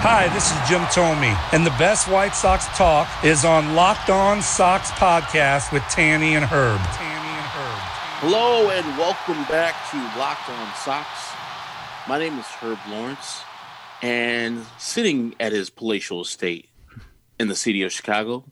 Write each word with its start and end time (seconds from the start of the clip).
Hi, 0.00 0.28
this 0.32 0.52
is 0.52 0.68
Jim 0.68 0.82
Thome, 0.92 1.36
and 1.52 1.66
the 1.66 1.70
best 1.70 2.06
White 2.06 2.32
Sox 2.32 2.66
talk 2.78 3.08
is 3.24 3.44
on 3.44 3.74
Locked 3.74 4.10
On 4.10 4.40
Sox 4.40 4.92
podcast 4.92 5.72
with 5.72 5.82
Tanny 5.90 6.36
and 6.36 6.44
Herb. 6.44 6.78
Tanny 6.78 7.28
and 7.28 7.46
Herb. 7.46 7.80
Hello 8.20 8.70
and 8.70 8.86
welcome 8.96 9.42
back 9.46 9.74
to 9.90 9.96
Locked 10.16 10.48
On 10.50 10.72
Sox. 10.76 11.08
My 12.08 12.16
name 12.16 12.38
is 12.38 12.46
Herb 12.46 12.78
Lawrence, 12.88 13.42
and 14.00 14.64
sitting 14.78 15.34
at 15.40 15.50
his 15.50 15.68
palatial 15.68 16.22
estate 16.22 16.68
in 17.40 17.48
the 17.48 17.56
city 17.56 17.82
of 17.82 17.90
Chicago, 17.90 18.44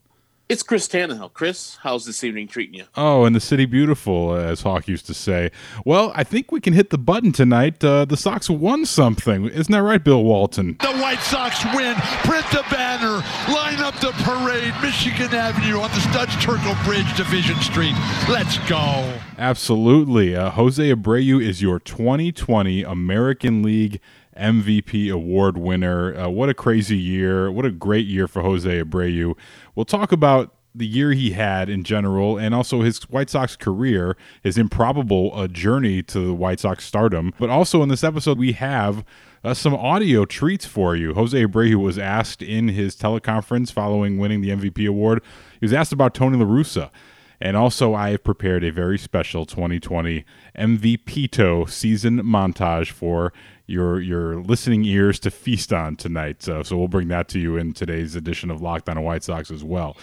it's 0.49 0.63
Chris 0.63 0.87
Tannehill. 0.87 1.33
Chris, 1.33 1.77
how's 1.81 2.05
this 2.05 2.23
evening 2.23 2.47
treating 2.47 2.75
you? 2.75 2.85
Oh, 2.95 3.25
and 3.25 3.35
the 3.35 3.39
city 3.39 3.65
beautiful, 3.65 4.33
as 4.33 4.61
Hawk 4.61 4.87
used 4.87 5.05
to 5.07 5.13
say. 5.13 5.51
Well, 5.85 6.11
I 6.15 6.23
think 6.23 6.51
we 6.51 6.61
can 6.61 6.73
hit 6.73 6.89
the 6.89 6.97
button 6.97 7.31
tonight. 7.31 7.83
Uh, 7.83 8.05
the 8.05 8.15
Sox 8.15 8.49
won 8.49 8.85
something, 8.85 9.45
isn't 9.49 9.71
that 9.71 9.81
right, 9.81 10.03
Bill 10.03 10.23
Walton? 10.23 10.77
The 10.79 10.97
White 10.97 11.19
Sox 11.19 11.63
win. 11.75 11.95
Print 12.23 12.45
the 12.51 12.63
banner. 12.71 13.23
Line 13.53 13.79
up 13.79 13.99
the 13.99 14.11
parade. 14.23 14.73
Michigan 14.81 15.33
Avenue 15.33 15.79
on 15.79 15.89
the 15.91 15.99
Studs 15.99 16.31
Terkel 16.35 16.81
Bridge, 16.85 17.15
Division 17.17 17.59
Street. 17.61 17.95
Let's 18.29 18.57
go. 18.69 19.13
Absolutely. 19.37 20.35
Uh, 20.35 20.51
Jose 20.51 20.93
Abreu 20.93 21.43
is 21.43 21.61
your 21.61 21.79
2020 21.79 22.83
American 22.83 23.63
League 23.63 23.99
MVP 24.37 25.11
award 25.11 25.57
winner. 25.57 26.15
Uh, 26.15 26.29
what 26.29 26.49
a 26.49 26.53
crazy 26.53 26.97
year. 26.97 27.51
What 27.51 27.65
a 27.65 27.71
great 27.71 28.07
year 28.07 28.27
for 28.27 28.41
Jose 28.41 28.83
Abreu. 28.83 29.35
We'll 29.75 29.85
talk 29.85 30.11
about 30.11 30.53
the 30.73 30.85
year 30.85 31.11
he 31.11 31.31
had 31.31 31.69
in 31.69 31.83
general 31.83 32.37
and 32.37 32.53
also 32.53 32.81
his 32.81 33.01
White 33.09 33.29
Sox 33.29 33.55
career, 33.55 34.15
his 34.43 34.57
improbable 34.57 35.31
uh, 35.33 35.47
journey 35.47 36.03
to 36.03 36.19
the 36.19 36.33
White 36.33 36.59
Sox 36.59 36.85
stardom. 36.85 37.33
But 37.39 37.49
also 37.49 37.81
in 37.81 37.89
this 37.89 38.03
episode, 38.03 38.37
we 38.37 38.51
have 38.53 39.03
uh, 39.43 39.53
some 39.53 39.73
audio 39.73 40.25
treats 40.25 40.65
for 40.65 40.95
you. 40.95 41.13
Jose 41.13 41.45
Abreu 41.45 41.75
was 41.75 41.97
asked 41.97 42.41
in 42.41 42.69
his 42.69 42.95
teleconference 42.95 43.71
following 43.71 44.17
winning 44.17 44.41
the 44.41 44.49
MVP 44.49 44.87
award, 44.87 45.23
he 45.59 45.65
was 45.65 45.73
asked 45.73 45.91
about 45.91 46.13
Tony 46.13 46.37
La 46.37 46.45
Russa. 46.45 46.91
And 47.39 47.55
also, 47.55 47.93
I 47.93 48.11
have 48.11 48.23
prepared 48.23 48.63
a 48.63 48.71
very 48.71 48.97
special 48.97 49.45
2020 49.45 50.25
MVPito 50.57 51.69
season 51.69 52.21
montage 52.23 52.89
for 52.89 53.31
your 53.67 53.99
your 53.99 54.37
listening 54.37 54.85
ears 54.85 55.19
to 55.19 55.29
feast 55.29 55.71
on 55.71 55.95
tonight. 55.95 56.41
So, 56.41 56.63
so 56.63 56.77
we'll 56.77 56.87
bring 56.87 57.09
that 57.09 57.27
to 57.29 57.39
you 57.39 57.57
in 57.57 57.73
today's 57.73 58.15
edition 58.15 58.49
of 58.49 58.61
Locked 58.61 58.89
On 58.89 59.01
White 59.03 59.23
Sox 59.23 59.51
as 59.51 59.63
well. 59.63 59.95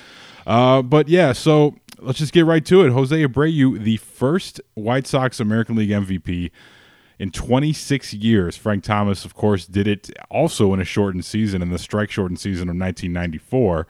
Uh, 0.46 0.82
but 0.82 1.08
yeah, 1.08 1.32
so 1.32 1.74
let's 1.98 2.18
just 2.18 2.32
get 2.32 2.44
right 2.44 2.64
to 2.66 2.84
it. 2.84 2.92
Jose 2.92 3.16
Abreu, 3.16 3.82
the 3.82 3.96
first 3.96 4.60
White 4.74 5.06
Sox 5.06 5.40
American 5.40 5.74
League 5.74 5.90
MVP 5.90 6.50
in 7.18 7.30
26 7.30 8.14
years. 8.14 8.56
Frank 8.56 8.84
Thomas, 8.84 9.24
of 9.24 9.34
course, 9.34 9.66
did 9.66 9.88
it 9.88 10.10
also 10.30 10.72
in 10.74 10.80
a 10.80 10.84
shortened 10.84 11.24
season, 11.24 11.62
in 11.62 11.70
the 11.70 11.78
strike 11.78 12.10
shortened 12.10 12.38
season 12.38 12.68
of 12.68 12.76
1994 12.76 13.86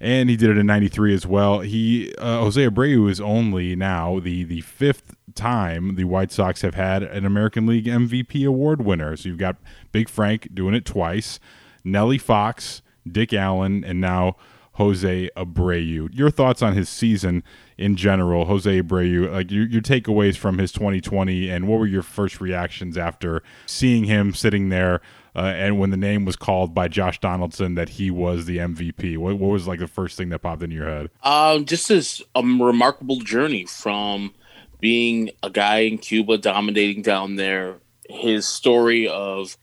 and 0.00 0.30
he 0.30 0.36
did 0.36 0.50
it 0.50 0.58
in 0.58 0.66
93 0.66 1.14
as 1.14 1.26
well. 1.26 1.60
He 1.60 2.14
uh, 2.16 2.40
Jose 2.40 2.66
Abreu 2.66 3.10
is 3.10 3.20
only 3.20 3.76
now 3.76 4.18
the 4.18 4.44
the 4.44 4.62
fifth 4.62 5.14
time 5.34 5.94
the 5.96 6.04
White 6.04 6.32
Sox 6.32 6.62
have 6.62 6.74
had 6.74 7.02
an 7.02 7.26
American 7.26 7.66
League 7.66 7.86
MVP 7.86 8.46
award 8.46 8.82
winner. 8.84 9.16
So 9.16 9.28
you've 9.28 9.38
got 9.38 9.56
Big 9.92 10.08
Frank 10.08 10.54
doing 10.54 10.74
it 10.74 10.84
twice, 10.84 11.38
Nellie 11.84 12.18
Fox, 12.18 12.82
Dick 13.10 13.32
Allen, 13.32 13.84
and 13.84 14.00
now 14.00 14.36
Jose 14.74 15.28
Abreu. 15.36 16.08
Your 16.12 16.30
thoughts 16.30 16.62
on 16.62 16.74
his 16.74 16.88
season 16.88 17.42
in 17.76 17.96
general, 17.96 18.46
Jose 18.46 18.82
Abreu, 18.82 19.30
like 19.30 19.50
your, 19.50 19.66
your 19.66 19.82
takeaways 19.82 20.36
from 20.36 20.58
his 20.58 20.72
2020, 20.72 21.50
and 21.50 21.68
what 21.68 21.78
were 21.78 21.86
your 21.86 22.02
first 22.02 22.40
reactions 22.40 22.96
after 22.96 23.42
seeing 23.66 24.04
him 24.04 24.32
sitting 24.32 24.70
there 24.70 25.02
uh, 25.34 25.40
and 25.40 25.78
when 25.78 25.90
the 25.90 25.96
name 25.96 26.24
was 26.24 26.36
called 26.36 26.74
by 26.74 26.88
Josh 26.88 27.20
Donaldson 27.20 27.74
that 27.74 27.90
he 27.90 28.10
was 28.10 28.46
the 28.46 28.58
MVP? 28.58 29.16
What, 29.16 29.38
what 29.38 29.50
was 29.50 29.66
like 29.66 29.78
the 29.78 29.86
first 29.86 30.16
thing 30.16 30.30
that 30.30 30.40
popped 30.40 30.62
into 30.62 30.76
your 30.76 30.88
head? 30.88 31.10
Um, 31.22 31.64
just 31.64 31.88
this 31.88 32.22
a 32.34 32.42
remarkable 32.42 33.20
journey 33.20 33.64
from 33.66 34.34
being 34.80 35.30
a 35.42 35.50
guy 35.50 35.80
in 35.80 35.98
Cuba 35.98 36.38
dominating 36.38 37.02
down 37.02 37.36
there, 37.36 37.76
his 38.08 38.46
story 38.46 39.06
of 39.08 39.56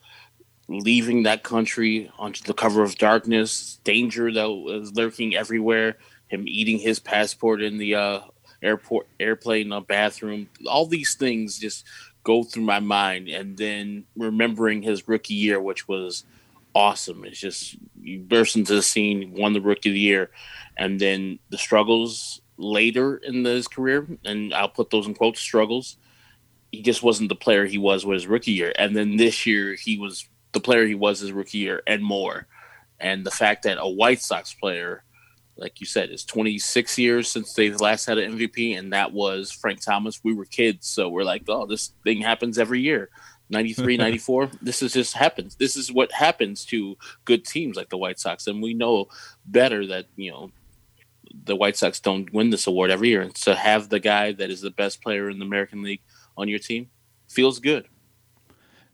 leaving 0.69 1.23
that 1.23 1.43
country 1.43 2.11
onto 2.17 2.43
the 2.43 2.53
cover 2.53 2.83
of 2.83 2.97
darkness, 2.97 3.79
danger 3.83 4.31
that 4.31 4.49
was 4.49 4.93
lurking 4.95 5.35
everywhere, 5.35 5.97
him 6.27 6.45
eating 6.47 6.77
his 6.77 6.99
passport 6.99 7.61
in 7.61 7.77
the 7.77 7.95
uh, 7.95 8.19
airport 8.61 9.07
airplane 9.19 9.71
uh, 9.71 9.79
bathroom, 9.79 10.49
all 10.67 10.85
these 10.85 11.15
things 11.15 11.57
just 11.57 11.85
go 12.27 12.43
through 12.43 12.63
my 12.63 12.81
mind, 12.81 13.29
and 13.29 13.55
then 13.55 14.03
remembering 14.17 14.81
his 14.81 15.07
rookie 15.07 15.33
year, 15.33 15.61
which 15.61 15.87
was 15.87 16.25
awesome. 16.75 17.23
It's 17.23 17.39
just 17.39 17.77
you 18.01 18.19
burst 18.19 18.57
into 18.57 18.75
the 18.75 18.81
scene, 18.81 19.33
won 19.33 19.53
the 19.53 19.61
rookie 19.61 19.89
of 19.89 19.93
the 19.93 19.99
year, 20.01 20.29
and 20.75 20.99
then 20.99 21.39
the 21.49 21.57
struggles 21.57 22.41
later 22.57 23.15
in 23.15 23.45
his 23.45 23.69
career, 23.69 24.05
and 24.25 24.53
I'll 24.53 24.67
put 24.67 24.89
those 24.89 25.07
in 25.07 25.13
quotes 25.13 25.39
struggles. 25.39 25.95
He 26.73 26.81
just 26.81 27.01
wasn't 27.01 27.29
the 27.29 27.35
player 27.35 27.65
he 27.65 27.77
was 27.77 28.05
with 28.05 28.15
his 28.15 28.27
rookie 28.27 28.51
year, 28.51 28.73
and 28.77 28.93
then 28.93 29.15
this 29.15 29.45
year 29.45 29.75
he 29.75 29.97
was 29.97 30.27
the 30.51 30.59
player 30.59 30.85
he 30.85 30.95
was 30.95 31.21
his 31.21 31.31
rookie 31.31 31.59
year 31.59 31.81
and 31.87 32.03
more. 32.03 32.45
And 32.99 33.25
the 33.25 33.31
fact 33.31 33.63
that 33.63 33.77
a 33.79 33.87
White 33.87 34.21
Sox 34.21 34.53
player, 34.53 35.03
like 35.57 35.79
you 35.79 35.85
said, 35.85 36.09
it's 36.09 36.23
26 36.23 36.97
years 36.97 37.27
since 37.27 37.53
they 37.53 37.71
last 37.71 38.05
had 38.05 38.17
an 38.17 38.37
MVP, 38.37 38.77
and 38.77 38.93
that 38.93 39.11
was 39.11 39.51
Frank 39.51 39.81
Thomas. 39.81 40.21
We 40.23 40.33
were 40.33 40.45
kids, 40.45 40.87
so 40.87 41.09
we're 41.09 41.23
like, 41.23 41.43
oh, 41.47 41.65
this 41.65 41.93
thing 42.03 42.21
happens 42.21 42.57
every 42.57 42.81
year. 42.81 43.09
93, 43.49 43.97
94, 43.97 44.51
this 44.61 44.81
is 44.81 44.93
just 44.93 45.15
happens. 45.15 45.55
This 45.55 45.75
is 45.75 45.91
what 45.91 46.11
happens 46.11 46.65
to 46.65 46.97
good 47.25 47.45
teams 47.45 47.75
like 47.75 47.89
the 47.89 47.97
White 47.97 48.19
Sox. 48.19 48.47
And 48.47 48.61
we 48.61 48.73
know 48.73 49.07
better 49.45 49.85
that, 49.87 50.05
you 50.15 50.31
know, 50.31 50.51
the 51.45 51.55
White 51.55 51.77
Sox 51.77 51.99
don't 51.99 52.31
win 52.33 52.49
this 52.49 52.67
award 52.67 52.91
every 52.91 53.09
year. 53.09 53.21
And 53.21 53.33
to 53.35 53.55
have 53.55 53.89
the 53.89 53.99
guy 53.99 54.31
that 54.33 54.49
is 54.49 54.61
the 54.61 54.71
best 54.71 55.01
player 55.01 55.29
in 55.29 55.39
the 55.39 55.45
American 55.45 55.81
League 55.81 56.01
on 56.37 56.47
your 56.47 56.59
team 56.59 56.89
feels 57.27 57.59
good. 57.59 57.87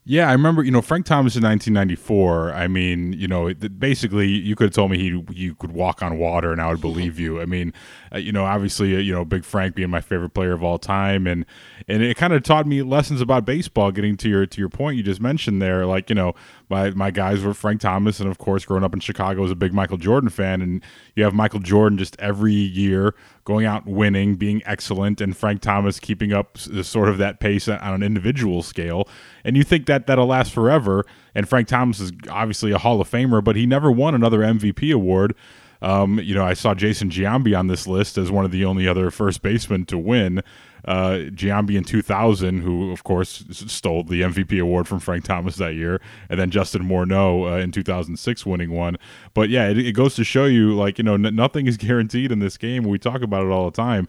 Yeah, 0.06 0.28
I 0.28 0.34
remember. 0.34 0.64
You 0.64 0.72
know, 0.72 0.82
Frank 0.82 1.06
Thomas 1.06 1.38
in 1.38 1.44
1994. 1.44 2.52
I 2.52 2.68
mean, 2.68 3.14
you 3.14 3.26
know, 3.26 3.54
basically, 3.54 4.28
you 4.28 4.54
could 4.54 4.66
have 4.66 4.74
told 4.74 4.92
me 4.92 4.98
he 4.98 5.24
you 5.32 5.56
could 5.56 5.72
walk 5.72 6.04
on 6.04 6.18
water, 6.18 6.52
and 6.52 6.60
I 6.60 6.70
would 6.70 6.82
believe 6.82 7.18
you. 7.18 7.40
I 7.40 7.46
mean, 7.46 7.72
uh, 8.14 8.18
you 8.18 8.34
know, 8.34 8.44
obviously, 8.44 8.94
uh, 8.98 9.00
you 9.00 9.14
know, 9.14 9.24
Big 9.24 9.46
Frank 9.46 9.76
being 9.76 9.90
my 9.90 10.02
favorite 10.02 10.32
player 10.32 10.52
of 10.52 10.62
all 10.62 10.78
time, 10.78 11.26
and 11.26 11.46
and 11.88 12.04
it 12.04 12.18
kind 12.18 12.34
of 12.34 12.44
taught 12.44 12.68
me 12.68 12.82
lessons 12.82 13.22
about 13.22 13.46
baseball. 13.46 13.92
Getting 13.92 14.18
to 14.18 14.30
your 14.30 14.46
to 14.46 14.60
your 14.60 14.68
point 14.68 14.98
you 14.98 15.04
just 15.04 15.22
mentioned 15.22 15.62
there, 15.62 15.86
like 15.86 16.10
you 16.10 16.16
know, 16.16 16.34
my 16.70 16.92
my 16.92 17.12
guys 17.12 17.44
were 17.44 17.54
Frank 17.54 17.82
Thomas, 17.82 18.20
and 18.20 18.30
of 18.30 18.38
course, 18.38 18.66
growing 18.66 18.84
up 18.84 18.94
in 18.94 19.00
Chicago, 19.00 19.42
was 19.42 19.52
a 19.52 19.56
big 19.56 19.74
Michael 19.74 19.98
Jordan 19.98 20.30
fan, 20.30 20.62
and 20.62 20.84
you 21.16 21.24
have 21.24 21.34
Michael 21.34 21.60
Jordan 21.60 21.98
just 21.98 22.20
every 22.20 22.54
year 22.54 23.16
going 23.46 23.66
out 23.66 23.86
winning, 23.86 24.36
being 24.36 24.62
excellent, 24.66 25.20
and 25.20 25.36
Frank 25.36 25.62
Thomas 25.62 26.00
keeping 26.00 26.32
up 26.34 26.58
sort 26.58 27.10
of 27.10 27.18
that 27.18 27.40
pace 27.40 27.68
on 27.68 27.80
an 27.82 28.04
individual 28.04 28.64
scale. 28.64 29.08
And 29.44 29.58
you 29.58 29.64
think 29.64 29.86
that 29.88 30.08
that'll 30.08 30.28
last 30.28 30.54
forever. 30.54 31.06
And 31.36 31.50
Frank 31.50 31.68
Thomas 31.68 32.00
is 32.00 32.12
obviously 32.30 32.72
a 32.72 32.78
Hall 32.78 33.02
of 33.02 33.10
Famer, 33.10 33.44
but 33.44 33.56
he 33.56 33.66
never 33.66 33.92
won 33.92 34.16
another 34.16 34.40
MVP 34.40 34.94
award. 34.94 35.36
Um, 35.84 36.18
you 36.20 36.34
know, 36.34 36.46
I 36.46 36.54
saw 36.54 36.74
Jason 36.74 37.10
Giambi 37.10 37.58
on 37.58 37.68
this 37.68 37.86
list 37.86 38.18
as 38.18 38.32
one 38.32 38.46
of 38.46 38.52
the 38.52 38.64
only 38.64 38.88
other 38.88 39.12
first 39.12 39.42
basemen 39.42 39.86
to 39.88 39.98
win. 39.98 40.42
Uh, 40.86 41.30
Giambi 41.30 41.76
in 41.76 41.84
2000, 41.84 42.62
who 42.62 42.92
of 42.92 43.04
course 43.04 43.44
stole 43.52 44.04
the 44.04 44.22
MVP 44.22 44.62
award 44.62 44.88
from 44.88 45.00
Frank 45.00 45.26
Thomas 45.26 45.58
that 45.58 45.76
year, 45.76 46.02
and 46.30 46.40
then 46.40 46.52
Justin 46.52 46.84
Morneau 46.84 47.52
uh, 47.52 47.58
in 47.58 47.72
2006 47.72 48.46
winning 48.46 48.72
one. 48.72 48.98
But 49.34 49.50
yeah, 49.50 49.68
it, 49.68 49.78
it 49.78 49.92
goes 49.92 50.16
to 50.16 50.24
show 50.24 50.46
you, 50.46 50.74
like 50.74 50.98
you 50.98 51.04
know, 51.04 51.16
n- 51.16 51.36
nothing 51.36 51.68
is 51.68 51.76
guaranteed 51.84 52.32
in 52.32 52.40
this 52.40 52.58
game. 52.58 52.84
We 52.84 52.98
talk 52.98 53.22
about 53.22 53.46
it 53.46 53.50
all 53.50 53.70
the 53.70 53.76
time. 53.76 54.08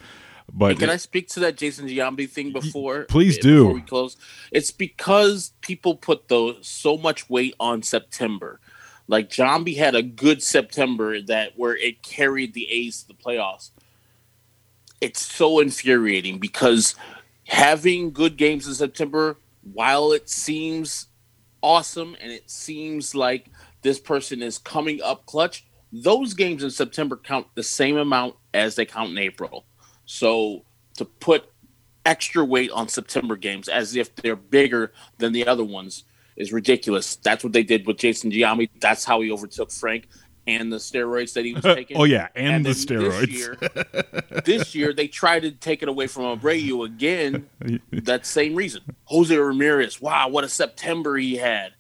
But 0.52 0.72
Hey, 0.72 0.76
can 0.76 0.90
I 0.90 0.96
speak 0.96 1.28
to 1.30 1.40
that 1.40 1.56
Jason 1.56 1.88
Giambi 1.88 2.28
thing 2.28 2.52
before? 2.52 3.04
Please 3.04 3.36
before 3.38 3.50
do. 3.50 3.70
we 3.70 3.80
close, 3.80 4.16
it's 4.52 4.70
because 4.70 5.52
people 5.60 5.96
put 5.96 6.30
so 6.62 6.96
much 6.96 7.28
weight 7.28 7.54
on 7.58 7.82
September. 7.82 8.60
Like 9.06 9.30
Giambi 9.30 9.76
had 9.76 9.94
a 9.94 10.02
good 10.02 10.42
September 10.42 11.20
that 11.22 11.52
where 11.56 11.76
it 11.76 12.02
carried 12.02 12.54
the 12.54 12.70
A's 12.70 13.02
to 13.02 13.08
the 13.08 13.14
playoffs. 13.14 13.70
It's 15.00 15.20
so 15.20 15.60
infuriating 15.60 16.38
because 16.38 16.94
having 17.46 18.12
good 18.12 18.36
games 18.36 18.66
in 18.66 18.74
September, 18.74 19.36
while 19.72 20.12
it 20.12 20.30
seems 20.30 21.08
awesome 21.62 22.16
and 22.20 22.32
it 22.32 22.50
seems 22.50 23.14
like 23.14 23.50
this 23.82 23.98
person 23.98 24.42
is 24.42 24.58
coming 24.58 25.02
up 25.02 25.26
clutch. 25.26 25.66
Those 25.92 26.34
games 26.34 26.62
in 26.62 26.70
September 26.70 27.16
count 27.16 27.46
the 27.54 27.62
same 27.62 27.96
amount 27.96 28.36
as 28.52 28.74
they 28.74 28.86
count 28.86 29.10
in 29.10 29.18
April. 29.18 29.64
So 30.06 30.64
to 30.96 31.04
put 31.04 31.50
extra 32.06 32.44
weight 32.44 32.70
on 32.70 32.88
September 32.88 33.36
games 33.36 33.68
as 33.68 33.96
if 33.96 34.14
they're 34.16 34.36
bigger 34.36 34.92
than 35.18 35.32
the 35.32 35.46
other 35.46 35.64
ones 35.64 36.04
is 36.36 36.52
ridiculous. 36.52 37.16
That's 37.16 37.44
what 37.44 37.52
they 37.52 37.62
did 37.62 37.86
with 37.86 37.98
Jason 37.98 38.30
Giambi. 38.30 38.70
That's 38.80 39.04
how 39.04 39.20
he 39.20 39.30
overtook 39.30 39.70
Frank 39.70 40.08
and 40.46 40.72
the 40.72 40.76
steroids 40.76 41.32
that 41.34 41.44
he 41.44 41.54
was 41.54 41.62
taking. 41.62 41.96
oh 41.96 42.04
yeah, 42.04 42.28
and, 42.34 42.64
the 42.64 42.70
steroids. 42.70 43.26
This 43.26 43.30
year, 43.30 44.42
this 44.44 44.74
year 44.74 44.92
they 44.92 45.08
tried 45.08 45.40
to 45.40 45.52
take 45.52 45.82
it 45.82 45.88
away 45.88 46.06
from 46.06 46.38
Abreu 46.38 46.84
again. 46.84 47.48
that 47.92 48.26
same 48.26 48.54
reason. 48.54 48.82
Jose 49.04 49.34
Ramirez. 49.34 50.00
Wow, 50.00 50.28
what 50.28 50.44
a 50.44 50.48
September 50.48 51.16
he 51.16 51.36
had. 51.36 51.74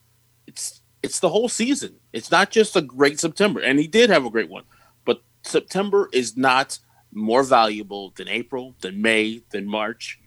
It's 0.46 0.80
it's 1.02 1.20
the 1.20 1.28
whole 1.28 1.48
season. 1.48 1.96
It's 2.12 2.30
not 2.30 2.50
just 2.50 2.76
a 2.76 2.82
great 2.82 3.20
September, 3.20 3.60
and 3.60 3.78
he 3.78 3.86
did 3.86 4.10
have 4.10 4.24
a 4.24 4.30
great 4.30 4.48
one. 4.48 4.64
But 5.04 5.22
September 5.42 6.08
is 6.12 6.36
not 6.36 6.78
more 7.12 7.42
valuable 7.42 8.12
than 8.16 8.28
April, 8.28 8.74
than 8.80 9.00
May, 9.02 9.42
than 9.50 9.66
March. 9.66 10.18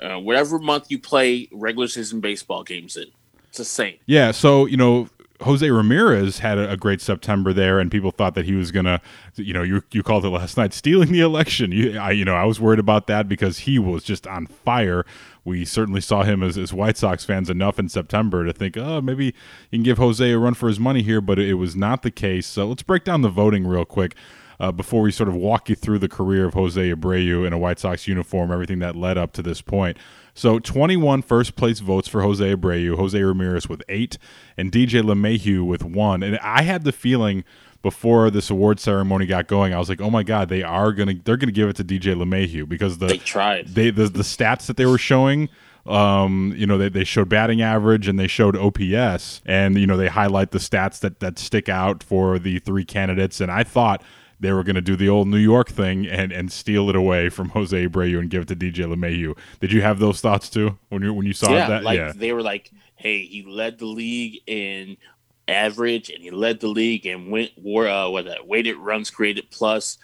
Uh, 0.00 0.18
whatever 0.18 0.58
month 0.58 0.86
you 0.88 0.98
play 0.98 1.48
regular 1.52 1.86
season 1.86 2.20
baseball 2.20 2.62
games 2.62 2.96
in, 2.96 3.06
it's 3.50 3.58
the 3.58 3.64
same. 3.64 3.96
Yeah, 4.06 4.30
so 4.30 4.64
you 4.66 4.76
know, 4.76 5.08
Jose 5.42 5.68
Ramirez 5.68 6.38
had 6.38 6.56
a, 6.56 6.70
a 6.70 6.76
great 6.76 7.00
September 7.00 7.52
there, 7.52 7.80
and 7.80 7.90
people 7.90 8.12
thought 8.12 8.34
that 8.34 8.44
he 8.44 8.54
was 8.54 8.70
gonna, 8.70 9.00
you 9.34 9.52
know, 9.52 9.62
you 9.62 9.82
you 9.90 10.02
called 10.02 10.24
it 10.24 10.28
last 10.28 10.56
night, 10.56 10.72
stealing 10.72 11.10
the 11.10 11.20
election. 11.20 11.72
You, 11.72 11.98
I, 11.98 12.12
you 12.12 12.24
know, 12.24 12.36
I 12.36 12.44
was 12.44 12.60
worried 12.60 12.78
about 12.78 13.08
that 13.08 13.28
because 13.28 13.60
he 13.60 13.78
was 13.78 14.04
just 14.04 14.26
on 14.26 14.46
fire. 14.46 15.04
We 15.44 15.64
certainly 15.64 16.00
saw 16.00 16.22
him 16.22 16.42
as, 16.42 16.56
as 16.56 16.72
White 16.72 16.96
Sox 16.96 17.24
fans 17.24 17.50
enough 17.50 17.78
in 17.78 17.88
September 17.88 18.44
to 18.44 18.52
think, 18.52 18.76
oh, 18.76 19.00
maybe 19.00 19.26
you 19.26 19.32
can 19.78 19.82
give 19.82 19.98
Jose 19.98 20.30
a 20.30 20.38
run 20.38 20.54
for 20.54 20.68
his 20.68 20.78
money 20.78 21.02
here, 21.02 21.20
but 21.20 21.38
it 21.38 21.54
was 21.54 21.74
not 21.74 22.02
the 22.02 22.10
case. 22.10 22.46
So 22.46 22.68
let's 22.68 22.82
break 22.82 23.04
down 23.04 23.22
the 23.22 23.30
voting 23.30 23.66
real 23.66 23.84
quick. 23.84 24.14
Uh, 24.60 24.70
before 24.70 25.00
we 25.00 25.10
sort 25.10 25.26
of 25.26 25.34
walk 25.34 25.70
you 25.70 25.74
through 25.74 25.98
the 25.98 26.08
career 26.08 26.44
of 26.44 26.52
Jose 26.52 26.78
Abreu 26.78 27.46
in 27.46 27.54
a 27.54 27.58
White 27.58 27.78
Sox 27.78 28.06
uniform, 28.06 28.52
everything 28.52 28.78
that 28.80 28.94
led 28.94 29.16
up 29.16 29.32
to 29.32 29.42
this 29.42 29.62
point. 29.62 29.96
So 30.40 30.58
21 30.58 31.20
first 31.20 31.54
place 31.54 31.80
votes 31.80 32.08
for 32.08 32.22
Jose 32.22 32.42
Abreu, 32.42 32.96
Jose 32.96 33.22
Ramirez 33.22 33.68
with 33.68 33.82
eight, 33.90 34.16
and 34.56 34.72
DJ 34.72 35.02
LeMahieu 35.02 35.66
with 35.66 35.84
one. 35.84 36.22
And 36.22 36.38
I 36.38 36.62
had 36.62 36.84
the 36.84 36.92
feeling 36.92 37.44
before 37.82 38.30
this 38.30 38.48
award 38.48 38.80
ceremony 38.80 39.26
got 39.26 39.48
going, 39.48 39.74
I 39.74 39.78
was 39.78 39.90
like, 39.90 40.00
oh 40.00 40.08
my 40.08 40.22
god, 40.22 40.48
they 40.48 40.62
are 40.62 40.94
gonna 40.94 41.16
they're 41.22 41.36
gonna 41.36 41.52
give 41.52 41.68
it 41.68 41.76
to 41.76 41.84
DJ 41.84 42.14
LeMahieu 42.14 42.66
because 42.66 42.96
the 42.96 43.08
They 43.08 43.18
tried. 43.18 43.68
they 43.68 43.90
the, 43.90 44.08
the 44.08 44.22
stats 44.22 44.64
that 44.64 44.78
they 44.78 44.86
were 44.86 44.96
showing 44.96 45.50
um 45.86 46.54
you 46.56 46.66
know 46.66 46.76
they, 46.78 46.88
they 46.88 47.04
showed 47.04 47.28
batting 47.28 47.60
average 47.60 48.06
and 48.06 48.18
they 48.18 48.26
showed 48.26 48.54
ops 48.54 49.40
and 49.46 49.78
you 49.78 49.86
know 49.86 49.96
they 49.96 50.08
highlight 50.08 50.50
the 50.50 50.58
stats 50.58 51.00
that 51.00 51.20
that 51.20 51.38
stick 51.38 51.70
out 51.70 52.02
for 52.02 52.38
the 52.38 52.58
three 52.58 52.84
candidates 52.84 53.40
and 53.40 53.50
i 53.50 53.62
thought 53.62 54.02
they 54.40 54.52
were 54.52 54.64
going 54.64 54.74
to 54.74 54.80
do 54.80 54.96
the 54.96 55.08
old 55.08 55.28
New 55.28 55.38
York 55.38 55.68
thing 55.68 56.06
and, 56.06 56.32
and 56.32 56.50
steal 56.50 56.88
it 56.88 56.96
away 56.96 57.28
from 57.28 57.48
Jose 57.50 57.86
Abreu 57.86 58.18
and 58.18 58.30
give 58.30 58.42
it 58.42 58.48
to 58.48 58.56
DJ 58.56 58.92
LeMahieu. 58.92 59.36
Did 59.60 59.70
you 59.70 59.82
have 59.82 59.98
those 59.98 60.20
thoughts 60.20 60.48
too 60.48 60.78
when 60.88 61.02
you 61.02 61.12
when 61.14 61.26
you 61.26 61.34
saw 61.34 61.52
yeah, 61.52 61.68
that? 61.68 61.84
like 61.84 61.98
yeah, 61.98 62.12
they 62.16 62.32
were 62.32 62.42
like, 62.42 62.70
"Hey, 62.96 63.24
he 63.24 63.44
led 63.44 63.78
the 63.78 63.86
league 63.86 64.40
in 64.46 64.96
average, 65.46 66.10
and 66.10 66.22
he 66.22 66.30
led 66.30 66.60
the 66.60 66.68
league 66.68 67.06
in 67.06 67.30
went 67.30 67.52
war 67.56 67.86
uh, 67.86 68.08
what 68.08 68.24
that 68.24 68.46
weighted 68.46 68.76
runs 68.76 69.10
created 69.10 69.50
plus." 69.50 69.98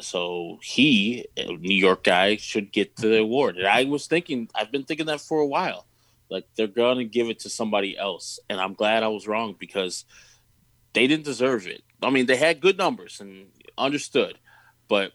So 0.00 0.58
he, 0.60 1.26
a 1.36 1.52
New 1.52 1.74
York 1.74 2.02
guy, 2.04 2.36
should 2.36 2.72
get 2.72 2.96
the 2.96 3.18
award. 3.18 3.56
And 3.56 3.66
I 3.66 3.84
was 3.84 4.08
thinking, 4.08 4.48
I've 4.54 4.72
been 4.72 4.82
thinking 4.82 5.06
that 5.06 5.20
for 5.20 5.38
a 5.38 5.46
while. 5.46 5.86
Like 6.28 6.46
they're 6.56 6.66
gonna 6.66 7.04
give 7.04 7.28
it 7.28 7.40
to 7.40 7.50
somebody 7.50 7.96
else, 7.96 8.40
and 8.50 8.60
I'm 8.60 8.74
glad 8.74 9.02
I 9.02 9.08
was 9.08 9.26
wrong 9.26 9.54
because 9.58 10.04
they 10.92 11.06
didn't 11.06 11.24
deserve 11.24 11.66
it. 11.66 11.82
I 12.02 12.10
mean, 12.10 12.26
they 12.26 12.36
had 12.36 12.60
good 12.60 12.76
numbers 12.76 13.20
and 13.20 13.46
understood, 13.78 14.38
but 14.88 15.12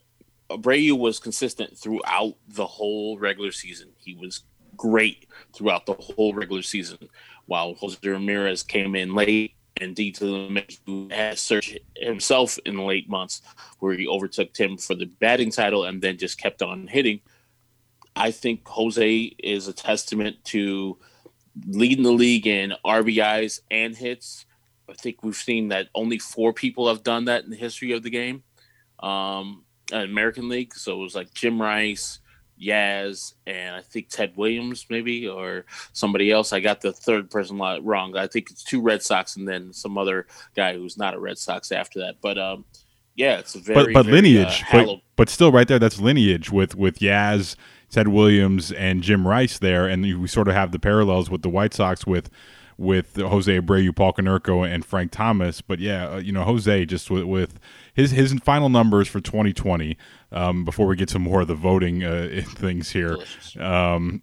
Abreu 0.50 0.98
was 0.98 1.18
consistent 1.18 1.78
throughout 1.78 2.34
the 2.48 2.66
whole 2.66 3.18
regular 3.18 3.52
season. 3.52 3.88
He 3.98 4.14
was 4.14 4.42
great 4.76 5.26
throughout 5.54 5.86
the 5.86 5.94
whole 5.94 6.34
regular 6.34 6.62
season, 6.62 7.08
while 7.46 7.74
Jose 7.74 7.98
Ramirez 8.02 8.62
came 8.62 8.94
in 8.96 9.14
late 9.14 9.54
and 9.80 9.96
DJ 9.96 11.12
had 11.12 11.38
surged 11.38 11.78
himself 11.96 12.58
in 12.66 12.76
the 12.76 12.82
late 12.82 13.08
months, 13.08 13.42
where 13.78 13.94
he 13.94 14.06
overtook 14.06 14.52
Tim 14.52 14.76
for 14.76 14.94
the 14.94 15.06
batting 15.06 15.50
title 15.50 15.84
and 15.84 16.02
then 16.02 16.18
just 16.18 16.38
kept 16.38 16.62
on 16.62 16.86
hitting. 16.86 17.20
I 18.16 18.30
think 18.30 18.66
Jose 18.66 19.34
is 19.38 19.68
a 19.68 19.72
testament 19.72 20.44
to 20.46 20.98
leading 21.66 22.04
the 22.04 22.12
league 22.12 22.46
in 22.46 22.74
RBIs 22.84 23.60
and 23.70 23.96
hits. 23.96 24.44
I 24.88 24.94
think 24.94 25.22
we've 25.22 25.36
seen 25.36 25.68
that 25.68 25.88
only 25.94 26.18
four 26.18 26.52
people 26.52 26.88
have 26.88 27.02
done 27.02 27.26
that 27.26 27.44
in 27.44 27.50
the 27.50 27.56
history 27.56 27.92
of 27.92 28.02
the 28.02 28.10
game, 28.10 28.42
um, 29.02 29.64
American 29.92 30.48
League. 30.48 30.74
So 30.74 30.94
it 30.94 31.02
was 31.02 31.14
like 31.14 31.32
Jim 31.34 31.60
Rice, 31.60 32.20
Yaz, 32.60 33.34
and 33.46 33.74
I 33.74 33.80
think 33.80 34.08
Ted 34.08 34.36
Williams, 34.36 34.86
maybe, 34.90 35.26
or 35.26 35.64
somebody 35.92 36.30
else. 36.30 36.52
I 36.52 36.60
got 36.60 36.80
the 36.80 36.92
third 36.92 37.30
person 37.30 37.58
wrong. 37.58 38.16
I 38.16 38.26
think 38.26 38.50
it's 38.50 38.62
two 38.62 38.80
Red 38.80 39.02
Sox 39.02 39.36
and 39.36 39.48
then 39.48 39.72
some 39.72 39.96
other 39.96 40.26
guy 40.54 40.74
who's 40.74 40.98
not 40.98 41.14
a 41.14 41.20
Red 41.20 41.38
Sox 41.38 41.72
after 41.72 42.00
that. 42.00 42.16
But 42.20 42.38
um, 42.38 42.64
yeah, 43.16 43.38
it's 43.38 43.54
a 43.54 43.58
very 43.58 43.86
but 43.86 43.92
but 43.92 44.06
very, 44.06 44.22
lineage, 44.22 44.64
uh, 44.72 44.84
but, 44.84 45.00
but 45.16 45.28
still 45.28 45.52
right 45.52 45.66
there, 45.66 45.78
that's 45.78 46.00
lineage 46.00 46.50
with 46.50 46.74
with 46.74 46.98
Yaz, 46.98 47.56
Ted 47.90 48.08
Williams, 48.08 48.72
and 48.72 49.02
Jim 49.02 49.26
Rice 49.26 49.58
there, 49.58 49.86
and 49.86 50.02
we 50.20 50.28
sort 50.28 50.48
of 50.48 50.54
have 50.54 50.72
the 50.72 50.78
parallels 50.78 51.30
with 51.30 51.42
the 51.42 51.50
White 51.50 51.74
Sox 51.74 52.06
with 52.06 52.30
with 52.80 53.16
Jose 53.16 53.60
Abreu, 53.60 53.94
Paul 53.94 54.14
Konerko, 54.14 54.66
and 54.66 54.82
Frank 54.86 55.12
Thomas. 55.12 55.60
But 55.60 55.80
yeah, 55.80 56.08
uh, 56.08 56.16
you 56.16 56.32
know 56.32 56.44
Jose 56.44 56.86
just 56.86 57.10
with, 57.10 57.24
with 57.24 57.60
his 57.92 58.10
his 58.12 58.32
final 58.42 58.70
numbers 58.70 59.06
for 59.06 59.20
2020. 59.20 59.98
Um, 60.32 60.64
before 60.64 60.86
we 60.86 60.96
get 60.96 61.10
to 61.10 61.18
more 61.18 61.42
of 61.42 61.48
the 61.48 61.54
voting 61.54 62.02
uh, 62.02 62.42
things 62.46 62.90
here, 62.90 63.18
um, 63.58 64.22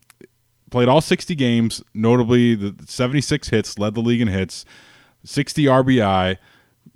played 0.72 0.88
all 0.88 1.02
60 1.02 1.36
games, 1.36 1.84
notably 1.94 2.56
the 2.56 2.76
76 2.88 3.50
hits, 3.50 3.78
led 3.78 3.94
the 3.94 4.02
league 4.02 4.22
in 4.22 4.28
hits, 4.28 4.66
60 5.24 5.66
RBI. 5.66 6.38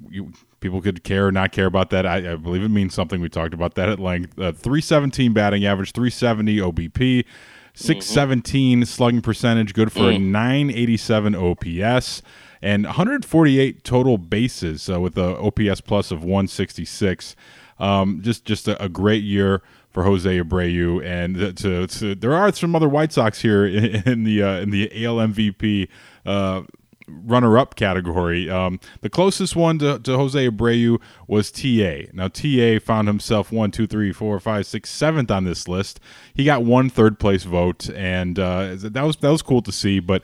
You, 0.09 0.33
people 0.61 0.81
could 0.81 1.03
care 1.03 1.27
or 1.27 1.31
not 1.31 1.51
care 1.51 1.67
about 1.67 1.91
that. 1.91 2.07
I, 2.07 2.31
I, 2.31 2.35
believe 2.37 2.63
it 2.63 2.69
means 2.69 2.95
something. 2.95 3.21
We 3.21 3.29
talked 3.29 3.53
about 3.53 3.75
that 3.75 3.87
at 3.87 3.99
length. 3.99 4.39
Uh, 4.39 4.51
317 4.51 5.33
batting 5.33 5.65
average, 5.65 5.91
370 5.91 6.57
OBP. 6.57 7.25
617 7.73 8.79
mm-hmm. 8.79 8.83
slugging 8.85 9.21
percentage, 9.21 9.73
good 9.73 9.91
for 9.91 10.01
mm. 10.01 10.15
a 10.15 10.19
987 10.19 11.35
OPS, 11.35 12.21
and 12.61 12.85
148 12.85 13.83
total 13.83 14.17
bases 14.17 14.89
uh, 14.89 14.99
with 14.99 15.17
a 15.17 15.37
OPS 15.37 15.81
plus 15.81 16.11
of 16.11 16.23
166. 16.23 17.35
Um, 17.79 18.21
just 18.21 18.45
just 18.45 18.67
a, 18.67 18.81
a, 18.83 18.87
great 18.87 19.23
year 19.23 19.63
for 19.89 20.03
Jose 20.03 20.39
Abreu, 20.39 21.03
and 21.03 21.57
to, 21.57 21.87
to, 21.87 22.13
there 22.13 22.35
are 22.35 22.53
some 22.53 22.75
other 22.75 22.87
White 22.87 23.11
Sox 23.11 23.41
here 23.41 23.65
in, 23.65 23.85
in 24.05 24.23
the 24.23 24.43
uh, 24.43 24.59
in 24.59 24.69
the 24.69 25.03
AL 25.03 25.15
MVP 25.15 25.87
uh, 26.25 26.61
runner-up 27.07 27.75
category. 27.75 28.49
Um, 28.49 28.79
the 29.01 29.09
closest 29.09 29.55
one 29.55 29.79
to, 29.79 29.99
to, 29.99 30.17
Jose 30.17 30.49
Abreu 30.49 30.99
was 31.27 31.51
TA. 31.51 32.11
Now 32.13 32.27
TA 32.27 32.79
found 32.83 33.07
himself 33.07 33.51
one, 33.51 33.71
two, 33.71 33.87
three, 33.87 34.11
four, 34.11 34.39
five, 34.39 34.65
six, 34.65 34.89
seventh 34.89 35.31
on 35.31 35.43
this 35.43 35.67
list. 35.67 35.99
He 36.33 36.43
got 36.43 36.63
one 36.63 36.89
third 36.89 37.19
place 37.19 37.43
vote, 37.43 37.89
and 37.89 38.37
uh, 38.37 38.75
that 38.75 39.03
was 39.03 39.17
that 39.17 39.29
was 39.29 39.41
cool 39.41 39.61
to 39.61 39.71
see. 39.71 39.99
But 39.99 40.23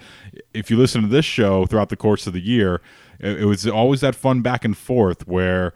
if 0.54 0.70
you 0.72 0.78
listen 0.78 1.02
to 1.02 1.08
this 1.08 1.26
show 1.26 1.66
throughout 1.66 1.90
the 1.90 1.98
course 1.98 2.28
of 2.28 2.34
the 2.34 2.42
year, 2.42 2.82
it, 3.20 3.42
it 3.42 3.46
was 3.46 3.68
always 3.68 4.02
that 4.02 4.16
fun 4.16 4.42
back 4.42 4.66
and 4.66 4.78
forth 4.78 5.28
where 5.28 5.74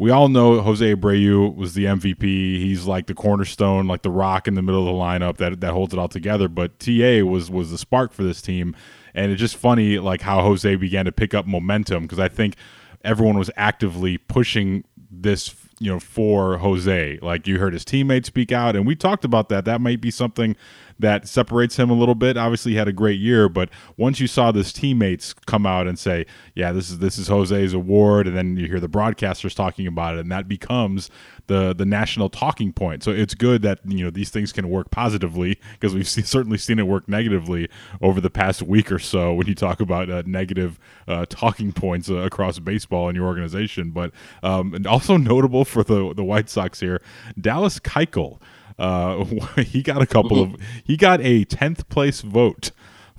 we 0.00 0.10
all 0.10 0.28
know 0.28 0.62
Jose 0.62 0.94
Abreu 0.94 1.54
was 1.54 1.74
the 1.74 1.84
MVP. 1.84 2.22
He's 2.22 2.86
like 2.86 3.06
the 3.06 3.12
cornerstone, 3.12 3.86
like 3.86 4.00
the 4.00 4.10
rock 4.10 4.48
in 4.48 4.54
the 4.54 4.62
middle 4.62 4.80
of 4.80 4.86
the 4.86 4.98
lineup 4.98 5.36
that 5.36 5.60
that 5.60 5.72
holds 5.74 5.92
it 5.92 5.98
all 5.98 6.08
together. 6.08 6.48
But 6.48 6.78
TA 6.78 7.22
was 7.22 7.50
was 7.50 7.70
the 7.70 7.76
spark 7.76 8.14
for 8.14 8.22
this 8.22 8.40
team, 8.40 8.74
and 9.14 9.32
it's 9.32 9.40
just 9.40 9.56
funny 9.56 9.98
like 9.98 10.20
how 10.20 10.42
Jose 10.42 10.76
began 10.76 11.04
to 11.04 11.12
pick 11.12 11.34
up 11.34 11.46
momentum 11.46 12.04
because 12.04 12.18
I 12.18 12.28
think 12.28 12.56
everyone 13.02 13.38
was 13.38 13.50
actively 13.56 14.18
pushing 14.18 14.84
this 15.10 15.54
you 15.78 15.90
know 15.90 15.98
for 15.98 16.58
Jose. 16.58 17.18
Like 17.20 17.46
you 17.46 17.58
heard 17.58 17.72
his 17.72 17.84
teammates 17.84 18.28
speak 18.28 18.52
out, 18.52 18.76
and 18.76 18.86
we 18.86 18.94
talked 18.94 19.24
about 19.24 19.48
that. 19.48 19.64
That 19.64 19.80
might 19.80 20.00
be 20.00 20.10
something 20.10 20.54
that 21.00 21.28
separates 21.28 21.76
him 21.76 21.90
a 21.90 21.94
little 21.94 22.14
bit. 22.14 22.36
Obviously, 22.36 22.72
he 22.72 22.78
had 22.78 22.88
a 22.88 22.92
great 22.92 23.18
year, 23.18 23.48
but 23.48 23.68
once 23.96 24.20
you 24.20 24.26
saw 24.26 24.52
his 24.52 24.72
teammates 24.72 25.32
come 25.32 25.66
out 25.66 25.86
and 25.86 25.98
say, 25.98 26.26
"Yeah, 26.54 26.72
this 26.72 26.90
is 26.90 26.98
this 26.98 27.18
is 27.18 27.28
Jose's 27.28 27.74
award," 27.74 28.26
and 28.26 28.36
then 28.36 28.56
you 28.56 28.66
hear 28.66 28.80
the 28.80 28.88
broadcasters 28.88 29.54
talking 29.54 29.86
about 29.86 30.16
it, 30.16 30.20
and 30.20 30.32
that 30.32 30.48
becomes 30.48 31.10
the 31.50 31.74
the 31.74 31.84
national 31.84 32.30
talking 32.30 32.72
point. 32.72 33.02
So 33.02 33.10
it's 33.10 33.34
good 33.34 33.62
that 33.62 33.80
you 33.84 34.04
know 34.04 34.10
these 34.10 34.30
things 34.30 34.52
can 34.52 34.70
work 34.70 34.90
positively 34.90 35.58
because 35.72 35.94
we've 35.94 36.08
see, 36.08 36.22
certainly 36.22 36.58
seen 36.58 36.78
it 36.78 36.86
work 36.86 37.08
negatively 37.08 37.68
over 38.00 38.20
the 38.20 38.30
past 38.30 38.62
week 38.62 38.92
or 38.92 39.00
so 39.00 39.34
when 39.34 39.48
you 39.48 39.54
talk 39.54 39.80
about 39.80 40.08
uh, 40.08 40.22
negative 40.24 40.78
uh, 41.08 41.26
talking 41.28 41.72
points 41.72 42.08
uh, 42.08 42.16
across 42.18 42.58
baseball 42.60 43.08
in 43.08 43.16
your 43.16 43.26
organization. 43.26 43.90
But 43.90 44.12
um, 44.42 44.74
and 44.74 44.86
also 44.86 45.16
notable 45.16 45.64
for 45.64 45.82
the 45.82 46.14
the 46.14 46.24
White 46.24 46.48
Sox 46.48 46.80
here, 46.80 47.02
Dallas 47.38 47.80
Keuchel. 47.80 48.40
Uh, 48.80 49.24
he 49.56 49.82
got 49.82 50.00
a 50.00 50.06
couple 50.06 50.42
of 50.42 50.56
he 50.82 50.96
got 50.96 51.20
a 51.20 51.44
tenth 51.44 51.86
place 51.90 52.22
vote 52.22 52.70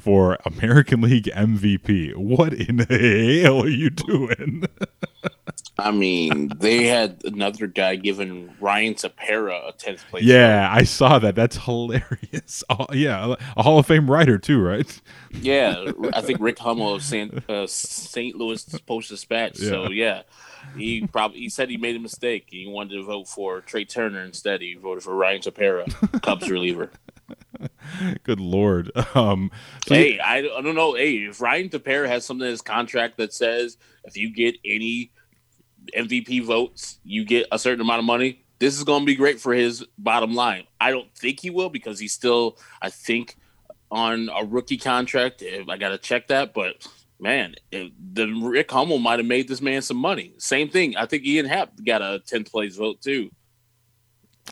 for 0.01 0.38
American 0.46 1.01
League 1.10 1.25
MVP. 1.25 2.15
What 2.15 2.53
in 2.53 2.77
the 2.77 3.41
hell 3.43 3.63
are 3.63 3.70
you 3.70 3.89
doing? 3.89 4.65
I 5.77 5.91
mean, 5.91 6.51
they 6.60 6.86
had 6.86 7.22
another 7.24 7.65
guy 7.67 7.96
giving 7.96 8.53
Ryan 8.60 8.93
Tepera 8.93 9.70
a 9.70 9.72
tenth 9.72 10.03
place. 10.10 10.24
yeah, 10.24 10.70
I 10.72 10.84
saw 10.84 11.17
that. 11.20 11.36
That's 11.36 11.58
hilarious. 11.58 12.63
Oh, 12.70 12.86
yeah, 12.93 13.36
a 13.58 13.63
Hall 13.63 13.79
of 13.79 13.86
Fame 13.86 14.10
writer 14.10 14.38
too, 14.38 14.62
right? 14.62 15.01
Yeah, 15.34 15.91
I 16.13 16.22
think 16.22 16.39
Rick 16.39 16.60
Hummel 16.60 16.96
of 16.96 17.03
St. 17.03 17.50
Uh, 17.50 17.67
St. 17.67 18.36
Louis 18.36 18.63
Post 18.86 19.10
Dispatch. 19.10 19.58
So 19.58 19.89
yeah, 19.89 20.24
he 20.77 21.05
probably 21.08 21.39
he 21.39 21.50
said 21.50 21.70
he 21.70 21.77
made 21.77 21.96
a 21.96 22.00
mistake. 22.00 22.46
He 22.50 22.67
wanted 22.67 22.96
to 22.96 23.03
vote 23.03 23.27
for 23.27 23.62
Trea 23.62 23.86
Turner 23.86 24.24
instead. 24.24 24.62
He 24.62 24.75
voted 24.75 25.03
for 25.03 25.15
Ryan 25.15 25.41
Tepera, 25.41 26.22
Cubs 26.22 26.50
reliever. 26.50 26.91
Good 28.23 28.39
lord. 28.39 28.91
Um, 29.13 29.51
so 29.88 29.95
hey, 29.95 30.19
I, 30.19 30.38
I 30.38 30.61
don't 30.61 30.75
know. 30.75 30.95
Hey, 30.95 31.15
if 31.15 31.41
Ryan 31.41 31.67
Tepera 31.67 32.07
has 32.07 32.25
something 32.25 32.45
in 32.45 32.51
his 32.51 32.61
contract 32.61 33.17
that 33.17 33.33
says 33.33 33.77
if 34.05 34.15
you 34.15 34.33
get 34.33 34.55
any 34.63 35.11
MVP 35.97 36.45
votes, 36.45 37.00
you 37.03 37.25
get 37.25 37.47
a 37.51 37.59
certain 37.59 37.81
amount 37.81 38.00
of 38.00 38.05
money. 38.05 38.45
This 38.59 38.77
is 38.77 38.83
going 38.83 39.01
to 39.01 39.05
be 39.05 39.15
great 39.15 39.39
for 39.39 39.53
his 39.53 39.85
bottom 39.97 40.33
line. 40.33 40.63
I 40.79 40.91
don't 40.91 41.13
think 41.15 41.41
he 41.41 41.50
will 41.50 41.69
because 41.69 42.00
he's 42.00 42.13
still, 42.13 42.57
I 42.81 42.89
think, 42.89 43.35
on 43.89 44.29
a 44.33 44.45
rookie 44.45 44.77
contract. 44.77 45.43
I 45.43 45.77
got 45.77 45.89
to 45.89 45.97
check 45.97 46.27
that, 46.27 46.53
but 46.53 46.88
man, 47.19 47.55
the 47.71 48.27
Rick 48.41 48.71
Hummel 48.71 49.00
might 49.00 49.19
have 49.19 49.27
made 49.27 49.47
this 49.47 49.61
man 49.61 49.81
some 49.81 49.97
money. 49.97 50.33
Same 50.38 50.69
thing. 50.69 50.95
I 50.95 51.05
think 51.05 51.25
Ian 51.25 51.45
Happ 51.45 51.71
got 51.85 52.01
a 52.01 52.21
10th 52.25 52.51
place 52.51 52.77
vote 52.77 53.01
too. 53.01 53.29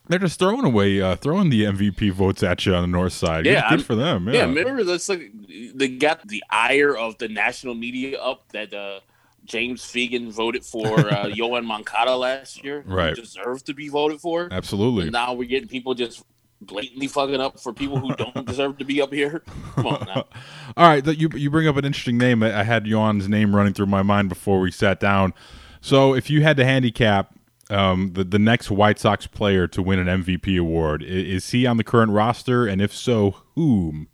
They're 0.08 0.20
just 0.20 0.40
throwing 0.40 0.66
away, 0.66 1.02
uh, 1.02 1.16
throwing 1.16 1.50
the 1.50 1.64
MVP 1.64 2.12
votes 2.12 2.42
at 2.42 2.66
you 2.66 2.74
on 2.74 2.82
the 2.82 2.88
north 2.88 3.14
side. 3.14 3.46
Yeah, 3.46 3.70
good, 3.70 3.86
for 3.86 3.96
them. 3.96 4.28
Yeah, 4.28 4.34
Yeah, 4.34 4.46
remember 4.46 4.84
that's 4.84 5.08
like 5.08 5.32
they 5.48 5.88
got 5.88 6.28
the 6.28 6.44
ire 6.50 6.96
of 6.98 7.18
the 7.20 7.28
national 7.28 7.76
media 7.76 8.20
up 8.20 8.48
that 8.52 8.74
uh, 8.74 9.02
James 9.46 9.84
Fegan 9.84 10.32
voted 10.32 10.66
for 10.66 10.88
uh, 10.88 11.26
Yoan 11.28 11.66
Moncada 11.66 12.16
last 12.16 12.64
year. 12.64 12.84
Right. 12.88 13.16
deserved 13.16 13.68
to 13.68 13.74
be 13.74 13.88
voted 13.88 14.20
for. 14.20 14.48
absolutely. 14.52 15.04
And 15.04 15.12
now 15.12 15.34
we're 15.34 15.48
getting 15.48 15.70
people 15.70 15.94
just 15.94 16.24
blatantly 16.62 17.08
fucking 17.08 17.40
up 17.40 17.60
for 17.60 17.72
people 17.74 18.00
who 18.00 18.14
don't 18.16 18.46
deserve 18.48 18.78
to 18.80 18.86
be 18.86 19.02
up 19.02 19.14
here. 19.14 19.44
Come 19.76 19.88
on 19.88 20.06
now. 20.06 20.26
All 20.78 20.88
right, 20.88 21.06
you 21.06 21.30
you 21.36 21.50
bring 21.50 21.68
up 21.68 21.78
an 21.78 21.86
interesting 21.86 22.18
name. 22.18 22.44
I 22.44 22.60
I 22.60 22.64
had 22.64 22.86
Johan's 22.86 23.30
name 23.30 23.56
running 23.56 23.74
through 23.74 23.88
my 23.88 24.04
mind 24.04 24.30
before 24.30 24.60
we 24.60 24.72
sat 24.72 25.00
down. 25.00 25.34
So, 25.82 26.14
if 26.14 26.30
you 26.30 26.42
had 26.44 26.58
to 26.58 26.66
handicap 26.66 27.34
um, 27.70 28.14
the 28.14 28.24
the 28.24 28.40
next 28.40 28.72
White 28.72 29.00
Sox 29.00 29.28
player 29.28 29.68
to 29.68 29.82
win 29.82 30.00
an 30.00 30.24
MVP 30.24 30.60
award, 30.60 31.04
i- 31.04 31.06
is 31.06 31.52
he 31.52 31.66
on 31.68 31.78
the 31.78 31.84
current 31.84 32.12
roster? 32.12 32.66
And 32.68 32.82
if 32.82 32.94
so, 32.94 33.36
whom? 33.56 34.08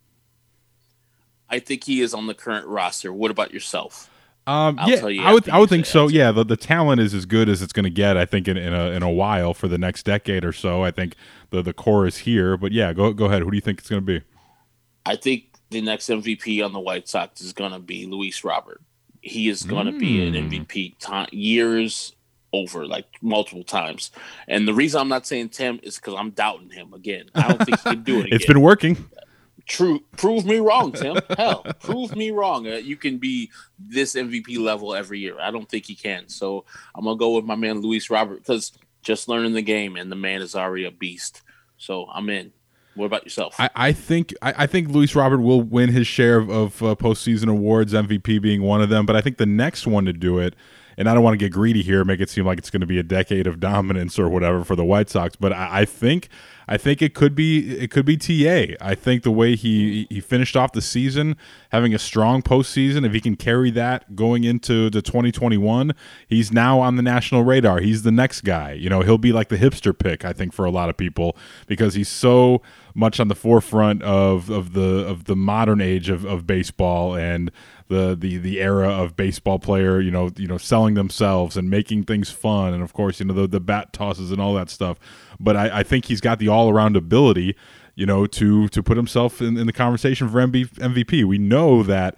I 1.50 1.60
think 1.60 1.84
he 1.84 2.02
is 2.02 2.14
on 2.14 2.28
the 2.28 2.34
current 2.34 2.66
roster. 2.68 3.14
What 3.14 3.32
about 3.32 3.54
yourself? 3.54 4.10
Um, 4.48 4.78
I'll 4.80 4.90
yeah, 4.90 4.96
tell 4.98 5.10
you 5.10 5.24
I 5.24 5.34
would 5.34 5.50
I 5.50 5.58
would 5.58 5.70
think 5.70 5.86
so. 5.86 6.04
answer. 6.04 6.16
Yeah, 6.16 6.32
the, 6.32 6.44
the 6.46 6.58
talent 6.58 7.02
is 7.02 7.14
as 7.16 7.26
good 7.26 7.50
as 7.50 7.62
it's 7.62 7.74
going 7.74 7.84
to 7.86 7.90
get. 7.90 8.16
I 8.18 8.26
think 8.26 8.48
in, 8.48 8.58
in 8.58 8.74
a 8.74 8.92
in 8.92 9.02
a 9.04 9.10
while 9.10 9.54
for 9.54 9.68
the 9.68 9.78
next 9.78 10.04
decade 10.04 10.44
or 10.46 10.54
so. 10.54 10.84
I 10.84 10.92
think 10.92 11.16
the 11.50 11.62
the 11.64 11.74
core 11.74 12.06
is 12.06 12.20
here. 12.20 12.56
But 12.58 12.72
yeah, 12.72 12.94
go 12.94 13.12
go 13.14 13.26
ahead. 13.26 13.42
Who 13.42 13.50
do 13.52 13.58
you 13.58 13.62
think 13.62 13.80
it's 13.80 13.90
going 13.90 14.06
to 14.06 14.20
be? 14.20 14.26
I 15.06 15.16
think 15.16 15.46
the 15.72 15.82
next 15.82 16.10
MVP 16.10 16.64
on 16.64 16.74
the 16.74 16.80
White 16.80 17.08
Sox 17.08 17.42
is 17.42 17.54
going 17.54 17.72
to 17.72 17.80
be 17.80 18.06
Luis 18.06 18.44
Robert. 18.44 18.82
He 19.22 19.50
is 19.50 19.64
going 19.64 19.88
to 19.88 19.98
be 19.98 20.24
an 20.28 20.34
Mm. 20.36 20.68
MVP 20.68 20.96
time, 21.00 21.28
years 21.32 22.16
over, 22.56 22.86
like 22.86 23.06
multiple 23.22 23.64
times. 23.64 24.12
And 24.48 24.68
the 24.68 24.74
reason 24.74 25.02
I'm 25.02 25.10
not 25.10 25.26
saying 25.26 25.50
Tim 25.50 25.80
is 25.84 25.96
because 25.96 26.16
I'm 26.16 26.32
doubting 26.32 26.70
him 26.70 26.94
again. 26.94 27.30
I 27.36 27.48
don't 27.48 27.66
think 27.66 27.80
he 27.80 27.90
can 27.90 28.04
do 28.04 28.22
it. 28.22 28.28
it's 28.32 28.46
been 28.46 28.62
working. 28.62 29.10
True. 29.68 30.02
Prove 30.18 30.46
me 30.46 30.60
wrong, 30.60 30.92
Tim. 30.92 31.18
Hell, 31.38 31.66
prove 31.80 32.16
me 32.16 32.32
wrong. 32.32 32.68
Uh, 32.68 32.76
you 32.76 32.96
can 32.98 33.18
be 33.18 33.50
this 33.80 34.14
MVP 34.14 34.60
level 34.60 34.94
every 34.94 35.20
year. 35.20 35.40
I 35.40 35.50
don't 35.50 35.68
think 35.68 35.86
he 35.86 35.96
can. 35.96 36.30
So 36.30 36.66
I'm 36.96 37.06
gonna 37.06 37.18
go 37.18 37.36
with 37.36 37.46
my 37.46 37.56
man 37.56 37.82
Luis 37.82 38.10
Robert 38.10 38.38
because 38.38 38.74
just 39.02 39.28
learning 39.28 39.54
the 39.54 39.62
game, 39.62 39.96
and 39.96 40.12
the 40.12 40.16
man 40.16 40.42
is 40.42 40.56
already 40.56 40.86
a 40.86 40.92
beast. 40.92 41.42
So 41.78 42.08
I'm 42.14 42.30
in. 42.30 42.52
What 42.96 43.06
about 43.06 43.24
yourself? 43.24 43.56
I, 43.60 43.70
I 43.76 43.92
think 43.92 44.34
I, 44.42 44.54
I 44.60 44.68
think 44.68 44.90
Luis 44.90 45.16
Robert 45.16 45.40
will 45.40 45.62
win 45.62 45.90
his 45.90 46.08
share 46.08 46.38
of, 46.38 46.50
of 46.50 46.84
uh, 46.84 46.96
postseason 46.96 47.50
awards, 47.50 47.92
MVP 47.94 48.42
being 48.42 48.62
one 48.62 48.82
of 48.82 48.90
them. 48.90 49.06
But 49.06 49.16
I 49.16 49.22
think 49.22 49.38
the 49.38 49.46
next 49.46 49.86
one 49.86 50.06
to 50.06 50.14
do 50.14 50.40
it, 50.40 50.56
and 50.98 51.10
I 51.10 51.14
don't 51.14 51.24
want 51.24 51.34
to 51.34 51.44
get 51.44 51.52
greedy 51.52 51.82
here, 51.82 52.04
make 52.04 52.20
it 52.20 52.30
seem 52.30 52.46
like 52.46 52.58
it's 52.58 52.70
going 52.70 52.82
to 52.82 52.88
be 52.88 53.00
a 53.00 53.04
decade 53.04 53.48
of 53.48 53.60
dominance 53.60 54.18
or 54.18 54.30
whatever 54.30 54.64
for 54.64 54.76
the 54.76 54.86
White 54.86 55.10
Sox. 55.10 55.36
But 55.36 55.54
I, 55.54 55.82
I 55.82 55.86
think 55.86 56.30
I 56.68 56.78
think 56.78 57.02
it 57.02 57.14
could 57.14 57.36
be 57.36 57.78
it 57.78 57.92
could 57.92 58.06
be 58.06 58.18
Ta. 58.18 58.76
I 58.82 58.96
think 58.96 59.24
the 59.24 59.32
way 59.32 59.56
he 59.56 60.08
he 60.10 60.20
finished 60.20 60.56
off 60.56 60.72
the 60.72 60.82
season, 60.82 61.38
having 61.72 61.94
a 61.94 62.00
strong 62.00 62.42
postseason, 62.42 63.06
if 63.06 63.14
he 63.14 63.22
can 63.22 63.36
carry 63.36 63.72
that 63.72 64.16
going 64.16 64.44
into 64.44 64.90
the 64.90 65.02
2021, 65.02 65.94
he's 66.28 66.52
now 66.52 66.80
on 66.80 66.96
the 66.96 67.04
national 67.04 67.44
radar. 67.44 67.80
He's 67.80 68.04
the 68.04 68.12
next 68.12 68.42
guy. 68.42 68.74
You 68.74 68.90
know, 68.90 69.02
he'll 69.02 69.18
be 69.18 69.32
like 69.32 69.50
the 69.50 69.58
hipster 69.58 69.98
pick, 69.98 70.26
I 70.26 70.34
think, 70.34 70.54
for 70.54 70.66
a 70.66 70.72
lot 70.72 70.90
of 70.90 70.98
people 70.98 71.38
because 71.68 71.94
he's 71.94 72.10
so 72.10 72.62
much 72.96 73.20
on 73.20 73.28
the 73.28 73.36
forefront 73.36 74.02
of, 74.02 74.50
of 74.50 74.74
the 74.74 75.06
of 75.06 75.26
the 75.26 75.36
modern 75.36 75.82
age 75.82 76.10
of, 76.10 76.26
of 76.26 76.48
baseball 76.48 77.16
and 77.16 77.52
the, 77.88 78.16
the 78.20 78.38
the 78.38 78.62
era 78.62 78.90
of 78.90 79.16
baseball 79.16 79.60
player, 79.60 80.00
you 80.02 80.12
know, 80.12 80.32
you 80.38 80.48
know, 80.48 80.58
selling 80.58 80.96
themselves 80.96 81.56
and 81.56 81.70
making 81.70 82.04
things 82.04 82.32
fun, 82.32 82.74
and 82.74 82.82
of 82.82 82.94
course, 82.94 83.20
you 83.20 83.26
know, 83.28 83.34
the, 83.34 83.48
the 83.48 83.60
bat 83.60 83.94
tosses 83.94 84.32
and 84.32 84.42
all 84.42 84.54
that 84.56 84.70
stuff. 84.70 84.98
But 85.40 85.56
I, 85.56 85.80
I 85.80 85.84
think 85.84 86.06
he's 86.06 86.22
got 86.22 86.40
the 86.40 86.48
all 86.48 86.70
around 86.70 86.96
ability, 86.96 87.56
you 87.94 88.06
know, 88.06 88.26
to 88.26 88.68
to 88.70 88.84
put 88.84 88.98
himself 88.98 89.40
in, 89.42 89.58
in 89.58 89.68
the 89.68 89.74
conversation 89.74 90.28
for 90.30 90.40
MB, 90.40 90.74
MVP. 90.76 91.26
We 91.26 91.38
know 91.38 91.84
that 91.84 92.16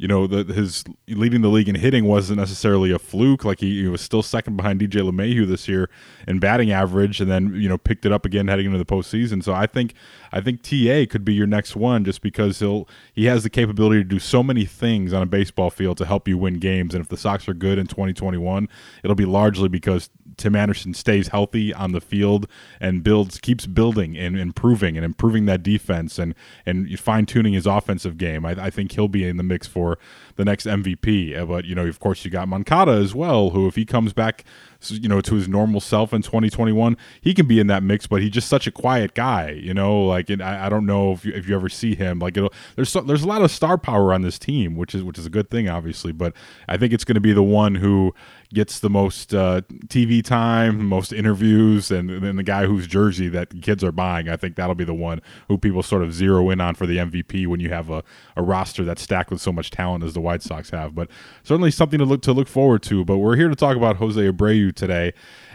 you 0.00 0.08
know, 0.08 0.26
the, 0.26 0.50
his 0.50 0.82
leading 1.08 1.42
the 1.42 1.50
league 1.50 1.68
in 1.68 1.74
hitting 1.74 2.06
wasn't 2.06 2.38
necessarily 2.38 2.90
a 2.90 2.98
fluke. 2.98 3.44
Like 3.44 3.60
he, 3.60 3.82
he 3.82 3.88
was 3.88 4.00
still 4.00 4.22
second 4.22 4.56
behind 4.56 4.80
DJ 4.80 5.06
LeMahieu 5.06 5.46
this 5.46 5.68
year 5.68 5.90
in 6.26 6.38
batting 6.38 6.72
average, 6.72 7.20
and 7.20 7.30
then 7.30 7.52
you 7.54 7.68
know 7.68 7.76
picked 7.76 8.06
it 8.06 8.10
up 8.10 8.24
again 8.24 8.48
heading 8.48 8.64
into 8.64 8.78
the 8.78 8.86
postseason. 8.86 9.44
So 9.44 9.52
I 9.52 9.66
think 9.66 9.92
I 10.32 10.40
think 10.40 10.62
Ta 10.62 11.04
could 11.10 11.22
be 11.22 11.34
your 11.34 11.46
next 11.46 11.76
one 11.76 12.06
just 12.06 12.22
because 12.22 12.60
he'll 12.60 12.88
he 13.12 13.26
has 13.26 13.42
the 13.42 13.50
capability 13.50 14.00
to 14.00 14.08
do 14.08 14.18
so 14.18 14.42
many 14.42 14.64
things 14.64 15.12
on 15.12 15.20
a 15.20 15.26
baseball 15.26 15.68
field 15.68 15.98
to 15.98 16.06
help 16.06 16.26
you 16.26 16.38
win 16.38 16.54
games. 16.54 16.94
And 16.94 17.02
if 17.02 17.08
the 17.08 17.18
Sox 17.18 17.46
are 17.46 17.52
good 17.52 17.78
in 17.78 17.86
2021, 17.86 18.70
it'll 19.04 19.14
be 19.14 19.26
largely 19.26 19.68
because 19.68 20.08
Tim 20.38 20.56
Anderson 20.56 20.94
stays 20.94 21.28
healthy 21.28 21.74
on 21.74 21.92
the 21.92 22.00
field 22.00 22.48
and 22.80 23.02
builds 23.02 23.38
keeps 23.38 23.66
building 23.66 24.16
and 24.16 24.38
improving 24.38 24.96
and 24.96 25.04
improving 25.04 25.44
that 25.44 25.62
defense 25.62 26.18
and 26.18 26.34
and 26.64 26.98
fine 26.98 27.26
tuning 27.26 27.52
his 27.52 27.66
offensive 27.66 28.16
game. 28.16 28.46
I, 28.46 28.52
I 28.52 28.70
think 28.70 28.92
he'll 28.92 29.08
be 29.08 29.28
in 29.28 29.36
the 29.36 29.42
mix 29.42 29.66
for 29.66 29.89
the 30.36 30.44
next 30.44 30.66
MVP. 30.66 31.36
Uh, 31.36 31.46
But 31.46 31.64
you 31.64 31.74
know, 31.74 31.86
of 31.86 32.00
course, 32.00 32.24
you 32.24 32.30
got 32.30 32.48
Moncada 32.48 32.92
as 32.92 33.14
well, 33.14 33.50
who 33.50 33.66
if 33.66 33.76
he 33.76 33.84
comes 33.84 34.12
back, 34.12 34.44
you 34.88 35.08
know, 35.08 35.20
to 35.20 35.34
his 35.34 35.48
normal 35.48 35.80
self 35.80 36.12
in 36.12 36.22
2021, 36.22 36.96
he 37.20 37.34
can 37.34 37.46
be 37.46 37.60
in 37.60 37.66
that 37.68 37.82
mix. 37.82 38.06
But 38.06 38.22
he's 38.22 38.30
just 38.30 38.48
such 38.48 38.66
a 38.66 38.70
quiet 38.72 39.14
guy, 39.14 39.50
you 39.50 39.74
know. 39.74 40.02
Like 40.02 40.30
I, 40.30 40.66
I 40.66 40.68
don't 40.68 40.86
know 40.86 41.12
if 41.12 41.24
you, 41.24 41.32
if 41.32 41.48
you 41.48 41.54
ever 41.54 41.68
see 41.68 41.94
him. 41.94 42.18
Like 42.18 42.34
there's 42.34 42.88
so, 42.90 43.00
there's 43.00 43.22
a 43.22 43.28
lot 43.28 43.42
of 43.42 43.50
star 43.50 43.78
power 43.78 44.12
on 44.12 44.22
this 44.22 44.38
team, 44.38 44.76
which 44.76 44.94
is 44.94 45.02
which 45.02 45.18
is 45.18 45.26
a 45.26 45.30
good 45.30 45.50
thing, 45.50 45.68
obviously. 45.68 46.12
But 46.12 46.34
I 46.68 46.76
think 46.76 46.92
it's 46.92 47.04
going 47.04 47.14
to 47.14 47.20
be 47.20 47.32
the 47.32 47.42
one 47.42 47.76
who 47.76 48.14
gets 48.52 48.80
the 48.80 48.90
most 48.90 49.32
uh, 49.32 49.60
TV 49.86 50.24
time, 50.24 50.84
most 50.86 51.12
interviews, 51.12 51.90
and 51.90 52.10
then 52.22 52.36
the 52.36 52.42
guy 52.42 52.66
whose 52.66 52.86
jersey 52.86 53.28
that 53.28 53.62
kids 53.62 53.84
are 53.84 53.92
buying. 53.92 54.28
I 54.28 54.36
think 54.36 54.56
that'll 54.56 54.74
be 54.74 54.84
the 54.84 54.94
one 54.94 55.20
who 55.48 55.56
people 55.56 55.82
sort 55.82 56.02
of 56.02 56.12
zero 56.12 56.50
in 56.50 56.60
on 56.60 56.74
for 56.74 56.86
the 56.86 56.96
MVP 56.96 57.46
when 57.46 57.60
you 57.60 57.68
have 57.68 57.90
a, 57.90 58.02
a 58.36 58.42
roster 58.42 58.84
that's 58.84 59.02
stacked 59.02 59.30
with 59.30 59.40
so 59.40 59.52
much 59.52 59.70
talent 59.70 60.02
as 60.02 60.14
the 60.14 60.20
White 60.20 60.42
Sox 60.42 60.70
have. 60.70 60.94
But 60.94 61.08
certainly 61.44 61.70
something 61.70 61.98
to 61.98 62.04
look 62.04 62.22
to 62.22 62.32
look 62.32 62.48
forward 62.48 62.82
to. 62.84 63.04
But 63.04 63.18
we're 63.18 63.36
here 63.36 63.48
to 63.48 63.56
talk 63.56 63.76
about 63.76 63.96
Jose 63.96 64.20
Abreu 64.20 64.74
today, 64.74 65.12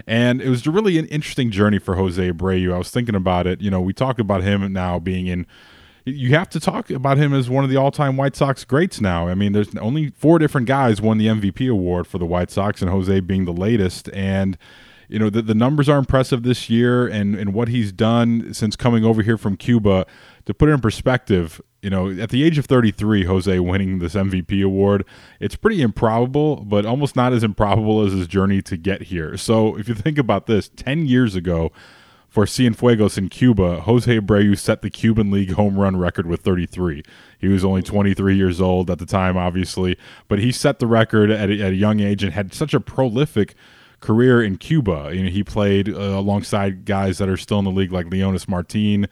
and 0.07 0.41
it 0.41 0.49
was 0.49 0.65
really 0.65 0.97
an 0.97 1.05
interesting 1.07 1.51
journey 1.51 1.79
for 1.79 1.95
Jose 1.95 2.31
Abreu. 2.31 2.73
I 2.73 2.77
was 2.77 2.91
thinking 2.91 3.15
about 3.15 3.45
it. 3.45 3.61
You 3.61 3.69
know, 3.71 3.81
we 3.81 3.93
talked 3.93 4.21
about 4.21 4.41
him 4.41 4.71
now 4.71 4.99
being 4.99 5.27
in 5.27 5.45
you 6.05 6.35
have 6.35 6.49
to 6.49 6.59
talk 6.59 6.91
about 6.91 7.17
him 7.17 7.33
as 7.33 7.49
one 7.49 7.63
of 7.63 7.69
the 7.69 7.77
all-time 7.77 8.15
White 8.15 8.35
Sox 8.35 8.63
greats 8.63 9.01
now. 9.01 9.27
I 9.27 9.33
mean, 9.33 9.53
there's 9.53 9.75
only 9.77 10.11
four 10.11 10.37
different 10.37 10.67
guys 10.67 11.01
won 11.01 11.17
the 11.17 11.27
MVP 11.27 11.69
award 11.69 12.05
for 12.05 12.19
the 12.19 12.25
White 12.25 12.51
Sox, 12.51 12.81
and 12.81 12.91
Jose 12.91 13.19
being 13.21 13.45
the 13.45 13.53
latest. 13.53 14.09
And 14.13 14.57
you 15.07 15.17
know, 15.19 15.29
the, 15.29 15.41
the 15.41 15.55
numbers 15.55 15.89
are 15.89 15.97
impressive 15.97 16.43
this 16.43 16.69
year, 16.69 17.07
and 17.07 17.35
and 17.35 17.53
what 17.53 17.69
he's 17.69 17.91
done 17.91 18.53
since 18.53 18.75
coming 18.75 19.03
over 19.03 19.21
here 19.21 19.37
from 19.37 19.57
Cuba. 19.57 20.05
To 20.45 20.53
put 20.53 20.69
it 20.69 20.73
in 20.73 20.79
perspective, 20.79 21.59
you 21.81 21.89
know, 21.89 22.11
at 22.11 22.29
the 22.29 22.43
age 22.43 22.59
of 22.59 22.67
33, 22.67 23.23
Jose 23.23 23.59
winning 23.59 23.97
this 23.97 24.13
MVP 24.13 24.63
award, 24.63 25.03
it's 25.39 25.55
pretty 25.55 25.81
improbable, 25.81 26.57
but 26.57 26.85
almost 26.85 27.15
not 27.15 27.33
as 27.33 27.43
improbable 27.43 28.05
as 28.05 28.13
his 28.13 28.27
journey 28.27 28.61
to 28.61 28.77
get 28.77 29.03
here. 29.03 29.37
So 29.37 29.75
if 29.75 29.87
you 29.87 29.95
think 29.95 30.19
about 30.19 30.45
this, 30.45 30.69
10 30.75 31.07
years 31.07 31.33
ago 31.33 31.71
for 32.35 32.43
Cienfuegos 32.43 33.17
in 33.17 33.29
Cuba, 33.29 33.79
Jose 33.79 34.19
Abreu 34.19 34.57
set 34.57 34.81
the 34.81 34.89
Cuban 34.89 35.31
League 35.31 35.53
home 35.53 35.79
run 35.79 35.95
record 35.95 36.27
with 36.27 36.41
33. 36.41 37.01
He 37.39 37.47
was 37.47 37.63
only 37.63 37.81
23 37.81 38.35
years 38.35 38.59
old 38.59 38.91
at 38.91 38.99
the 38.99 39.05
time, 39.05 39.37
obviously, 39.37 39.97
but 40.27 40.39
he 40.39 40.51
set 40.51 40.79
the 40.79 40.85
record 40.85 41.31
at 41.31 41.49
a, 41.49 41.61
at 41.61 41.71
a 41.71 41.75
young 41.75 42.01
age 42.01 42.25
and 42.25 42.33
had 42.33 42.53
such 42.53 42.73
a 42.73 42.81
prolific 42.81 43.55
career 44.01 44.43
in 44.43 44.57
Cuba. 44.57 45.11
You 45.13 45.23
know, 45.23 45.29
he 45.29 45.45
played 45.45 45.87
uh, 45.87 45.93
alongside 45.93 46.83
guys 46.83 47.19
that 47.19 47.29
are 47.29 47.37
still 47.37 47.59
in 47.59 47.63
the 47.63 47.71
league 47.71 47.93
like 47.93 48.07
Leonys 48.07 48.49
Martin 48.49 49.07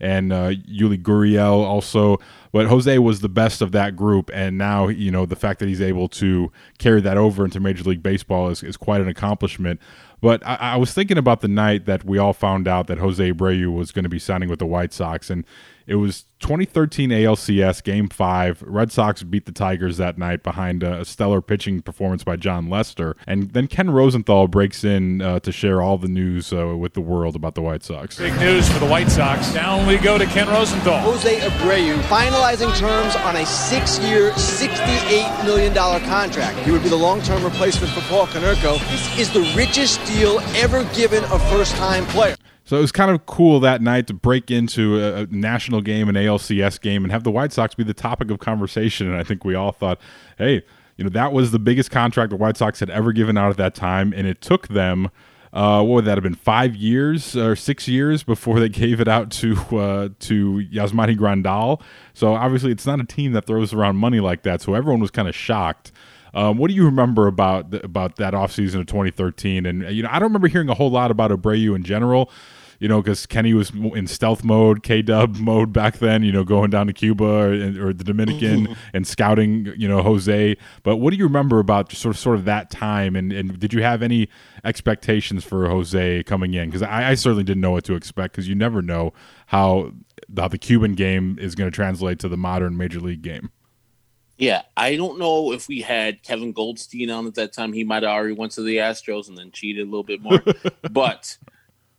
and 0.00 0.32
uh, 0.32 0.50
Yuli 0.50 1.00
Gurriel, 1.00 1.64
also 1.64 2.18
but 2.52 2.66
Jose 2.66 2.98
was 2.98 3.20
the 3.20 3.28
best 3.28 3.60
of 3.60 3.72
that 3.72 3.94
group, 3.96 4.30
and 4.32 4.56
now 4.56 4.88
you 4.88 5.10
know 5.10 5.26
the 5.26 5.36
fact 5.36 5.60
that 5.60 5.68
he's 5.68 5.80
able 5.80 6.08
to 6.08 6.50
carry 6.78 7.00
that 7.02 7.16
over 7.16 7.44
into 7.44 7.60
Major 7.60 7.84
League 7.84 8.02
Baseball 8.02 8.48
is, 8.48 8.62
is 8.62 8.76
quite 8.76 9.00
an 9.00 9.08
accomplishment. 9.08 9.80
But 10.20 10.44
I, 10.46 10.54
I 10.54 10.76
was 10.76 10.92
thinking 10.92 11.18
about 11.18 11.40
the 11.40 11.48
night 11.48 11.84
that 11.86 12.04
we 12.04 12.18
all 12.18 12.32
found 12.32 12.66
out 12.66 12.86
that 12.86 12.98
Jose 12.98 13.32
Abreu 13.32 13.72
was 13.72 13.92
going 13.92 14.02
to 14.04 14.08
be 14.08 14.18
signing 14.18 14.48
with 14.48 14.58
the 14.58 14.66
White 14.66 14.92
Sox, 14.92 15.30
and 15.30 15.44
it 15.88 15.94
was 15.96 16.26
2013 16.40 17.10
ALCS 17.10 17.82
Game 17.82 18.08
Five. 18.08 18.62
Red 18.62 18.92
Sox 18.92 19.22
beat 19.22 19.46
the 19.46 19.52
Tigers 19.52 19.96
that 19.96 20.18
night 20.18 20.42
behind 20.42 20.82
a 20.82 21.02
stellar 21.04 21.40
pitching 21.40 21.80
performance 21.80 22.22
by 22.22 22.36
Jon 22.36 22.68
Lester, 22.68 23.16
and 23.26 23.50
then 23.54 23.66
Ken 23.66 23.90
Rosenthal 23.90 24.48
breaks 24.48 24.84
in 24.84 25.22
uh, 25.22 25.40
to 25.40 25.50
share 25.50 25.80
all 25.80 25.96
the 25.96 26.06
news 26.06 26.52
uh, 26.52 26.76
with 26.76 26.92
the 26.92 27.00
world 27.00 27.34
about 27.34 27.54
the 27.54 27.62
White 27.62 27.82
Sox. 27.82 28.18
Big 28.18 28.38
news 28.38 28.70
for 28.70 28.78
the 28.78 28.86
White 28.86 29.10
Sox. 29.10 29.52
Down 29.54 29.86
we 29.86 29.96
go 29.96 30.18
to 30.18 30.26
Ken 30.26 30.46
Rosenthal. 30.48 30.98
Jose 31.00 31.40
Abreu 31.40 31.96
finalizing 32.02 32.76
terms 32.76 33.16
on 33.16 33.36
a 33.36 33.46
six-year, 33.46 34.32
$68 34.32 35.44
million 35.44 35.74
contract. 35.74 36.58
He 36.58 36.70
would 36.70 36.82
be 36.82 36.90
the 36.90 36.96
long-term 36.96 37.42
replacement 37.42 37.92
for 37.94 38.02
Paul 38.02 38.26
Konerko. 38.26 38.78
This 38.90 39.18
is 39.18 39.32
the 39.32 39.40
richest 39.56 40.04
deal 40.04 40.40
ever 40.54 40.84
given 40.94 41.24
a 41.24 41.38
first-time 41.38 42.04
player. 42.06 42.36
So 42.68 42.76
it 42.76 42.82
was 42.82 42.92
kind 42.92 43.10
of 43.10 43.24
cool 43.24 43.60
that 43.60 43.80
night 43.80 44.08
to 44.08 44.12
break 44.12 44.50
into 44.50 45.02
a, 45.02 45.24
national 45.30 45.80
game, 45.80 46.10
an 46.10 46.16
ALCS 46.16 46.78
game, 46.78 47.02
and 47.02 47.10
have 47.10 47.24
the 47.24 47.30
White 47.30 47.50
Sox 47.50 47.74
be 47.74 47.82
the 47.82 47.94
topic 47.94 48.30
of 48.30 48.40
conversation. 48.40 49.06
And 49.06 49.16
I 49.16 49.22
think 49.24 49.42
we 49.42 49.54
all 49.54 49.72
thought, 49.72 49.98
hey, 50.36 50.62
you 50.98 51.04
know, 51.04 51.08
that 51.08 51.32
was 51.32 51.50
the 51.50 51.58
biggest 51.58 51.90
contract 51.90 52.28
the 52.28 52.36
White 52.36 52.58
Sox 52.58 52.80
had 52.80 52.90
ever 52.90 53.14
given 53.14 53.38
out 53.38 53.48
at 53.48 53.56
that 53.56 53.74
time. 53.74 54.12
And 54.14 54.26
it 54.26 54.42
took 54.42 54.68
them, 54.68 55.08
uh, 55.54 55.82
what 55.82 55.94
would 55.94 56.04
that 56.04 56.18
have 56.18 56.22
been, 56.22 56.34
five 56.34 56.76
years 56.76 57.34
or 57.34 57.56
six 57.56 57.88
years 57.88 58.22
before 58.22 58.60
they 58.60 58.68
gave 58.68 59.00
it 59.00 59.08
out 59.08 59.30
to 59.30 59.54
uh, 59.74 60.08
to 60.18 60.62
Yasmani 60.70 61.16
Grandal. 61.16 61.80
So 62.12 62.34
obviously, 62.34 62.70
it's 62.70 62.84
not 62.84 63.00
a 63.00 63.04
team 63.04 63.32
that 63.32 63.46
throws 63.46 63.72
around 63.72 63.96
money 63.96 64.20
like 64.20 64.42
that. 64.42 64.60
So 64.60 64.74
everyone 64.74 65.00
was 65.00 65.10
kind 65.10 65.26
of 65.26 65.34
shocked. 65.34 65.90
Um, 66.34 66.58
what 66.58 66.68
do 66.68 66.74
you 66.74 66.84
remember 66.84 67.28
about 67.28 67.72
about 67.82 68.16
that 68.16 68.34
offseason 68.34 68.80
of 68.80 68.86
2013? 68.88 69.64
And 69.64 69.84
you 69.90 70.02
know, 70.02 70.10
I 70.12 70.18
don't 70.18 70.28
remember 70.28 70.48
hearing 70.48 70.68
a 70.68 70.74
whole 70.74 70.90
lot 70.90 71.10
about 71.10 71.30
Abreu 71.30 71.74
in 71.74 71.82
general 71.82 72.30
you 72.78 72.88
know, 72.88 73.02
because 73.02 73.26
Kenny 73.26 73.54
was 73.54 73.70
in 73.70 74.06
stealth 74.06 74.44
mode, 74.44 74.82
K 74.82 75.02
Dub 75.02 75.36
mode 75.36 75.72
back 75.72 75.98
then, 75.98 76.22
you 76.22 76.30
know, 76.30 76.44
going 76.44 76.70
down 76.70 76.86
to 76.86 76.92
Cuba 76.92 77.24
or, 77.24 77.52
or 77.88 77.92
the 77.92 78.04
Dominican 78.04 78.76
and 78.92 79.06
scouting, 79.06 79.72
you 79.76 79.88
know, 79.88 80.02
Jose. 80.02 80.56
But 80.82 80.96
what 80.96 81.10
do 81.10 81.16
you 81.16 81.24
remember 81.24 81.58
about 81.58 81.92
sort 81.92 82.14
of 82.14 82.20
sort 82.20 82.36
of 82.36 82.44
that 82.44 82.70
time? 82.70 83.16
And, 83.16 83.32
and 83.32 83.58
did 83.58 83.72
you 83.72 83.82
have 83.82 84.02
any 84.02 84.28
expectations 84.64 85.44
for 85.44 85.68
Jose 85.68 86.22
coming 86.24 86.54
in? 86.54 86.68
Because 86.68 86.82
I, 86.82 87.10
I 87.10 87.14
certainly 87.14 87.44
didn't 87.44 87.60
know 87.60 87.72
what 87.72 87.84
to 87.84 87.94
expect 87.94 88.32
because 88.32 88.48
you 88.48 88.54
never 88.54 88.80
know 88.80 89.12
how 89.46 89.92
how 90.36 90.48
the 90.48 90.58
Cuban 90.58 90.94
game 90.94 91.38
is 91.40 91.54
going 91.54 91.70
to 91.70 91.74
translate 91.74 92.18
to 92.20 92.28
the 92.28 92.36
modern 92.36 92.76
major 92.76 93.00
league 93.00 93.22
game. 93.22 93.50
Yeah, 94.36 94.62
I 94.76 94.94
don't 94.94 95.18
know 95.18 95.52
if 95.52 95.66
we 95.66 95.80
had 95.80 96.22
Kevin 96.22 96.52
Goldstein 96.52 97.10
on 97.10 97.26
at 97.26 97.34
that 97.34 97.52
time. 97.52 97.72
He 97.72 97.82
might 97.82 98.04
have 98.04 98.12
already 98.12 98.34
went 98.34 98.52
to 98.52 98.62
the 98.62 98.76
Astros 98.76 99.28
and 99.28 99.36
then 99.36 99.50
cheated 99.50 99.82
a 99.82 99.90
little 99.90 100.04
bit 100.04 100.22
more. 100.22 100.40
but 100.90 101.36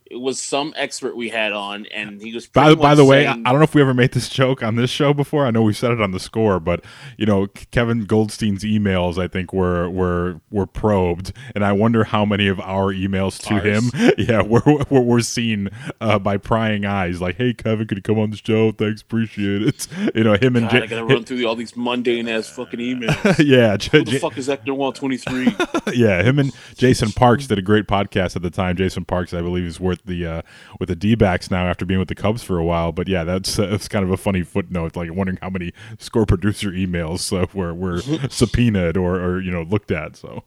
it 0.10 0.20
was 0.20 0.40
some 0.40 0.74
expert 0.76 1.16
we 1.16 1.30
had 1.30 1.52
on, 1.52 1.86
and 1.88 2.22
he 2.22 2.34
was. 2.34 2.48
By, 2.48 2.74
by 2.76 2.96
the 2.96 3.06
way, 3.06 3.28
I 3.28 3.34
don't 3.36 3.44
know 3.44 3.62
if 3.62 3.76
we 3.76 3.82
ever 3.82 3.94
made 3.94 4.12
this 4.14 4.28
joke 4.30 4.64
on 4.64 4.76
this 4.76 4.90
show 4.90 5.14
before. 5.14 5.46
I 5.46 5.52
know 5.52 5.62
we 5.62 5.74
said 5.74 5.92
it 5.92 6.02
on 6.02 6.12
the 6.12 6.20
score, 6.20 6.60
but 6.60 6.84
you 7.18 7.26
know, 7.26 7.48
Kevin 7.72 8.06
Goldstein's 8.06 8.64
emails, 8.64 9.18
I 9.22 9.28
think, 9.28 9.54
were 9.54 9.90
were 9.90 10.42
were 10.50 10.66
probed, 10.66 11.32
and 11.54 11.64
I 11.64 11.72
wonder 11.74 12.04
how 12.06 12.26
many 12.26 12.48
of 12.48 12.60
our 12.62 12.94
emails 12.94 13.40
to 13.48 13.56
Ours. 13.56 13.64
him, 13.94 14.14
yeah, 14.18 14.42
were 14.42 14.64
were, 14.90 15.02
were 15.02 15.22
seen 15.22 15.70
uh, 16.02 16.18
by 16.18 16.38
prying 16.38 16.86
eyes. 16.86 17.22
Like, 17.22 17.38
hey, 17.38 17.54
Kevin, 17.54 17.86
could 17.88 17.98
you 17.98 18.02
come 18.02 18.18
on 18.20 18.32
the 18.32 18.38
show? 18.38 18.72
Thanks, 18.72 19.02
appreciate 19.02 19.62
it. 19.62 19.88
You 20.16 20.24
know, 20.24 20.34
him 20.34 20.56
and 20.56 20.66
God, 20.68 20.72
J- 20.80 20.84
I 20.84 20.88
gotta 20.88 21.06
run 21.06 21.24
through 21.24 21.46
all 21.46 21.56
these 21.56 21.76
mundane 21.78 22.28
ass 22.28 22.50
fucking 22.50 22.80
emails. 22.80 23.36
yeah, 23.46 23.78
J- 23.78 24.00
Who 24.00 24.06
the 24.06 24.12
J- 24.12 24.20
fuck 24.20 24.38
is 24.38 24.48
Hector 24.48 24.74
Wall 24.74 24.92
twenty 24.92 25.18
three? 25.18 25.56
yeah, 25.94 26.24
him 26.24 26.40
and 26.40 26.52
Jason 26.76 27.12
Parks 27.12 27.46
did 27.48 27.60
a 27.60 27.62
great 27.62 27.86
podcast 27.88 28.36
at 28.36 28.42
the 28.42 28.50
time. 28.50 28.76
Jason 28.76 29.06
Parks, 29.06 29.34
I 29.34 29.42
believe, 29.42 29.66
is 29.66 29.80
worth 29.80 29.99
the 30.06 30.26
uh, 30.26 30.42
with 30.80 30.90
the 30.90 30.96
D-backs 30.96 31.52
now 31.52 31.68
after 31.68 31.86
being 31.86 32.00
with 32.00 32.10
the 32.10 32.16
Cubs 32.16 32.44
for 32.44 32.58
a 32.58 32.64
while. 32.64 32.92
But 32.92 33.08
yeah, 33.08 33.24
that's 33.24 33.58
uh, 33.60 33.68
that's 33.68 33.88
kind 33.88 34.04
of 34.04 34.12
a 34.12 34.18
funny 34.18 34.44
footnote. 34.44 34.96
Like 34.96 35.14
wondering 35.14 35.40
how 35.42 35.50
many 35.50 35.74
score 35.98 36.26
producer 36.26 36.72
emails 36.72 37.32
uh, 37.38 37.48
were 37.54 37.74
were 37.74 38.02
subpoenaed 38.30 38.98
or 38.98 39.20
or 39.20 39.42
you 39.42 39.52
know 39.52 39.64
looked 39.64 39.92
at. 39.92 40.16
So 40.16 40.44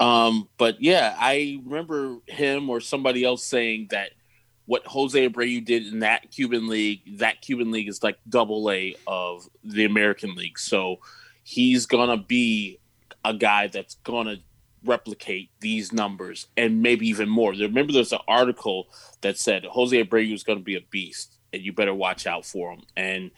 Um, 0.00 0.48
but 0.58 0.82
yeah, 0.82 1.14
I 1.18 1.60
remember 1.64 2.18
him 2.26 2.68
or 2.68 2.80
somebody 2.80 3.24
else 3.24 3.44
saying 3.44 3.88
that 3.90 4.10
what 4.66 4.84
Jose 4.86 5.28
Abreu 5.28 5.64
did 5.64 5.86
in 5.86 6.00
that 6.00 6.30
Cuban 6.30 6.68
league, 6.68 7.18
that 7.18 7.40
Cuban 7.40 7.70
league 7.70 7.88
is 7.88 8.02
like 8.02 8.18
double 8.28 8.70
A 8.70 8.96
of 9.06 9.48
the 9.62 9.84
American 9.84 10.34
league. 10.34 10.58
So 10.58 10.96
he's 11.44 11.86
gonna 11.86 12.16
be 12.16 12.80
a 13.24 13.34
guy 13.34 13.68
that's 13.68 13.94
gonna 13.96 14.38
replicate 14.84 15.50
these 15.60 15.92
numbers 15.92 16.48
and 16.56 16.82
maybe 16.82 17.08
even 17.08 17.28
more. 17.28 17.52
Remember, 17.52 17.92
there's 17.92 18.12
an 18.12 18.20
article 18.28 18.88
that 19.20 19.38
said 19.38 19.64
Jose 19.64 20.04
Abreu 20.04 20.32
is 20.32 20.42
gonna 20.42 20.60
be 20.60 20.76
a 20.76 20.82
beast, 20.90 21.38
and 21.52 21.62
you 21.62 21.72
better 21.72 21.94
watch 21.94 22.26
out 22.26 22.44
for 22.44 22.72
him. 22.72 22.82
And 22.96 23.30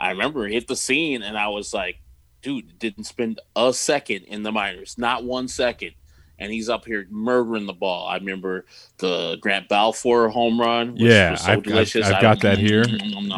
I 0.00 0.10
remember 0.10 0.46
hit 0.46 0.68
the 0.68 0.76
scene, 0.76 1.22
and 1.22 1.36
I 1.36 1.48
was 1.48 1.72
like, 1.72 1.96
dude, 2.42 2.78
didn't 2.78 3.04
spend 3.04 3.40
a 3.54 3.72
second 3.72 4.24
in 4.24 4.42
the 4.42 4.52
minors, 4.52 4.96
not 4.98 5.24
one 5.24 5.48
second 5.48 5.92
and 6.38 6.52
he's 6.52 6.68
up 6.68 6.84
here 6.84 7.06
murdering 7.10 7.66
the 7.66 7.72
ball. 7.72 8.06
I 8.06 8.16
remember 8.16 8.66
the 8.98 9.38
Grant 9.40 9.68
Balfour 9.68 10.28
home 10.28 10.60
run. 10.60 10.92
Which 10.92 11.02
yeah, 11.02 11.32
was 11.32 11.40
so 11.40 11.52
I've, 11.52 11.58
I've, 11.58 11.64
delicious. 11.64 12.06
I've 12.06 12.14
I- 12.14 12.20
got 12.20 12.40
that 12.40 12.58
here. 12.58 12.84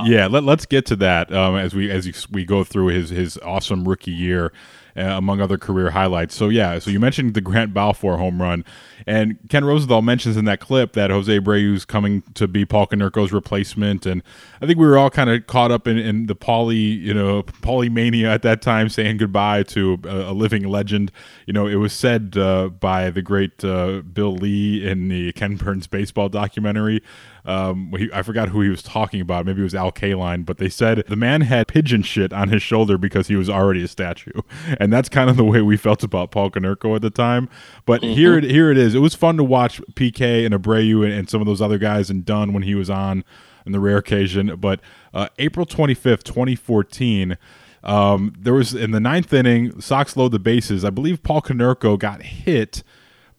Yeah, 0.05 0.27
let, 0.27 0.45
let's 0.45 0.67
get 0.67 0.87
to 0.87 0.97
that 0.97 1.33
um, 1.33 1.57
as 1.57 1.75
we 1.75 1.91
as 1.91 2.07
you, 2.07 2.13
we 2.31 2.45
go 2.45 2.65
through 2.65 2.89
his 2.89 3.11
his 3.11 3.39
awesome 3.39 3.87
rookie 3.87 4.11
year. 4.11 4.53
Uh, 4.99 5.17
among 5.17 5.41
other 5.41 5.57
career 5.57 5.91
highlights. 5.91 6.35
So 6.35 6.49
yeah, 6.49 6.81
so 6.81 6.91
you 6.91 6.99
mentioned 6.99 7.35
the 7.35 7.41
Grant 7.41 7.73
Balfour 7.73 8.17
home 8.17 8.43
run, 8.43 8.65
and 9.09 9.39
Ken 9.49 9.65
Rosenthal 9.65 10.03
mentions 10.03 10.37
in 10.37 10.45
that 10.45 10.61
clip 10.61 10.93
that 10.93 11.11
Jose 11.11 11.41
Abreu's 11.41 11.87
coming 11.87 12.23
to 12.35 12.47
be 12.47 12.67
Paul 12.67 12.87
Konerko's 12.87 13.33
replacement, 13.33 14.05
and 14.05 14.23
I 14.61 14.67
think 14.67 14.79
we 14.79 14.87
were 14.87 14.99
all 14.99 15.09
kind 15.09 15.31
of 15.31 15.47
caught 15.47 15.73
up 15.73 15.89
in, 15.89 15.97
in 15.97 16.27
the 16.27 16.37
Paulie, 16.37 17.01
you 17.01 17.15
know, 17.15 17.43
Paulie 17.43 17.91
mania 17.91 18.31
at 18.31 18.43
that 18.43 18.61
time, 18.61 18.91
saying 18.91 19.17
goodbye 19.17 19.63
to 19.63 19.99
a, 20.05 20.31
a 20.31 20.33
living 20.33 20.65
legend. 20.65 21.11
You 21.47 21.55
know, 21.55 21.67
it 21.67 21.77
was 21.77 21.95
said 21.95 22.37
uh, 22.37 22.69
by 22.69 23.09
the 23.09 23.23
great 23.23 23.65
uh, 23.65 24.03
Bill 24.03 24.35
Lee 24.35 24.87
in 24.87 25.09
the 25.09 25.33
Ken 25.33 25.57
Burns 25.57 25.87
baseball 25.87 26.29
documentary. 26.29 27.03
Um, 27.49 27.95
he, 27.97 28.11
I 28.13 28.21
forgot 28.23 28.51
who 28.51 28.61
he 28.61 28.69
was 28.69 28.83
talking 28.83 29.23
about. 29.23 29.47
Maybe 29.47 29.61
it 29.61 29.65
was 29.65 29.75
Al 29.75 29.91
Kaline, 29.91 30.45
but 30.45 30.59
they 30.59 30.69
said 30.69 31.03
the 31.09 31.17
man 31.17 31.41
had 31.41 31.67
pigeon 31.67 32.03
shit 32.03 32.31
on 32.31 32.51
his 32.51 32.63
shoulder 32.63 32.99
because 32.99 33.29
he 33.29 33.37
was 33.37 33.49
already 33.49 33.83
a 33.83 33.89
statue, 33.89 34.43
and 34.79 34.93
that's 34.93 35.09
kind 35.09 35.31
of 35.31 35.39
the 35.39 35.45
way 35.45 35.63
we 35.63 35.79
felt 35.79 36.03
about 36.03 36.31
Paul 36.31 36.51
Konerko 36.51 36.95
at 36.97 37.01
the 37.01 37.11
time. 37.11 37.49
But 37.87 38.03
here, 38.03 38.37
it, 38.37 38.45
here 38.45 38.71
it 38.71 38.77
is. 38.77 38.95
It 38.99 39.01
was 39.01 39.15
fun 39.15 39.37
to 39.37 39.45
watch 39.45 39.81
PK 39.95 40.45
and 40.45 40.53
Abreu 40.53 41.05
and, 41.05 41.13
and 41.13 41.31
some 41.31 41.41
of 41.41 41.47
those 41.47 41.63
other 41.63 41.79
guys 41.79 42.11
and 42.11 42.25
Dunn 42.25 42.53
when 42.53 42.65
he 42.65 42.75
was 42.75 42.91
on, 42.91 43.23
on 43.65 43.71
the 43.71 43.79
rare 43.79 43.99
occasion. 43.99 44.57
But 44.57 44.81
uh, 45.15 45.29
April 45.39 45.65
twenty 45.65 45.95
fifth, 45.95 46.25
twenty 46.25 46.57
fourteen. 46.57 47.39
Um, 47.85 48.35
there 48.37 48.55
was 48.55 48.75
in 48.75 48.91
the 48.91 48.99
ninth 48.99 49.33
inning, 49.33 49.81
Sox 49.81 50.17
load 50.17 50.33
the 50.33 50.41
bases. 50.41 50.85
I 50.85 50.91
believe 50.91 51.23
Paul 51.23 51.43
Konerko 51.43 51.97
got 51.97 52.23
hit 52.23 52.83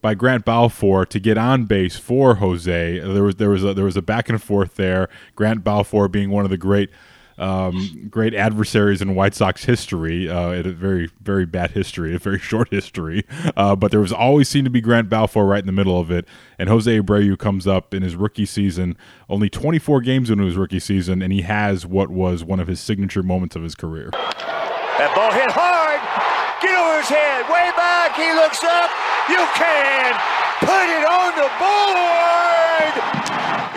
by 0.02 0.14
Grant 0.14 0.46
Balfour 0.46 1.06
to 1.06 1.20
get 1.20 1.38
on 1.38 1.66
base 1.66 1.98
for 1.98 2.36
Jose. 2.36 3.00
There 3.00 3.24
was 3.24 3.36
there 3.36 3.50
was 3.50 3.66
a, 3.66 3.74
there 3.74 3.84
was 3.84 3.98
a 3.98 4.02
back 4.02 4.30
and 4.30 4.42
forth 4.42 4.78
there. 4.78 5.10
Grant 5.36 5.66
Balfour 5.66 6.08
being 6.08 6.30
one 6.30 6.46
of 6.46 6.50
the 6.50 6.58
great 6.58 6.90
um, 7.40 8.08
great 8.10 8.34
adversaries 8.34 9.02
in 9.02 9.16
White 9.16 9.34
Sox 9.34 9.64
history. 9.66 10.30
Uh, 10.30 10.52
it 10.52 10.66
a 10.66 10.72
very 10.72 11.10
very 11.22 11.46
bad 11.46 11.72
history, 11.72 12.14
a 12.16 12.20
very 12.20 12.40
short 12.40 12.70
history. 12.70 13.26
Uh, 13.56 13.76
but 13.76 13.92
there 13.92 14.00
was 14.02 14.14
always 14.14 14.48
seemed 14.50 14.66
to 14.66 14.72
be 14.72 14.82
Grant 14.82 15.10
Balfour 15.10 15.46
right 15.46 15.62
in 15.62 15.66
the 15.68 15.72
middle 15.72 16.00
of 16.00 16.12
it. 16.12 16.26
And 16.58 16.70
Jose 16.70 17.00
Abreu 17.00 17.38
comes 17.38 17.66
up 17.66 17.94
in 17.94 18.04
his 18.04 18.16
rookie 18.16 18.46
season, 18.46 18.98
only 19.30 19.50
24 19.50 20.02
games 20.02 20.30
into 20.30 20.44
his 20.46 20.58
rookie 20.58 20.80
season, 20.80 21.22
and 21.22 21.32
he 21.32 21.42
has 21.42 21.86
what 21.86 22.10
was 22.10 22.44
one 22.44 22.60
of 22.60 22.68
his 22.68 22.80
signature 22.80 23.24
moments 23.24 23.56
of 23.56 23.64
his 23.64 23.76
career. 23.76 24.10
That 24.12 25.16
ball 25.16 25.32
hit 25.32 25.50
hard. 25.50 26.02
Get 26.62 26.76
over 26.76 27.00
his 27.00 27.08
head. 27.08 27.48
Way 27.48 27.72
back. 27.80 28.20
He 28.20 28.28
looks 28.36 28.60
up. 28.68 28.92
You 29.32 29.40
can 29.56 30.12
put 30.60 30.88
it 30.92 31.06
on 31.08 31.32
the 31.40 31.48
board. 31.56 32.94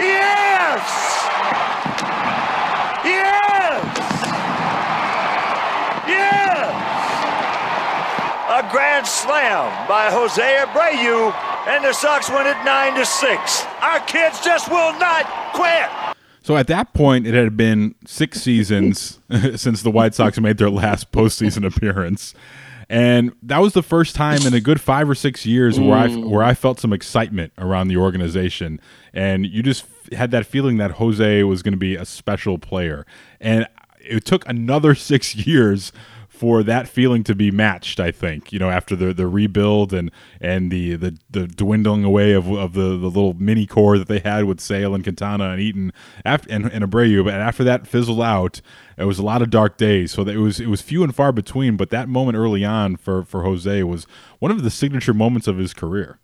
Yes. 0.03 0.83
Yes. 3.07 3.87
Yes. 6.09 6.75
A 8.53 8.69
grand 8.71 9.07
slam 9.07 9.89
by 9.89 10.11
Jose 10.11 10.43
Abreu, 10.43 11.33
and 11.67 11.83
the 11.83 11.95
Sox 11.95 12.29
win 12.29 12.47
it 12.47 12.63
nine 12.67 12.95
to 12.97 13.07
six. 13.07 13.65
Our 13.81 13.99
kids 14.01 14.45
just 14.45 14.71
will 14.71 14.93
not 14.99 15.25
quit. 15.55 15.89
So 16.43 16.59
at 16.59 16.67
that 16.67 16.93
point, 16.93 17.27
it 17.27 17.33
had 17.33 17.57
been 17.57 17.95
six 18.05 18.43
seasons 18.43 19.21
since 19.57 19.81
the 19.81 19.91
White 19.91 20.15
Sox 20.15 20.39
made 20.39 20.59
their 20.59 20.69
last 20.69 21.13
postseason 21.13 21.65
appearance, 21.65 22.35
and 22.91 23.33
that 23.43 23.61
was 23.63 23.73
the 23.73 23.83
first 23.83 24.15
time 24.15 24.47
in 24.47 24.53
a 24.53 24.61
good 24.61 24.83
five 24.83 25.09
or 25.09 25.15
six 25.15 25.47
years 25.47 25.81
where 25.81 25.97
I 25.97 26.09
mm. 26.09 26.29
where 26.29 26.43
I 26.43 26.53
felt 26.53 26.79
some 26.79 26.93
excitement 26.93 27.55
around 27.57 27.89
the 27.89 27.97
organization, 27.97 28.83
and 29.15 29.47
you 29.47 29.63
just 29.63 29.85
f- 29.85 30.19
had 30.19 30.31
that 30.33 30.45
feeling 30.45 30.77
that 30.77 30.91
Jose 30.91 31.43
was 31.45 31.63
going 31.63 31.73
to 31.73 31.79
be 31.79 31.97
a 31.97 32.05
special 32.05 32.59
player, 32.59 33.07
and 33.41 33.67
it 33.99 34.27
took 34.27 34.47
another 34.47 34.95
six 35.11 35.35
years 35.35 35.91
for 36.43 36.65
that 36.65 36.89
feeling 36.89 37.23
to 37.23 37.37
be 37.37 37.53
matched. 37.53 38.01
I 38.01 38.11
think 38.11 38.53
you 38.53 38.59
know 38.59 38.69
after 38.69 38.97
the 38.97 39.15
the 39.15 39.29
rebuild 39.29 39.93
and 39.93 40.11
and 40.41 40.73
the 40.73 40.97
the, 40.97 41.17
the 41.31 41.47
dwindling 41.47 42.03
away 42.03 42.33
of, 42.33 42.51
of 42.51 42.73
the, 42.73 42.99
the 42.99 43.07
little 43.07 43.35
mini 43.35 43.65
core 43.65 43.97
that 43.97 44.09
they 44.09 44.19
had 44.19 44.47
with 44.47 44.59
Sale 44.59 44.93
and 44.93 45.05
Quintana 45.05 45.51
and 45.51 45.61
Eaton 45.61 45.93
after 46.25 46.51
and, 46.51 46.67
and 46.67 46.85
Abreu, 46.85 47.23
but 47.25 47.35
after 47.35 47.63
that 47.63 47.87
fizzled 47.87 48.21
out, 48.21 48.61
it 48.97 49.05
was 49.05 49.21
a 49.21 49.23
lot 49.23 49.41
of 49.41 49.51
dark 49.51 49.77
days. 49.77 50.11
So 50.11 50.23
it 50.23 50.37
was 50.37 50.59
it 50.59 50.67
was 50.67 50.83
few 50.83 51.05
and 51.05 51.15
far 51.15 51.31
between. 51.31 51.77
But 51.77 51.91
that 51.91 52.09
moment 52.09 52.37
early 52.37 52.65
on 52.65 52.97
for 52.97 53.23
for 53.23 53.45
Jose 53.45 53.85
was 53.85 54.09
one 54.41 54.51
of 54.51 54.65
the 54.65 54.71
signature 54.71 55.15
moments 55.15 55.47
of 55.47 55.59
his 55.59 55.73
career. 55.73 56.19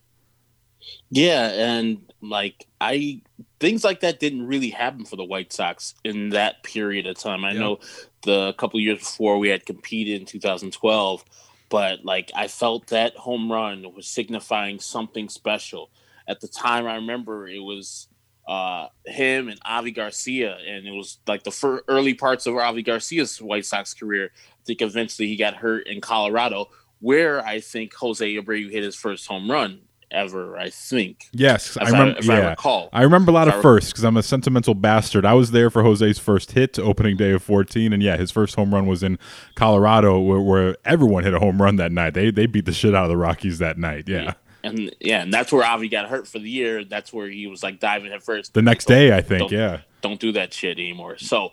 Yeah, 1.11 1.51
and 1.51 2.08
like 2.21 2.67
I 2.81 3.23
things 3.61 3.85
like 3.85 4.01
that 4.01 4.21
didn't 4.21 4.47
really 4.47 4.71
happen 4.71 5.05
for 5.05 5.17
the 5.17 5.25
White 5.25 5.53
Sox 5.53 5.95
in 6.05 6.31
that 6.31 6.63
period 6.63 7.07
of 7.07 7.19
time. 7.19 7.45
I 7.45 7.53
yeah. 7.53 7.61
know 7.61 7.81
the 8.23 8.53
couple 8.55 8.81
years 8.81 8.99
before 8.99 9.39
we 9.39 9.49
had 9.49 9.67
competed 9.67 10.21
in 10.21 10.27
2012, 10.27 11.25
but 11.69 12.05
like 12.05 12.31
I 12.35 12.49
felt 12.49 12.89
that 12.89 13.17
home 13.17 13.51
run 13.51 13.95
was 13.95 14.07
signifying 14.07 14.81
something 14.81 15.29
special. 15.29 15.91
At 16.27 16.41
the 16.41 16.49
time, 16.49 16.87
I 16.87 16.97
remember 16.97 17.49
it 17.49 17.61
was 17.61 18.09
uh, 18.47 18.89
him 19.07 19.49
and 19.49 19.61
Avi 19.65 19.93
Garcia, 19.93 20.57
and 20.57 20.87
it 20.87 20.93
was 20.93 21.19
like 21.27 21.45
the 21.45 21.51
first 21.51 21.85
early 21.89 22.15
parts 22.15 22.47
of 22.47 22.57
Avi 22.57 22.83
Garcia's 22.83 23.41
White 23.41 23.67
Sox 23.67 23.95
career. 23.95 24.31
I 24.35 24.65
think 24.67 24.83
eventually 24.83 25.29
he 25.29 25.37
got 25.37 25.55
hurt 25.55 25.87
in 25.87 26.01
Colorado, 26.01 26.69
where 27.01 27.45
I 27.45 27.61
think 27.61 27.95
Jose 27.95 28.35
Abreu 28.35 28.71
hit 28.71 28.83
his 28.83 28.97
first 28.97 29.27
home 29.27 29.51
run 29.51 29.81
ever. 30.11 30.57
I 30.57 30.71
think. 30.71 31.29
Yes, 31.33 31.77
I 31.77 31.91
remember. 31.91 32.19
I, 32.21 32.25
yeah. 32.25 32.33
I 32.33 32.51
recall, 32.51 32.89
I 32.93 33.03
remember 33.03 33.31
a 33.31 33.35
lot 33.35 33.49
of 33.49 33.55
I 33.55 33.63
firsts 33.63 33.93
because 33.93 34.05
I'm 34.05 34.17
a 34.17 34.23
sentimental 34.23 34.75
bastard. 34.75 35.25
I 35.25 35.35
was 35.35 35.51
there 35.51 35.71
for 35.71 35.83
Jose's 35.83 36.19
first 36.19 36.53
hit, 36.53 36.79
opening 36.79 37.17
day 37.17 37.33
of 37.33 37.43
14, 37.43 37.93
and 37.93 38.03
yeah, 38.03 38.17
his 38.17 38.31
first 38.31 38.55
home 38.57 38.75
run 38.75 38.87
was 38.87 39.03
in 39.03 39.19
Colorado, 39.55 40.19
where, 40.21 40.41
where 40.41 40.77
everyone 40.85 41.25
hit 41.25 41.35
a 41.35 41.39
home 41.39 41.61
run 41.61 41.77
that 41.77 41.93
night. 41.93 42.15
They 42.15 42.31
they 42.31 42.47
beat 42.47 42.65
the 42.65 42.73
shit 42.73 42.95
out 42.95 43.05
of 43.05 43.11
the 43.11 43.17
Rockies 43.17 43.59
that 43.59 43.79
night. 43.79 44.09
Yeah. 44.09 44.23
yeah. 44.23 44.35
And 44.65 44.95
yeah, 45.01 45.23
and 45.23 45.33
that's 45.33 45.53
where 45.53 45.65
Avi 45.65 45.89
got 45.89 46.09
hurt 46.09 46.27
for 46.27 46.39
the 46.39 46.51
year. 46.51 46.85
That's 46.85 47.13
where 47.13 47.29
he 47.29 47.47
was 47.47 47.63
like 47.63 47.81
diving 47.81 48.13
at 48.13 48.23
first. 48.23 48.55
The 48.55 48.63
next 48.63 48.87
day, 48.87 49.17
I 49.17 49.21
think. 49.21 49.51
Yeah. 49.51 49.81
Don't 50.01 50.21
do 50.21 50.33
that 50.33 50.53
shit 50.53 50.79
anymore. 50.79 51.19
So, 51.19 51.53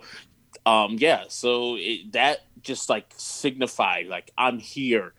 um, 0.65 0.97
yeah. 0.99 1.25
So 1.27 1.75
it, 1.77 2.13
that 2.13 2.41
just 2.61 2.89
like 2.89 3.13
signified 3.15 4.07
like 4.07 4.31
I'm 4.37 4.59
here 4.59 5.13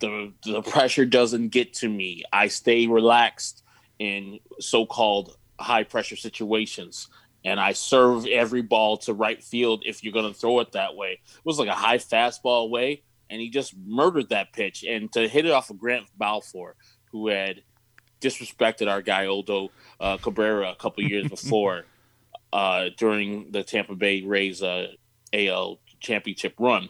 the 0.00 0.32
the 0.44 0.62
pressure 0.62 1.06
doesn't 1.06 1.48
get 1.48 1.74
to 1.74 1.88
me. 1.88 2.24
I 2.32 2.48
stay 2.48 2.86
relaxed 2.86 3.62
in 3.98 4.40
so-called 4.58 5.36
high 5.58 5.84
pressure 5.84 6.16
situations 6.16 7.08
and 7.44 7.60
I 7.60 7.72
serve 7.72 8.26
every 8.26 8.62
ball 8.62 8.96
to 8.98 9.12
right 9.12 9.42
field 9.42 9.82
if 9.84 10.02
you're 10.02 10.12
going 10.12 10.32
to 10.32 10.38
throw 10.38 10.60
it 10.60 10.72
that 10.72 10.96
way. 10.96 11.20
It 11.22 11.44
was 11.44 11.58
like 11.58 11.68
a 11.68 11.74
high 11.74 11.98
fastball 11.98 12.64
away, 12.64 13.02
and 13.28 13.40
he 13.40 13.50
just 13.50 13.74
murdered 13.76 14.30
that 14.30 14.52
pitch. 14.52 14.84
And 14.84 15.12
to 15.12 15.28
hit 15.28 15.44
it 15.44 15.52
off 15.52 15.70
of 15.70 15.78
Grant 15.78 16.06
Balfour, 16.16 16.74
who 17.12 17.28
had 17.28 17.62
disrespected 18.20 18.90
our 18.90 19.02
guy 19.02 19.26
Aldo 19.26 19.70
uh, 20.00 20.16
Cabrera 20.16 20.70
a 20.70 20.76
couple 20.76 21.04
years 21.04 21.28
before 21.28 21.84
uh, 22.52 22.86
during 22.96 23.50
the 23.50 23.62
Tampa 23.62 23.94
Bay 23.94 24.22
Rays 24.22 24.62
uh, 24.62 24.88
AL 25.34 25.80
championship 26.00 26.54
run, 26.58 26.88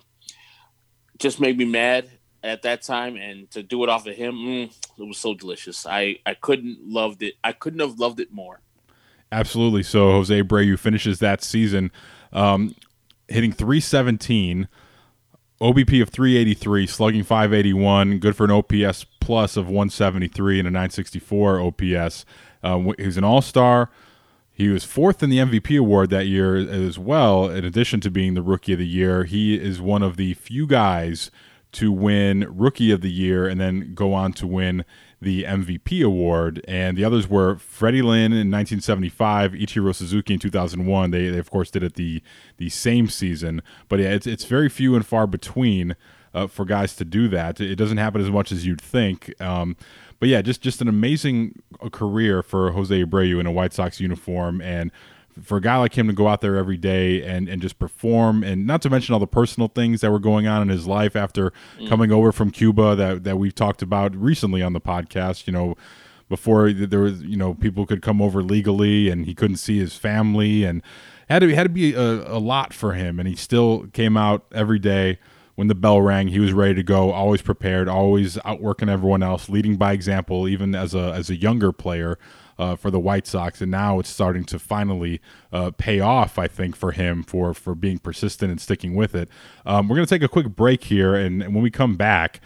just 1.19 1.41
made 1.41 1.59
me 1.59 1.65
mad 1.65 2.09
at 2.45 2.63
that 2.63 2.83
time, 2.83 3.17
and 3.17 3.51
to 3.53 3.63
do 3.63 3.83
it 3.83 3.89
off 3.89 4.07
of 4.07 4.15
him, 4.15 4.35
mm, 4.35 4.65
it 4.99 5.03
was 5.03 5.19
so 5.19 5.35
delicious. 5.35 5.87
I 5.87 6.19
I 6.27 6.35
couldn't 6.35 6.79
loved 6.87 7.23
it. 7.23 7.35
I 7.43 7.53
couldn't 7.53 7.81
have 7.81 7.99
loved 7.99 8.21
it 8.21 8.33
more. 8.33 8.61
Absolutely. 9.33 9.83
So 9.83 10.13
Jose 10.13 10.43
Abreu 10.43 10.79
finishes 10.79 11.19
that 11.19 11.43
season 11.43 11.91
um, 12.33 12.77
hitting 13.27 13.53
317, 13.53 14.69
OBP 15.61 16.03
of 16.03 16.11
383, 16.11 16.87
slugging 16.87 17.23
581, 17.25 18.19
good 18.19 18.37
for 18.37 18.45
an 18.45 18.51
OPS 18.51 19.05
plus 19.21 19.57
of 19.57 19.67
173 19.67 20.59
and 20.61 20.69
a 20.69 20.71
964 20.71 21.61
OPS. 21.61 22.25
Uh, 22.63 22.93
he's 22.99 23.17
an 23.17 23.25
All 23.25 23.43
Star. 23.43 23.91
He 24.53 24.69
was 24.69 24.85
fourth 24.85 25.21
in 25.23 25.31
the 25.31 25.39
MVP 25.39 25.77
award 25.81 26.11
that 26.11 26.27
year 26.27 26.57
as 26.57 26.97
well. 26.97 27.51
In 27.51 27.65
addition 27.65 28.01
to 28.03 28.11
being 28.11 28.35
the 28.35 28.43
Rookie 28.43 28.75
of 28.75 28.79
the 28.79 28.87
Year, 28.87 29.25
he 29.25 29.57
is 29.57 29.81
one 29.81 30.03
of 30.03 30.17
the 30.17 30.35
few 30.35 30.69
guys 30.69 31.33
to 31.75 31.93
win 31.93 32.47
Rookie 32.49 32.91
of 32.91 33.01
the 33.01 33.11
Year 33.11 33.47
and 33.47 33.61
then 33.61 33.95
go 33.95 34.13
on 34.13 34.33
to 34.35 34.47
win 34.47 34.85
the 35.21 35.45
MVP 35.45 36.05
award. 36.05 36.65
And 36.69 36.97
the 36.97 37.05
others 37.05 37.29
were 37.29 37.57
Freddie 37.57 38.03
Lynn 38.03 38.33
in 38.33 38.51
1975, 38.51 39.53
Ichiro 39.53 39.95
Suzuki 39.95 40.35
in 40.35 40.41
2001. 40.41 41.11
They, 41.11 41.29
they 41.29 41.39
of 41.39 41.51
course 41.51 41.71
did 41.71 41.83
it 41.83 41.95
the 41.95 42.23
the 42.57 42.69
same 42.69 43.09
season, 43.09 43.63
but 43.89 43.99
yeah, 43.99 44.11
it's 44.11 44.27
it's 44.27 44.45
very 44.45 44.69
few 44.69 44.95
and 44.95 45.05
far 45.05 45.27
between 45.27 45.97
uh, 46.35 46.47
for 46.47 46.65
guys 46.65 46.97
to 46.97 47.05
do 47.05 47.29
that. 47.29 47.61
It 47.61 47.77
doesn't 47.77 47.99
happen 47.99 48.21
as 48.21 48.31
much 48.31 48.53
as 48.53 48.67
you'd 48.67 48.81
think. 48.81 49.41
Um, 49.41 49.77
but 50.21 50.29
yeah, 50.29 50.43
just 50.43 50.61
just 50.61 50.81
an 50.81 50.89
amazing 50.89 51.63
uh, 51.81 51.89
career 51.89 52.43
for 52.43 52.73
Jose 52.73 53.05
Abreu 53.05 53.41
in 53.41 53.47
a 53.47 53.53
White 53.53 53.73
Sox 53.73 54.01
uniform 54.01 54.61
and 54.61 54.91
for 55.43 55.59
a 55.59 55.61
guy 55.61 55.77
like 55.77 55.97
him 55.97 56.07
to 56.07 56.13
go 56.13 56.29
out 56.29 56.41
there 56.41 56.57
every 56.57 56.77
day 56.77 57.23
and, 57.23 57.49
and 57.49 57.61
just 57.61 57.79
perform 57.79 58.43
and 58.45 58.67
not 58.67 58.83
to 58.83 58.91
mention 58.91 59.13
all 59.13 59.21
the 59.21 59.27
personal 59.27 59.69
things 59.69 60.01
that 60.01 60.11
were 60.11 60.19
going 60.19 60.47
on 60.47 60.63
in 60.63 60.69
his 60.69 60.87
life 60.87 61.17
after 61.17 61.53
mm. 61.79 61.89
coming 61.89 62.13
over 62.13 62.33
from 62.33 62.51
Cuba 62.51 62.95
that, 62.95 63.25
that 63.25 63.39
we've 63.39 63.55
talked 63.55 63.83
about 63.83 64.15
recently 64.15 64.63
on 64.63 64.73
the 64.73 64.81
podcast, 64.81 65.47
you 65.47 65.53
know, 65.53 65.77
before 66.29 66.73
there 66.73 67.01
was, 67.01 67.23
you 67.23 67.37
know, 67.37 67.55
people 67.55 67.85
could 67.85 68.01
come 68.01 68.23
over 68.23 68.43
legally 68.43 69.09
and 69.09 69.27
he 69.27 69.35
couldn't 69.35 69.57
see 69.57 69.79
his 69.79 69.97
family 69.97 70.65
and 70.65 70.83
had 71.29 71.41
to, 71.41 71.55
had 71.55 71.65
to 71.65 71.69
be 71.69 71.95
a, 71.95 72.01
a 72.01 72.39
lot 72.39 72.73
for 72.73 72.93
him. 72.95 73.19
And 73.19 73.29
he 73.29 73.37
still 73.37 73.87
came 73.93 74.17
out 74.17 74.45
every 74.53 74.79
day 74.79 75.19
when 75.57 75.69
the 75.69 75.75
bell 75.75 76.01
rang, 76.01 76.29
he 76.29 76.41
was 76.41 76.53
ready 76.53 76.75
to 76.75 76.83
go, 76.83 77.13
always 77.13 77.43
prepared, 77.43 77.89
always 77.89 78.39
outworking 78.45 78.89
everyone 78.89 79.23
else, 79.23 79.49
leading 79.49 79.77
by 79.77 79.93
example, 79.93 80.49
even 80.49 80.75
as 80.75 80.95
a, 80.95 81.13
as 81.13 81.31
a 81.31 81.37
younger 81.37 81.73
player 81.73 82.19
uh, 82.59 82.77
for 82.77 82.91
the 82.91 83.01
White 83.01 83.27
Sox, 83.27 83.61
and 83.61 83.71
now 83.71 83.99
it's 83.99 84.09
starting 84.09 84.45
to 84.45 84.59
finally 84.59 85.21
uh, 85.53 85.71
pay 85.77 86.01
off. 86.01 86.39
I 86.39 86.49
think 86.49 86.77
for 86.77 86.93
him 86.93 87.23
for 87.23 87.55
for 87.55 87.75
being 87.75 87.99
persistent 87.99 88.51
and 88.51 88.61
sticking 88.61 88.95
with 88.95 89.15
it. 89.15 89.29
Um, 89.67 89.89
we're 89.89 89.97
to 89.97 90.07
take 90.07 90.23
a 90.23 90.29
quick 90.29 90.49
break 90.49 90.85
here, 90.85 91.15
and, 91.15 91.43
and 91.43 91.55
when 91.55 91.63
we 91.63 91.71
come 91.71 91.97
back. 91.97 92.41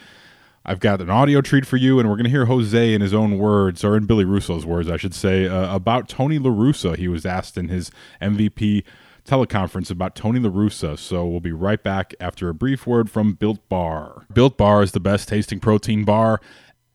I've 0.65 0.81
got 0.81 1.01
an 1.01 1.09
audio 1.09 1.41
treat 1.41 1.65
for 1.65 1.79
you, 1.79 1.99
and 1.99 2.11
we're 2.11 2.17
going 2.17 2.25
to 2.25 2.31
hear 2.31 2.45
Jose 2.45 2.93
in 2.93 3.01
his 3.01 3.15
own 3.15 3.39
words, 3.39 3.85
or 3.85 3.97
in 3.97 4.05
Billy 4.05 4.27
Russo's 4.27 4.67
words, 4.67 4.91
I 4.91 4.99
should 4.99 5.15
say, 5.15 5.47
uh, 5.47 5.75
about 5.75 6.11
Tony 6.11 6.39
La 6.39 6.51
Russa. 6.51 6.95
He 6.95 7.09
was 7.09 7.25
asked 7.25 7.57
in 7.57 7.69
his 7.69 7.91
MVP 8.21 8.85
teleconference 9.29 9.91
about 9.91 10.15
Tony 10.15 10.41
La 10.41 10.51
Russa. 10.51 10.99
So 10.99 11.27
we'll 11.27 11.41
be 11.41 11.53
right 11.53 11.83
back 11.83 12.15
after 12.21 12.49
a 12.49 12.55
brief 12.55 12.87
word 12.87 13.11
from 13.11 13.35
Built 13.35 13.67
Bar. 13.69 14.27
Built 14.33 14.57
Bar 14.57 14.83
is 14.83 14.93
the 14.93 15.01
best 15.01 15.29
tasting 15.29 15.61
protein 15.61 16.05
bar 16.05 16.41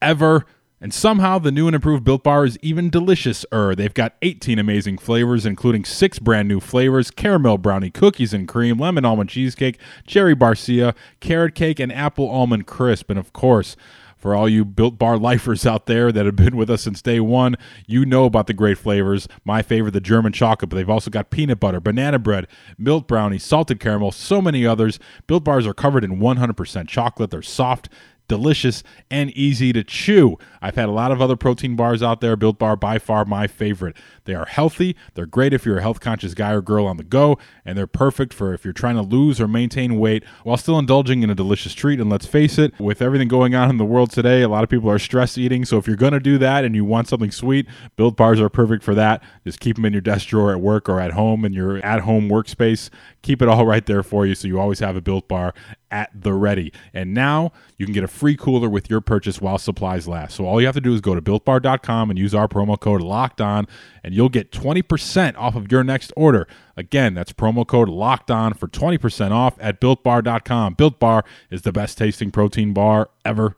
ever. 0.02 0.45
And 0.83 0.93
somehow 0.93 1.39
the 1.39 1.49
new 1.49 1.65
and 1.67 1.75
improved 1.75 2.03
Built 2.03 2.23
Bar 2.23 2.43
is 2.43 2.59
even 2.61 2.89
delicious-er. 2.89 3.73
They've 3.73 3.93
got 3.93 4.15
18 4.21 4.59
amazing 4.59 4.97
flavors, 4.97 5.45
including 5.45 5.85
six 5.85 6.19
brand 6.19 6.49
new 6.49 6.59
flavors 6.59 7.09
caramel 7.09 7.57
brownie 7.57 7.89
cookies 7.89 8.33
and 8.33 8.49
cream, 8.49 8.77
lemon 8.77 9.05
almond 9.05 9.29
cheesecake, 9.29 9.79
cherry 10.05 10.35
barcia, 10.35 10.93
carrot 11.21 11.55
cake, 11.55 11.79
and 11.79 11.89
apple 11.93 12.29
almond 12.29 12.67
crisp. 12.67 13.09
And 13.09 13.17
of 13.17 13.31
course, 13.31 13.77
for 14.17 14.35
all 14.35 14.49
you 14.49 14.65
Built 14.65 14.97
Bar 14.97 15.17
lifers 15.17 15.65
out 15.65 15.85
there 15.85 16.11
that 16.11 16.25
have 16.25 16.35
been 16.35 16.57
with 16.57 16.69
us 16.69 16.83
since 16.83 17.01
day 17.01 17.21
one, 17.21 17.55
you 17.87 18.05
know 18.05 18.25
about 18.25 18.47
the 18.47 18.53
great 18.53 18.77
flavors. 18.77 19.27
My 19.45 19.61
favorite, 19.61 19.91
the 19.91 20.01
German 20.01 20.33
chocolate, 20.33 20.69
but 20.69 20.75
they've 20.75 20.89
also 20.89 21.11
got 21.11 21.29
peanut 21.29 21.61
butter, 21.61 21.79
banana 21.79 22.19
bread, 22.19 22.47
milk 22.77 23.07
brownie, 23.07 23.37
salted 23.37 23.79
caramel, 23.79 24.11
so 24.11 24.41
many 24.41 24.65
others. 24.65 24.99
Built 25.27 25.45
Bars 25.45 25.65
are 25.65 25.73
covered 25.73 26.03
in 26.03 26.19
100% 26.19 26.87
chocolate. 26.89 27.31
They're 27.31 27.41
soft, 27.41 27.87
delicious, 28.27 28.83
and 29.09 29.31
easy 29.31 29.73
to 29.73 29.83
chew. 29.83 30.38
I've 30.62 30.75
had 30.75 30.89
a 30.89 30.93
lot 30.93 31.12
of 31.12 31.21
other 31.21 31.36
protein 31.36 31.75
bars 31.75 32.01
out 32.01 32.21
there. 32.21 32.36
Built 32.36 32.57
Bar, 32.57 32.75
by 32.75 32.97
far 32.97 33.25
my 33.25 33.47
favorite. 33.47 33.95
They 34.25 34.33
are 34.33 34.45
healthy, 34.45 34.95
they're 35.13 35.25
great 35.25 35.53
if 35.53 35.65
you're 35.65 35.79
a 35.79 35.81
health 35.81 35.99
conscious 35.99 36.33
guy 36.33 36.51
or 36.51 36.62
girl 36.62 36.88
on 36.88 36.97
the 36.97 37.03
go, 37.03 37.38
and 37.65 37.77
they're 37.77 37.88
perfect 37.88 38.33
for 38.33 38.53
if 38.53 38.63
you're 38.63 38.73
trying 38.73 38.95
to 38.95 39.01
lose 39.01 39.41
or 39.41 39.47
maintain 39.47 39.99
weight 39.99 40.23
while 40.43 40.57
still 40.57 40.79
indulging 40.79 41.23
in 41.23 41.29
a 41.29 41.36
delicious 41.36 41.73
treat. 41.73 41.99
And 41.99 42.09
let's 42.09 42.25
face 42.25 42.57
it, 42.57 42.79
with 42.79 43.01
everything 43.01 43.27
going 43.27 43.55
on 43.55 43.69
in 43.69 43.77
the 43.77 43.86
world 43.86 44.12
today, 44.12 44.41
a 44.41 44.47
lot 44.47 44.63
of 44.63 44.69
people 44.69 44.89
are 44.89 44.99
stress 44.99 45.38
eating. 45.38 45.65
So 45.65 45.77
if 45.77 45.88
you're 45.88 45.95
going 45.95 46.13
to 46.13 46.19
do 46.19 46.38
that 46.38 46.63
and 46.63 46.75
you 46.75 46.86
want 46.86 47.07
something 47.07 47.31
sweet, 47.31 47.67
Built 47.95 48.15
Bars 48.15 48.39
are 48.39 48.49
perfect 48.49 48.83
for 48.83 48.95
that. 48.95 49.21
Just 49.43 49.59
keep 49.59 49.75
them 49.75 49.86
in 49.86 49.93
your 49.93 50.01
desk 50.01 50.27
drawer 50.27 50.51
at 50.51 50.62
work 50.62 50.88
or 50.88 50.99
at 50.99 51.12
home 51.12 51.43
in 51.45 51.53
your 51.53 51.77
at 51.86 52.01
home 52.01 52.29
workspace. 52.29 52.89
Keep 53.21 53.41
it 53.41 53.49
all 53.49 53.65
right 53.65 53.86
there 53.86 54.03
for 54.03 54.25
you 54.25 54.36
so 54.36 54.47
you 54.47 54.59
always 54.59 54.79
have 54.79 54.95
a 54.95 55.01
Built 55.01 55.27
Bar 55.27 55.53
at 55.93 56.10
the 56.19 56.34
ready. 56.34 56.73
And 56.91 57.13
now 57.13 57.51
you 57.77 57.86
can 57.86 57.93
get 57.93 58.03
a 58.03 58.08
free 58.08 58.36
cooler 58.36 58.67
with 58.67 58.89
your 58.89 58.99
purchase 58.99 59.39
while 59.39 59.60
supplies 59.60 60.08
last. 60.08 60.36
So 60.36 60.45
all 60.45 60.60
you 60.60 60.65
have 60.65 60.73
to 60.73 60.82
do 60.82 60.91
is 60.93 61.01
go 61.01 61.13
to 61.13 61.21
builtbar.com 61.21 62.10
and 62.10 62.17
use 62.17 62.34
our 62.34 62.47
promo 62.47 62.79
code 62.79 63.01
locked 63.01 63.39
on 63.39 63.67
and 64.03 64.13
you'll 64.15 64.27
get 64.27 64.51
20% 64.51 65.38
off 65.38 65.56
of 65.56 65.71
your 65.71 65.84
next 65.84 66.12
order. 66.17 66.47
Again, 66.75 67.13
that's 67.13 67.32
promo 67.32 67.65
code 67.65 67.88
locked 67.88 68.32
on 68.32 68.56
for 68.56 68.67
20% 68.67 69.32
off 69.32 69.56
at 69.60 69.79
builtbar.com. 69.79 70.73
Built 70.73 70.99
Bar 70.99 71.23
is 71.51 71.62
the 71.62 71.71
best 71.71 71.99
tasting 71.99 72.32
protein 72.32 72.73
bar 72.73 73.12
ever. 73.23 73.56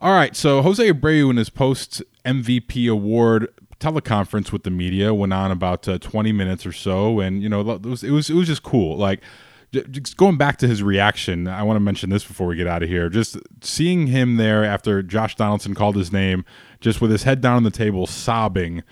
All 0.00 0.12
right, 0.12 0.36
so 0.36 0.62
Jose 0.62 0.92
Abreu 0.92 1.30
in 1.30 1.38
his 1.38 1.50
post 1.50 2.02
MVP 2.24 2.92
award 2.92 3.48
teleconference 3.80 4.52
with 4.52 4.64
the 4.64 4.70
media 4.70 5.14
went 5.14 5.32
on 5.32 5.50
about 5.50 5.88
uh, 5.88 5.98
20 5.98 6.32
minutes 6.32 6.66
or 6.66 6.72
so 6.72 7.20
and 7.20 7.44
you 7.44 7.48
know 7.48 7.60
it 7.60 7.82
was 7.82 8.02
it 8.02 8.10
was 8.10 8.28
it 8.28 8.34
was 8.34 8.48
just 8.48 8.64
cool 8.64 8.96
like 8.96 9.20
just 9.72 10.16
going 10.16 10.36
back 10.36 10.56
to 10.58 10.66
his 10.66 10.82
reaction 10.82 11.46
i 11.46 11.62
want 11.62 11.76
to 11.76 11.80
mention 11.80 12.10
this 12.10 12.24
before 12.24 12.46
we 12.46 12.56
get 12.56 12.66
out 12.66 12.82
of 12.82 12.88
here. 12.88 13.08
Just 13.08 13.36
seeing 13.60 14.06
him 14.06 14.36
there 14.36 14.64
after 14.64 15.02
josh 15.02 15.34
donaldson 15.36 15.74
called 15.74 15.96
his 15.96 16.12
name 16.12 16.44
just 16.80 17.00
with 17.00 17.10
his 17.10 17.24
head 17.24 17.40
down 17.40 17.56
on 17.56 17.62
the 17.64 17.70
table 17.70 18.06
sobbing 18.06 18.82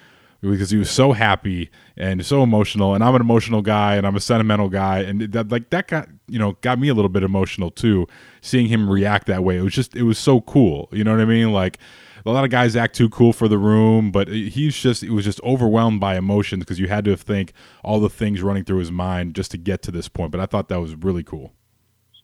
because 0.43 0.71
he 0.71 0.77
was 0.77 0.91
so 0.91 1.13
happy 1.13 1.71
and 1.97 2.25
so 2.25 2.43
emotional. 2.43 2.95
And 2.95 3.03
i'm 3.03 3.15
an 3.15 3.21
emotional 3.21 3.63
guy 3.63 3.97
and 3.97 4.07
i'm 4.07 4.17
a 4.17 4.21
sentimental 4.21 4.69
guy 4.69 5.01
and 5.01 5.21
that 5.33 5.49
like 5.51 5.71
that 5.71 5.89
got 5.89 6.09
you 6.29 6.39
know 6.39 6.53
got 6.61 6.79
me 6.79 6.89
a 6.89 6.95
little 6.95 7.09
bit 7.09 7.23
emotional 7.23 7.71
too 7.71 8.07
seeing 8.41 8.67
him 8.67 8.89
react 8.89 9.27
that 9.27 9.43
way. 9.45 9.57
It 9.57 9.63
was 9.63 9.75
just 9.75 9.97
it 9.97 10.03
was 10.03 10.19
so 10.19 10.41
cool. 10.43 10.89
You 10.93 11.05
know 11.05 11.13
what 11.13 11.21
i 11.21 11.25
mean? 11.25 11.53
Like 11.53 11.79
a 12.27 12.33
lot 12.33 12.45
of 12.45 12.51
guys 12.51 12.75
act 12.75 12.97
too 12.97 13.09
cool 13.09 13.33
for 13.33 13.47
the 13.47 13.57
room, 13.59 14.11
but 14.11 14.27
he's 14.29 14.77
just 14.77 15.03
he 15.03 15.11
was 15.11 15.25
just 15.25 15.41
overwhelmed 15.43 16.01
by 16.01 16.17
emotions 16.17 16.61
because 16.61 16.81
you 16.81 16.89
had 16.89 17.05
to 17.05 17.17
think 17.17 17.53
all 17.85 18.01
the 18.01 18.11
things 18.11 18.43
running 18.43 18.65
through 18.65 18.79
his 18.79 18.91
mind 18.91 19.35
just 19.35 19.53
to 19.53 19.59
get 19.59 19.81
to 19.83 19.93
this 19.93 20.09
point. 20.09 20.33
But 20.33 20.41
I 20.41 20.47
thought 20.47 20.69
that 20.69 20.81
was 20.81 20.95
really 20.97 21.23
cool. 21.23 21.53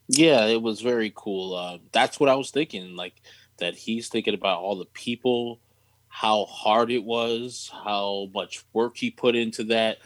Yeah, 0.08 0.46
it 0.46 0.60
was 0.60 0.80
very 0.80 1.12
cool. 1.14 1.54
Uh, 1.54 1.78
that's 1.92 2.18
what 2.18 2.28
I 2.28 2.34
was 2.34 2.50
thinking. 2.50 2.96
Like 2.96 3.14
that 3.58 3.76
he's 3.76 4.08
thinking 4.08 4.34
about 4.34 4.60
all 4.60 4.76
the 4.76 4.86
people, 4.86 5.60
how 6.08 6.46
hard 6.46 6.90
it 6.90 7.04
was, 7.04 7.70
how 7.84 8.28
much 8.34 8.64
work 8.72 8.96
he 8.96 9.10
put 9.10 9.36
into 9.36 9.62
that, 9.64 9.98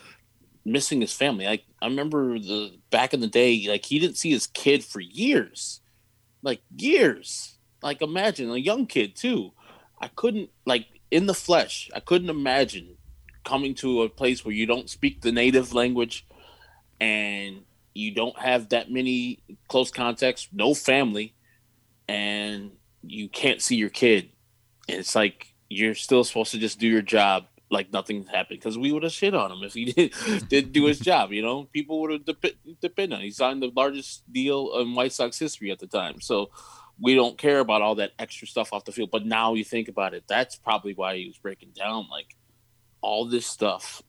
missing 0.65 1.01
his 1.01 1.15
family. 1.15 1.47
Like 1.47 1.65
I 1.81 1.87
remember 1.87 2.39
the 2.39 2.79
back 2.91 3.15
in 3.15 3.21
the 3.21 3.27
day, 3.27 3.67
like 3.67 3.87
he 3.87 3.99
didn't 3.99 4.19
see 4.19 4.31
his 4.31 4.47
kid 4.47 4.85
for 4.85 5.01
years, 5.01 5.81
like 6.43 6.61
years. 6.77 7.55
Like 7.83 8.03
imagine 8.03 8.51
a 8.51 8.57
young 8.57 8.87
kid 8.87 9.17
too. 9.17 9.53
I 10.01 10.09
couldn't 10.09 10.51
like 10.65 10.87
in 11.11 11.27
the 11.27 11.35
flesh. 11.35 11.91
I 11.95 12.01
couldn't 12.01 12.31
imagine 12.31 12.97
coming 13.45 13.75
to 13.77 14.03
a 14.03 14.09
place 14.09 14.45
where 14.45 14.55
you 14.55 14.67
don't 14.67 14.91
speak 14.91 15.21
the 15.23 15.33
native 15.33 15.73
language 15.73 16.27
and 17.01 17.63
you 17.95 18.13
don't 18.13 18.39
have 18.39 18.71
that 18.71 18.91
many 18.91 19.43
close 19.69 19.91
contacts, 19.91 20.49
no 20.53 20.75
family, 20.75 21.35
and 22.09 22.73
you 23.03 23.29
can't 23.29 23.63
see 23.63 23.77
your 23.77 23.89
kid. 23.89 24.31
And 24.89 24.99
it's 24.99 25.15
like 25.15 25.55
you're 25.69 25.95
still 25.95 26.25
supposed 26.25 26.53
to 26.53 26.59
just 26.59 26.79
do 26.79 26.87
your 26.87 27.03
job 27.03 27.47
like 27.71 27.93
nothing 27.93 28.25
happened 28.27 28.61
because 28.61 28.79
we 28.79 28.93
would 28.93 29.03
have 29.03 29.13
shit 29.13 29.35
on 29.35 29.51
him 29.51 29.63
if 29.63 29.75
he 29.75 29.85
did, 29.93 30.13
did 30.49 30.73
do 30.73 30.85
his 30.85 30.99
job. 30.99 31.33
You 31.33 31.43
know, 31.43 31.65
people 31.73 32.01
would 32.01 32.13
have 32.13 32.25
dep- 32.25 32.57
depended 32.81 33.15
on. 33.15 33.21
Him. 33.21 33.25
He 33.25 33.31
signed 33.31 33.63
the 33.63 33.73
largest 33.75 34.31
deal 34.33 34.79
in 34.79 34.95
White 34.95 35.13
Sox 35.13 35.39
history 35.39 35.71
at 35.71 35.79
the 35.79 35.87
time, 35.87 36.21
so 36.21 36.51
we 37.01 37.15
don't 37.15 37.37
care 37.37 37.61
about 37.61 37.83
all 37.83 37.97
that 37.97 38.13
extra 38.19 38.47
stuff 38.47 38.73
off 38.73 38.85
the 38.85 38.93
field. 38.93 39.11
But 39.11 39.27
now 39.27 39.55
you 39.55 39.65
think 39.65 39.89
about 39.89 40.15
it, 40.15 40.25
that's 40.27 40.57
probably 40.57 40.95
why 40.95 41.17
he 41.17 41.27
was 41.27 41.39
breaking 41.39 41.71
down 41.75 42.07
like 42.11 42.37
all 43.01 43.27
this 43.27 43.47
stuff. 43.47 44.03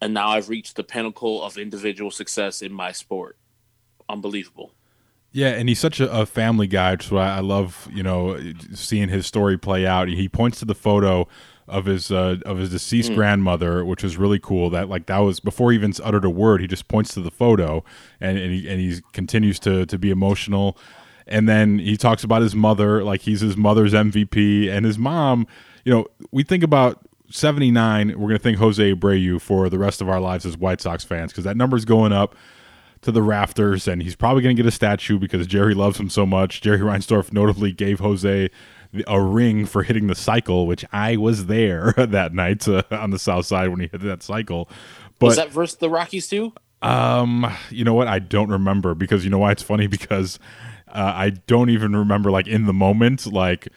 And 0.00 0.14
now 0.14 0.28
I've 0.28 0.48
reached 0.48 0.76
the 0.76 0.84
pinnacle 0.84 1.42
of 1.42 1.56
individual 1.56 2.10
success 2.10 2.62
in 2.62 2.72
my 2.72 2.92
sport. 2.92 3.38
Unbelievable. 4.08 4.72
Yeah, 5.32 5.48
and 5.48 5.68
he's 5.68 5.80
such 5.80 5.98
a, 5.98 6.10
a 6.12 6.26
family 6.26 6.68
guy, 6.68 6.96
so 7.00 7.16
I, 7.16 7.36
I 7.36 7.40
love 7.40 7.88
you 7.92 8.04
know 8.04 8.38
seeing 8.72 9.08
his 9.08 9.26
story 9.26 9.58
play 9.58 9.84
out. 9.84 10.06
He 10.06 10.28
points 10.28 10.60
to 10.60 10.64
the 10.64 10.76
photo 10.76 11.26
of 11.66 11.86
his 11.86 12.12
uh, 12.12 12.36
of 12.46 12.58
his 12.58 12.70
deceased 12.70 13.10
mm. 13.10 13.16
grandmother, 13.16 13.84
which 13.84 14.04
was 14.04 14.16
really 14.16 14.38
cool. 14.38 14.70
That 14.70 14.88
like 14.88 15.06
that 15.06 15.18
was 15.18 15.40
before 15.40 15.72
he 15.72 15.78
even 15.78 15.92
uttered 16.04 16.24
a 16.24 16.30
word. 16.30 16.60
He 16.60 16.68
just 16.68 16.86
points 16.86 17.14
to 17.14 17.20
the 17.20 17.32
photo, 17.32 17.82
and 18.20 18.38
and 18.38 18.52
he, 18.52 18.68
and 18.68 18.80
he 18.80 19.00
continues 19.12 19.58
to 19.60 19.84
to 19.86 19.98
be 19.98 20.10
emotional 20.10 20.78
and 21.26 21.48
then 21.48 21.78
he 21.78 21.96
talks 21.96 22.24
about 22.24 22.42
his 22.42 22.54
mother 22.54 23.02
like 23.02 23.22
he's 23.22 23.40
his 23.40 23.56
mother's 23.56 23.92
MVP 23.92 24.70
and 24.70 24.84
his 24.84 24.98
mom. 24.98 25.46
You 25.84 25.92
know, 25.92 26.06
we 26.30 26.42
think 26.42 26.62
about 26.62 27.00
79, 27.30 28.08
we're 28.10 28.28
going 28.28 28.32
to 28.32 28.38
think 28.38 28.58
Jose 28.58 28.94
Abreu 28.94 29.40
for 29.40 29.68
the 29.68 29.78
rest 29.78 30.00
of 30.00 30.08
our 30.08 30.20
lives 30.20 30.46
as 30.46 30.56
White 30.56 30.80
Sox 30.80 31.04
fans 31.04 31.32
because 31.32 31.44
that 31.44 31.56
number's 31.56 31.84
going 31.84 32.12
up 32.12 32.36
to 33.02 33.12
the 33.12 33.22
rafters 33.22 33.86
and 33.86 34.02
he's 34.02 34.16
probably 34.16 34.42
going 34.42 34.56
to 34.56 34.62
get 34.62 34.68
a 34.68 34.72
statue 34.72 35.18
because 35.18 35.46
Jerry 35.46 35.74
loves 35.74 35.98
him 35.98 36.08
so 36.08 36.24
much. 36.24 36.60
Jerry 36.60 36.78
Reinsdorf 36.78 37.32
notably 37.32 37.72
gave 37.72 38.00
Jose 38.00 38.50
a 39.06 39.20
ring 39.20 39.66
for 39.66 39.82
hitting 39.82 40.06
the 40.06 40.14
cycle, 40.14 40.66
which 40.66 40.84
I 40.92 41.16
was 41.16 41.46
there 41.46 41.92
that 41.96 42.32
night 42.32 42.66
uh, 42.68 42.82
on 42.90 43.10
the 43.10 43.18
south 43.18 43.46
side 43.46 43.68
when 43.70 43.80
he 43.80 43.88
hit 43.88 44.00
that 44.02 44.22
cycle. 44.22 44.68
But, 45.18 45.26
was 45.26 45.36
that 45.36 45.50
versus 45.50 45.78
the 45.78 45.90
Rockies 45.90 46.28
too? 46.28 46.52
Um, 46.82 47.50
you 47.70 47.84
know 47.84 47.94
what? 47.94 48.08
I 48.08 48.18
don't 48.18 48.50
remember 48.50 48.94
because 48.94 49.24
you 49.24 49.30
know 49.30 49.38
why 49.38 49.52
it's 49.52 49.62
funny 49.62 49.86
because 49.88 50.38
uh, 50.94 51.12
I 51.14 51.30
don't 51.30 51.70
even 51.70 51.94
remember 51.94 52.30
like 52.30 52.46
in 52.46 52.66
the 52.66 52.72
moment 52.72 53.26
like 53.26 53.68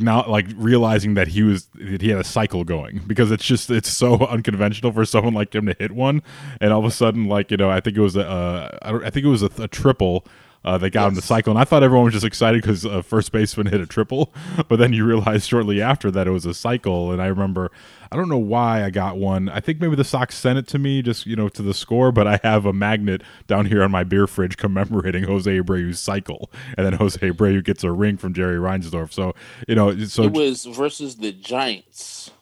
not 0.00 0.28
like 0.28 0.46
realizing 0.56 1.14
that 1.14 1.28
he 1.28 1.42
was 1.42 1.66
that 1.74 2.02
he 2.02 2.08
had 2.08 2.18
a 2.18 2.24
cycle 2.24 2.64
going. 2.64 3.02
Because 3.06 3.30
it's 3.30 3.44
just 3.44 3.70
it's 3.70 3.88
so 3.88 4.14
unconventional 4.26 4.92
for 4.92 5.04
someone 5.04 5.34
like 5.34 5.54
him 5.54 5.66
to 5.66 5.76
hit 5.78 5.92
one 5.92 6.22
and 6.60 6.72
all 6.72 6.80
of 6.80 6.84
a 6.84 6.90
sudden 6.90 7.26
like 7.26 7.50
you 7.50 7.56
know 7.56 7.70
I 7.70 7.80
think 7.80 7.96
it 7.96 8.00
was 8.00 8.16
a 8.16 8.28
uh, 8.28 8.78
I, 8.82 9.06
I 9.06 9.10
think 9.10 9.26
it 9.26 9.30
was 9.30 9.42
a, 9.42 9.50
a 9.58 9.68
triple 9.68 10.26
uh, 10.66 10.76
they 10.76 10.90
got 10.90 11.02
yes. 11.02 11.08
him 11.08 11.14
the 11.14 11.22
cycle. 11.22 11.52
And 11.52 11.60
I 11.60 11.64
thought 11.64 11.84
everyone 11.84 12.06
was 12.06 12.14
just 12.14 12.26
excited 12.26 12.60
because 12.60 12.84
uh, 12.84 13.00
first 13.00 13.30
baseman 13.30 13.68
hit 13.68 13.80
a 13.80 13.86
triple, 13.86 14.34
but 14.68 14.76
then 14.76 14.92
you 14.92 15.06
realize 15.06 15.46
shortly 15.46 15.80
after 15.80 16.10
that 16.10 16.26
it 16.26 16.32
was 16.32 16.44
a 16.44 16.52
cycle. 16.52 17.12
And 17.12 17.22
I 17.22 17.26
remember, 17.26 17.70
I 18.10 18.16
don't 18.16 18.28
know 18.28 18.36
why 18.36 18.84
I 18.84 18.90
got 18.90 19.16
one. 19.16 19.48
I 19.48 19.60
think 19.60 19.80
maybe 19.80 19.94
the 19.94 20.04
Sox 20.04 20.34
sent 20.34 20.58
it 20.58 20.66
to 20.68 20.78
me 20.78 21.02
just 21.02 21.24
you 21.24 21.36
know 21.36 21.48
to 21.48 21.62
the 21.62 21.72
score, 21.72 22.10
but 22.10 22.26
I 22.26 22.40
have 22.42 22.66
a 22.66 22.72
magnet 22.72 23.22
down 23.46 23.66
here 23.66 23.82
on 23.82 23.92
my 23.92 24.02
beer 24.02 24.26
fridge 24.26 24.56
commemorating 24.58 25.24
Jose 25.24 25.50
Abreu's 25.50 26.00
cycle, 26.00 26.50
and 26.76 26.84
then 26.84 26.94
Jose 26.94 27.18
Abreu 27.18 27.64
gets 27.64 27.84
a 27.84 27.92
ring 27.92 28.16
from 28.16 28.34
Jerry 28.34 28.56
Reinsdorf. 28.56 29.12
So 29.12 29.34
you 29.68 29.76
know, 29.76 29.96
so 30.04 30.24
it 30.24 30.32
was 30.32 30.64
versus 30.64 31.16
the 31.16 31.32
Giants. 31.32 32.32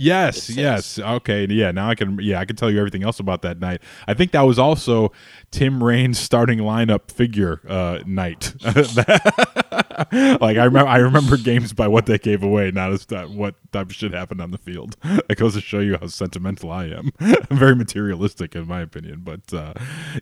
Yes, 0.00 0.48
yes. 0.48 0.98
Okay, 0.98 1.46
yeah. 1.50 1.72
Now 1.72 1.90
I 1.90 1.94
can. 1.94 2.18
Yeah, 2.22 2.40
I 2.40 2.46
can 2.46 2.56
tell 2.56 2.70
you 2.70 2.78
everything 2.78 3.02
else 3.02 3.20
about 3.20 3.42
that 3.42 3.60
night. 3.60 3.82
I 4.08 4.14
think 4.14 4.32
that 4.32 4.40
was 4.40 4.58
also 4.58 5.12
Tim 5.50 5.84
Raines' 5.84 6.18
starting 6.18 6.60
lineup 6.60 7.10
figure 7.10 7.60
uh, 7.68 7.98
night. 8.06 8.54
like 8.64 10.56
I 10.56 10.64
remember, 10.64 10.86
I 10.86 10.96
remember 10.96 11.36
games 11.36 11.74
by 11.74 11.86
what 11.86 12.06
they 12.06 12.16
gave 12.16 12.42
away, 12.42 12.70
not 12.70 12.92
as 12.92 13.04
that 13.06 13.28
what 13.28 13.56
type 13.72 13.90
of 13.90 13.94
shit 13.94 14.14
happened 14.14 14.40
on 14.40 14.52
the 14.52 14.58
field. 14.58 14.96
It 15.28 15.36
goes 15.36 15.54
to 15.54 15.60
show 15.60 15.80
you 15.80 15.96
how 16.00 16.06
sentimental 16.08 16.72
I 16.72 16.86
am. 16.86 17.12
I'm 17.20 17.44
very 17.56 17.76
materialistic 17.76 18.56
in 18.56 18.66
my 18.66 18.80
opinion, 18.80 19.20
but 19.22 19.52
uh, 19.52 19.74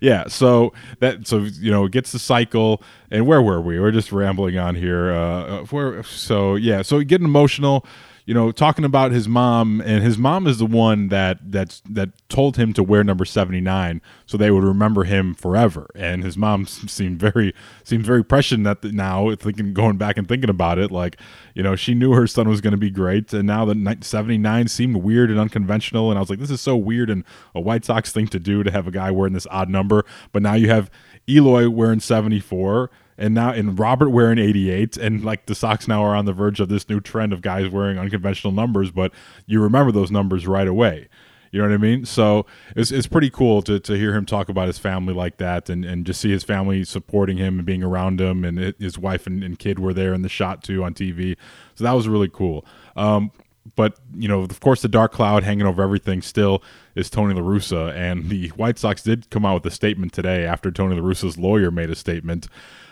yeah. 0.03 0.27
So 0.27 0.73
that 0.99 1.29
so 1.29 1.39
you 1.39 1.71
know 1.71 1.85
it 1.85 1.93
gets 1.93 2.11
the 2.11 2.19
cycle, 2.19 2.83
and 3.13 3.29
where 3.29 3.41
were 3.41 3.61
we? 3.61 3.79
We're 3.79 3.93
just 3.93 4.11
rambling 4.11 4.59
on 4.59 4.75
here. 4.75 5.13
Uh, 5.13 5.65
where 5.67 6.03
so 6.03 6.57
yeah. 6.57 6.83
So 6.83 7.01
getting 7.05 7.27
emotional 7.27 7.87
you 8.29 8.35
know, 8.35 8.53
talking 8.53 8.85
about 8.85 9.11
his 9.11 9.27
mom, 9.27 9.81
and 9.87 10.05
his 10.05 10.19
mom 10.19 10.47
is 10.47 10.59
the 10.59 10.67
one 10.67 11.09
that 11.09 11.51
that's 11.51 11.81
that 11.89 12.11
told 12.29 12.59
him 12.59 12.75
to 12.75 12.83
wear 12.83 13.03
number 13.03 13.25
seventy 13.25 13.63
nine, 13.63 14.03
so 14.27 14.37
they 14.37 14.51
would 14.51 14.65
remember 14.65 15.05
him 15.05 15.33
forever. 15.33 15.89
And 15.95 16.23
his 16.23 16.37
mom 16.37 16.67
seemed 16.67 17.19
very 17.19 17.55
seemed 17.85 18.05
very 18.05 18.23
prescient 18.23 18.65
that 18.65 18.85
now, 18.85 19.35
thinking 19.35 19.73
going 19.73 19.97
back 19.97 20.19
and 20.19 20.29
thinking 20.29 20.51
about 20.51 20.79
it, 20.79 20.91
like 20.91 21.19
you 21.55 21.63
know, 21.63 21.75
she 21.75 21.95
knew 21.95 22.13
her 22.13 22.27
son 22.27 22.51
was 22.51 22.61
going 22.61 22.73
to 22.73 22.77
be 22.77 22.91
great, 22.91 23.33
and 23.33 23.47
now 23.47 23.65
the 23.65 23.97
seventy 24.03 24.37
nine 24.37 24.69
seemed 24.69 24.99
weird 24.99 25.31
and 25.31 25.41
unconventional, 25.41 26.11
and 26.11 26.19
I 26.19 26.21
was 26.21 26.29
like, 26.29 26.39
this 26.39 26.51
is 26.51 26.61
so 26.61 26.77
weird 26.77 27.09
and 27.09 27.25
a 27.55 27.63
White 27.63 27.87
Sox 27.87 28.13
thing 28.13 28.27
to 28.29 28.39
do 28.39 28.63
to 28.63 28.71
have 28.71 28.87
a 28.87 28.91
guy 28.91 29.11
wearing 29.11 29.33
this 29.33 29.47
odd 29.51 29.71
number, 29.71 30.05
but 30.33 30.43
now 30.43 30.53
you 30.53 30.69
have 30.69 30.91
Eloy 31.29 31.69
wearing 31.69 32.01
seventy 32.01 32.41
four 32.41 32.91
and 33.17 33.35
now 33.35 33.51
and 33.51 33.77
Robert 33.79 34.11
wearing 34.11 34.39
88 34.39 34.97
and 34.97 35.25
like 35.25 35.47
the 35.47 35.55
Sox 35.55 35.89
now 35.89 36.05
are 36.05 36.15
on 36.15 36.25
the 36.25 36.33
verge 36.33 36.61
of 36.61 36.69
this 36.69 36.89
new 36.89 37.01
trend 37.01 37.33
of 37.33 37.43
guys 37.43 37.69
wearing 37.69 37.99
unconventional 37.99 38.53
numbers 38.53 38.93
but 38.93 39.13
you 39.45 39.61
remember 39.61 39.91
those 39.91 40.13
numbers 40.13 40.47
right 40.47 40.69
away 40.69 41.09
you 41.51 41.61
know 41.61 41.69
what 41.69 41.75
I 41.75 41.79
mean? 41.79 42.05
So 42.05 42.47
it's, 42.77 42.91
it's 42.91 43.07
pretty 43.07 43.31
cool 43.31 43.63
to, 43.63 43.81
to 43.81 43.95
hear 43.95 44.15
him 44.15 44.27
talk 44.27 44.49
about 44.49 44.67
his 44.67 44.79
family 44.79 45.15
like 45.15 45.39
that 45.39 45.71
and, 45.71 45.85
and 45.85 46.05
just 46.05 46.21
see 46.21 46.31
his 46.31 46.45
family 46.45 46.85
supporting 46.85 47.39
him 47.39 47.59
and 47.59 47.67
being 47.67 47.83
around 47.83 48.21
him. 48.21 48.45
And 48.45 48.59
it, 48.59 48.77
his 48.79 48.99
wife 48.99 49.27
and, 49.27 49.43
and, 49.43 49.59
kid 49.59 49.79
were 49.79 49.95
there 49.95 50.13
in 50.15 50.23
the 50.23 50.29
shot 50.29 50.63
too 50.63 50.85
on 50.85 50.95
TV. 50.95 51.37
So 51.75 51.85
that 51.85 51.93
was 51.93 52.09
really 52.09 52.29
cool. 52.29 52.65
Um, 52.97 53.33
but, 53.77 53.99
you 54.15 54.29
know, 54.29 54.43
of 54.43 54.61
course, 54.61 54.83
the 54.83 54.89
dark 54.89 55.13
cloud 55.13 55.43
hanging 55.43 55.67
over 55.67 55.83
everything 55.83 56.23
still 56.23 56.63
is 56.95 57.11
Tony 57.11 57.35
La 57.35 57.43
Russa. 57.43 57.93
And 57.95 58.29
the 58.29 58.49
White 58.49 58.79
Sox 58.79 59.03
did 59.03 59.31
come 59.31 59.45
out 59.45 59.63
with 59.63 59.73
a 59.73 59.75
statement 59.75 60.13
today 60.13 60.45
after 60.45 60.71
Tony 60.71 60.97
La 60.97 61.03
Russa's 61.03 61.39
lawyer 61.39 61.71
made 61.71 61.91
a 61.91 61.95
statement 61.95 62.49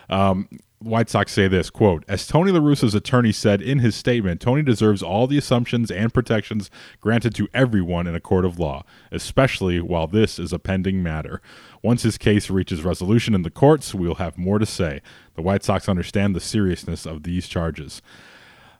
um, 0.08 0.48
White 0.78 1.08
Sox 1.08 1.32
say 1.32 1.48
this 1.48 1.70
quote 1.70 2.04
As 2.06 2.26
Tony 2.26 2.52
La 2.52 2.60
Russa's 2.60 2.94
attorney 2.94 3.32
said 3.32 3.62
in 3.62 3.78
his 3.78 3.96
statement, 3.96 4.40
Tony 4.40 4.62
deserves 4.62 5.02
all 5.02 5.26
the 5.26 5.38
assumptions 5.38 5.90
and 5.90 6.12
protections 6.12 6.70
granted 7.00 7.34
to 7.36 7.48
everyone 7.54 8.06
in 8.06 8.14
a 8.14 8.20
court 8.20 8.44
of 8.44 8.58
law, 8.58 8.84
especially 9.10 9.80
while 9.80 10.06
this 10.06 10.38
is 10.38 10.52
a 10.52 10.58
pending 10.58 11.02
matter. 11.02 11.40
Once 11.82 12.02
his 12.02 12.18
case 12.18 12.50
reaches 12.50 12.84
resolution 12.84 13.34
in 13.34 13.42
the 13.42 13.50
courts, 13.50 13.94
we'll 13.94 14.16
have 14.16 14.36
more 14.36 14.58
to 14.58 14.66
say. 14.66 15.00
The 15.34 15.42
White 15.42 15.64
Sox 15.64 15.88
understand 15.88 16.36
the 16.36 16.40
seriousness 16.40 17.06
of 17.06 17.22
these 17.22 17.48
charges. 17.48 18.02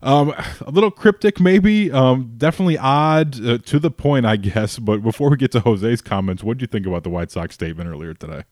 Um, 0.07 0.31
a 0.61 0.71
little 0.71 0.91
cryptic, 0.91 1.41
maybe. 1.41 1.91
Um, 1.91 2.35
definitely 2.39 2.79
odd 2.79 3.45
uh, 3.45 3.59
to 3.59 3.79
the 3.79 3.91
point, 3.91 4.25
I 4.25 4.37
guess. 4.37 4.79
But 4.79 5.03
before 5.03 5.31
we 5.31 5.37
get 5.37 5.53
to 5.53 5.61
Jose's 5.61 6.01
comments, 6.01 6.45
what 6.45 6.59
do 6.59 6.63
you 6.63 6.69
think 6.69 6.87
about 6.87 7.03
the 7.03 7.11
White 7.11 7.31
Sox 7.31 7.55
statement 7.55 7.91
earlier 7.91 8.15
today? 8.15 8.45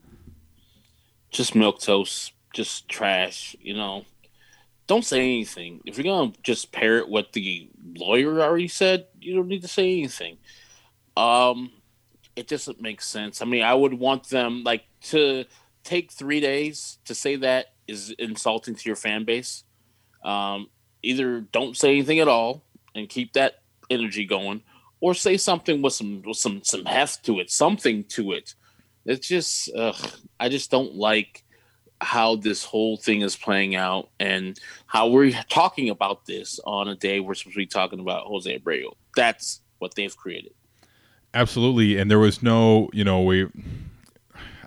Just 1.31 1.55
milk 1.55 1.81
toast 1.81 2.33
just 2.55 2.89
trash, 2.89 3.55
you 3.61 3.75
know. 3.75 4.07
Don't 4.87 5.05
say 5.05 5.21
anything. 5.21 5.81
If 5.85 5.99
you're 5.99 6.05
gonna 6.05 6.33
just 6.43 6.73
parrot 6.73 7.09
what 7.09 7.33
the 7.33 7.69
lawyer 7.97 8.41
already 8.41 8.69
said 8.69 9.07
you 9.21 9.35
don't 9.35 9.49
need 9.49 9.63
to 9.63 9.69
say 9.69 9.93
anything. 9.93 10.39
Um, 11.17 11.71
it 12.37 12.49
doesn't 12.49 12.81
make 12.81 13.03
sense. 13.03 13.43
I 13.43 13.45
mean, 13.45 13.63
I 13.63 13.75
would 13.75 13.95
want 13.95 14.29
them 14.29 14.63
like 14.65 14.85
to 15.03 15.45
take 15.85 16.13
three 16.13 16.41
days 16.41 16.99
to 17.05 17.15
say 17.15 17.37
that 17.37 17.67
is 17.87 18.11
insulting 18.19 18.75
to 18.75 18.89
your 18.89 18.97
fan 18.97 19.25
base. 19.25 19.65
Um, 20.25 20.69
either 21.05 21.41
don't 21.41 21.77
say 21.77 21.91
anything 21.91 22.21
at 22.21 22.29
all 22.29 22.63
and 22.95 23.09
keep 23.09 23.33
that 23.35 23.61
energy 23.91 24.25
going, 24.25 24.63
or 25.01 25.15
say 25.15 25.37
something 25.37 25.83
with 25.83 25.93
some 25.93 26.23
with 26.23 26.37
some 26.37 26.63
some 26.65 26.85
heft 26.85 27.25
to 27.27 27.41
it, 27.41 27.51
something 27.51 28.05
to 28.05 28.33
it. 28.33 28.55
It's 29.05 29.29
just 29.29 29.71
ugh, 29.77 29.97
I 30.41 30.49
just 30.49 30.71
don't 30.71 30.95
like 30.95 31.45
how 32.01 32.37
this 32.37 32.65
whole 32.65 32.97
thing 32.97 33.23
is 33.23 33.37
playing 33.37 33.75
out 33.75 34.11
and 34.19 34.59
how 34.87 35.09
we're 35.09 35.33
talking 35.49 35.91
about 35.91 36.27
this 36.27 36.61
on 36.65 36.89
a 36.89 36.95
day 36.95 37.21
we're 37.21 37.35
supposed 37.35 37.55
to 37.55 37.59
be 37.59 37.67
talking 37.67 38.01
about 38.01 38.27
Jose 38.27 38.59
Abreu. 38.59 38.95
That's 39.17 39.61
what 39.79 39.95
they've 39.95 40.17
created. 40.17 40.53
Absolutely, 41.33 41.99
and 41.99 42.11
there 42.11 42.19
was 42.19 42.43
no, 42.43 42.89
you 42.93 43.05
know, 43.05 43.23
we 43.23 43.49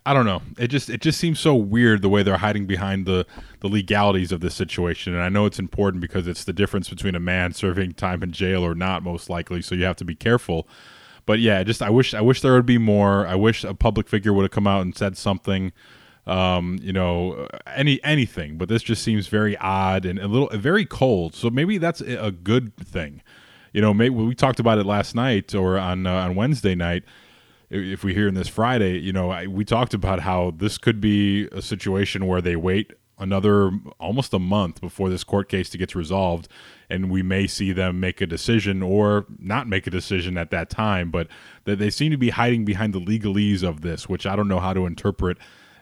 I 0.07 0.13
don't 0.13 0.25
know. 0.25 0.41
It 0.57 0.69
just 0.69 0.89
it 0.89 1.01
just 1.01 1.19
seems 1.19 1.37
so 1.37 1.53
weird 1.53 2.01
the 2.01 2.07
way 2.07 2.23
they're 2.23 2.37
hiding 2.37 2.65
behind 2.65 3.05
the 3.05 3.25
the 3.59 3.67
legalities 3.67 4.31
of 4.31 4.39
this 4.39 4.55
situation. 4.55 5.13
And 5.13 5.21
I 5.21 5.27
know 5.27 5.45
it's 5.45 5.59
important 5.59 5.99
because 5.99 6.29
it's 6.29 6.45
the 6.45 6.53
difference 6.53 6.87
between 6.87 7.13
a 7.13 7.19
man 7.19 7.51
serving 7.51 7.91
time 7.95 8.23
in 8.23 8.31
jail 8.31 8.63
or 8.63 8.73
not, 8.73 9.03
most 9.03 9.29
likely. 9.29 9.61
So 9.61 9.75
you 9.75 9.83
have 9.83 9.97
to 9.97 10.05
be 10.05 10.15
careful. 10.15 10.65
But 11.25 11.39
yeah, 11.39 11.61
just 11.63 11.81
I 11.81 11.89
wish 11.89 12.13
I 12.13 12.21
wish 12.21 12.39
there 12.39 12.53
would 12.53 12.65
be 12.65 12.77
more. 12.77 13.27
I 13.27 13.35
wish 13.35 13.65
a 13.65 13.73
public 13.73 14.07
figure 14.07 14.31
would 14.31 14.43
have 14.43 14.51
come 14.51 14.65
out 14.65 14.81
and 14.81 14.95
said 14.95 15.17
something. 15.17 15.73
Um, 16.25 16.79
you 16.81 16.93
know, 16.93 17.49
any 17.75 18.01
anything. 18.01 18.57
But 18.57 18.69
this 18.69 18.83
just 18.83 19.03
seems 19.03 19.27
very 19.27 19.57
odd 19.57 20.05
and 20.05 20.19
a 20.19 20.27
little 20.29 20.47
very 20.57 20.85
cold. 20.85 21.35
So 21.35 21.49
maybe 21.49 21.79
that's 21.79 21.99
a 21.99 22.31
good 22.31 22.73
thing. 22.77 23.21
You 23.73 23.81
know, 23.81 23.93
maybe 23.93 24.15
we 24.15 24.33
talked 24.35 24.61
about 24.61 24.77
it 24.77 24.85
last 24.85 25.15
night 25.15 25.53
or 25.53 25.77
on 25.77 26.07
uh, 26.07 26.13
on 26.13 26.35
Wednesday 26.35 26.75
night 26.75 27.03
if 27.69 28.03
we 28.03 28.13
hear 28.13 28.27
in 28.27 28.33
this 28.33 28.47
Friday, 28.47 28.99
you 28.99 29.11
know, 29.11 29.29
I, 29.29 29.47
we 29.47 29.65
talked 29.65 29.93
about 29.93 30.21
how 30.21 30.51
this 30.55 30.77
could 30.77 31.01
be 31.01 31.47
a 31.51 31.61
situation 31.61 32.25
where 32.25 32.41
they 32.41 32.55
wait 32.55 32.93
another 33.19 33.71
almost 33.99 34.33
a 34.33 34.39
month 34.39 34.79
before 34.79 35.09
this 35.09 35.23
court 35.23 35.49
case 35.49 35.69
to 35.69 35.77
gets 35.77 35.95
resolved 35.95 36.47
and 36.89 37.09
we 37.09 37.23
may 37.23 37.47
see 37.47 37.71
them 37.71 37.99
make 37.99 38.21
a 38.21 38.27
decision 38.27 38.83
or 38.83 39.25
not 39.39 39.67
make 39.67 39.87
a 39.87 39.89
decision 39.89 40.37
at 40.37 40.51
that 40.51 40.69
time 40.69 41.09
but 41.09 41.27
that 41.65 41.79
they 41.79 41.89
seem 41.89 42.11
to 42.11 42.17
be 42.17 42.29
hiding 42.29 42.63
behind 42.63 42.93
the 42.93 42.99
legalese 42.99 43.63
of 43.63 43.81
this 43.81 44.07
which 44.07 44.25
i 44.25 44.35
don't 44.35 44.47
know 44.47 44.59
how 44.59 44.73
to 44.73 44.85
interpret 44.85 45.37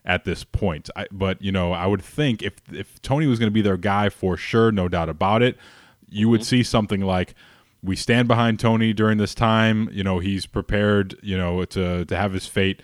at 0.06 0.24
this 0.24 0.44
point 0.44 0.90
I, 0.96 1.08
but 1.12 1.42
you 1.42 1.52
know 1.52 1.74
i 1.74 1.86
would 1.86 2.02
think 2.02 2.42
if 2.42 2.54
if 2.72 3.02
tony 3.02 3.28
was 3.28 3.38
going 3.38 3.50
to 3.50 3.54
be 3.54 3.62
their 3.62 3.78
guy 3.78 4.08
for 4.10 4.38
sure 4.38 4.72
no 4.72 4.88
doubt 4.88 5.10
about 5.10 5.42
it 5.42 5.58
you 6.10 6.30
would 6.30 6.42
mm-hmm. 6.42 6.46
see 6.46 6.64
something 6.64 7.02
like 7.02 7.36
we 7.86 7.96
stand 7.96 8.28
behind 8.28 8.60
Tony 8.60 8.94
during 8.94 9.18
this 9.18 9.36
time. 9.36 9.90
You 9.92 10.04
know, 10.04 10.20
he's 10.20 10.46
prepared, 10.46 11.16
you 11.22 11.38
know, 11.38 11.64
to 11.66 12.06
to 12.06 12.18
have 12.18 12.34
his 12.34 12.48
fate, 12.48 12.82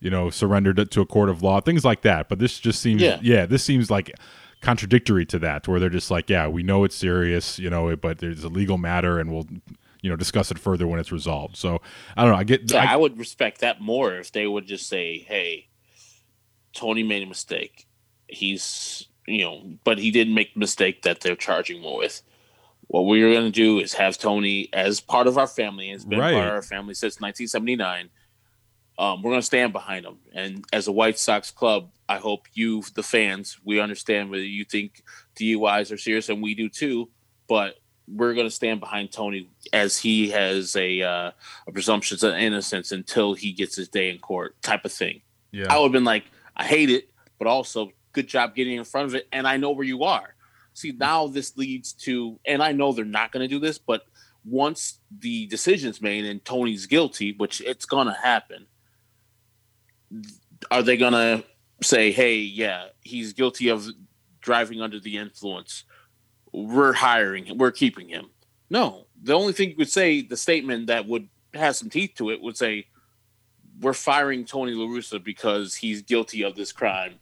you 0.00 0.10
know, 0.10 0.30
surrendered 0.30 0.90
to 0.90 1.00
a 1.00 1.06
court 1.06 1.28
of 1.28 1.42
law, 1.42 1.60
things 1.60 1.84
like 1.84 2.02
that. 2.02 2.28
But 2.28 2.38
this 2.38 2.58
just 2.58 2.80
seems, 2.80 3.00
yeah, 3.00 3.18
yeah 3.22 3.46
this 3.46 3.62
seems 3.62 3.90
like 3.90 4.12
contradictory 4.60 5.24
to 5.26 5.38
that, 5.38 5.66
where 5.68 5.80
they're 5.80 5.88
just 5.88 6.10
like, 6.10 6.28
yeah, 6.28 6.48
we 6.48 6.62
know 6.62 6.84
it's 6.84 6.96
serious, 6.96 7.58
you 7.58 7.70
know, 7.70 7.94
but 7.96 8.18
there's 8.18 8.44
a 8.44 8.48
legal 8.48 8.76
matter, 8.76 9.18
and 9.18 9.32
we'll, 9.32 9.46
you 10.02 10.10
know, 10.10 10.16
discuss 10.16 10.50
it 10.50 10.58
further 10.58 10.86
when 10.86 11.00
it's 11.00 11.12
resolved. 11.12 11.56
So 11.56 11.80
I 12.16 12.22
don't 12.22 12.32
know. 12.32 12.38
I 12.38 12.44
get. 12.44 12.70
Yeah, 12.70 12.82
I, 12.82 12.94
I 12.94 12.96
would 12.96 13.18
respect 13.18 13.60
that 13.60 13.80
more 13.80 14.14
if 14.14 14.32
they 14.32 14.46
would 14.46 14.66
just 14.66 14.88
say, 14.88 15.18
hey, 15.18 15.68
Tony 16.72 17.02
made 17.02 17.22
a 17.22 17.26
mistake. 17.26 17.86
He's, 18.26 19.06
you 19.26 19.44
know, 19.44 19.62
but 19.84 19.98
he 19.98 20.10
didn't 20.10 20.34
make 20.34 20.54
the 20.54 20.60
mistake 20.60 21.02
that 21.02 21.20
they're 21.20 21.36
charging 21.36 21.82
him 21.82 21.96
with 21.96 22.22
what 22.90 23.06
we're 23.06 23.32
going 23.32 23.44
to 23.44 23.52
do 23.52 23.78
is 23.78 23.94
have 23.94 24.18
Tony 24.18 24.68
as 24.72 24.98
part 24.98 25.28
of 25.28 25.38
our 25.38 25.46
family. 25.46 25.90
It's 25.90 26.04
been 26.04 26.18
right. 26.18 26.34
part 26.34 26.48
of 26.48 26.54
our 26.54 26.62
family 26.62 26.94
since 26.94 27.20
1979. 27.20 28.10
Um, 28.98 29.22
we're 29.22 29.30
going 29.30 29.40
to 29.40 29.46
stand 29.46 29.72
behind 29.72 30.04
him. 30.04 30.18
And 30.34 30.64
as 30.72 30.88
a 30.88 30.92
White 30.92 31.16
Sox 31.16 31.52
club, 31.52 31.92
I 32.08 32.16
hope 32.16 32.48
you, 32.52 32.82
the 32.96 33.04
fans, 33.04 33.60
we 33.64 33.78
understand 33.78 34.28
whether 34.28 34.42
you 34.42 34.64
think 34.64 35.04
DUIs 35.38 35.92
are 35.92 35.96
serious, 35.96 36.30
and 36.30 36.42
we 36.42 36.56
do 36.56 36.68
too. 36.68 37.08
But 37.48 37.76
we're 38.08 38.34
going 38.34 38.48
to 38.48 38.50
stand 38.54 38.80
behind 38.80 39.12
Tony 39.12 39.48
as 39.72 39.96
he 39.96 40.30
has 40.30 40.74
a, 40.74 41.00
uh, 41.00 41.30
a 41.68 41.72
presumption 41.72 42.18
of 42.26 42.34
innocence 42.34 42.90
until 42.90 43.34
he 43.34 43.52
gets 43.52 43.76
his 43.76 43.88
day 43.88 44.10
in 44.10 44.18
court, 44.18 44.60
type 44.62 44.84
of 44.84 44.92
thing. 44.92 45.22
Yeah. 45.52 45.72
I 45.72 45.76
would 45.78 45.84
have 45.84 45.92
been 45.92 46.02
like, 46.02 46.24
I 46.56 46.64
hate 46.64 46.90
it, 46.90 47.08
but 47.38 47.46
also 47.46 47.92
good 48.12 48.26
job 48.26 48.56
getting 48.56 48.76
in 48.76 48.84
front 48.84 49.06
of 49.06 49.14
it, 49.14 49.28
and 49.30 49.46
I 49.46 49.58
know 49.58 49.70
where 49.70 49.86
you 49.86 50.02
are 50.02 50.34
see 50.80 50.92
now 50.92 51.26
this 51.26 51.56
leads 51.56 51.92
to 51.92 52.38
and 52.46 52.62
i 52.62 52.72
know 52.72 52.92
they're 52.92 53.04
not 53.04 53.32
going 53.32 53.42
to 53.42 53.48
do 53.48 53.58
this 53.58 53.78
but 53.78 54.02
once 54.44 55.00
the 55.18 55.46
decision's 55.46 56.00
made 56.00 56.24
and 56.24 56.44
tony's 56.44 56.86
guilty 56.86 57.34
which 57.36 57.60
it's 57.60 57.84
going 57.84 58.06
to 58.06 58.14
happen 58.14 58.66
are 60.70 60.82
they 60.82 60.96
going 60.96 61.12
to 61.12 61.44
say 61.82 62.10
hey 62.10 62.36
yeah 62.36 62.86
he's 63.02 63.32
guilty 63.32 63.68
of 63.68 63.86
driving 64.40 64.80
under 64.80 64.98
the 64.98 65.16
influence. 65.16 65.84
We're 66.52 66.92
hiring 66.92 67.44
him 67.46 67.58
we're 67.58 67.70
keeping 67.70 68.08
him. 68.08 68.30
No. 68.68 69.06
The 69.22 69.34
only 69.34 69.52
thing 69.52 69.70
you 69.70 69.76
could 69.76 69.90
say 69.90 70.22
the 70.22 70.36
statement 70.36 70.88
that 70.88 71.06
would 71.06 71.28
have 71.54 71.76
some 71.76 71.90
teeth 71.90 72.12
to 72.16 72.30
it 72.30 72.40
would 72.40 72.56
say 72.56 72.86
we're 73.80 73.92
firing 73.92 74.44
tony 74.44 74.72
larussa 74.72 75.22
because 75.22 75.74
he's 75.74 76.02
guilty 76.02 76.42
of 76.42 76.54
this 76.54 76.70
crime 76.70 77.14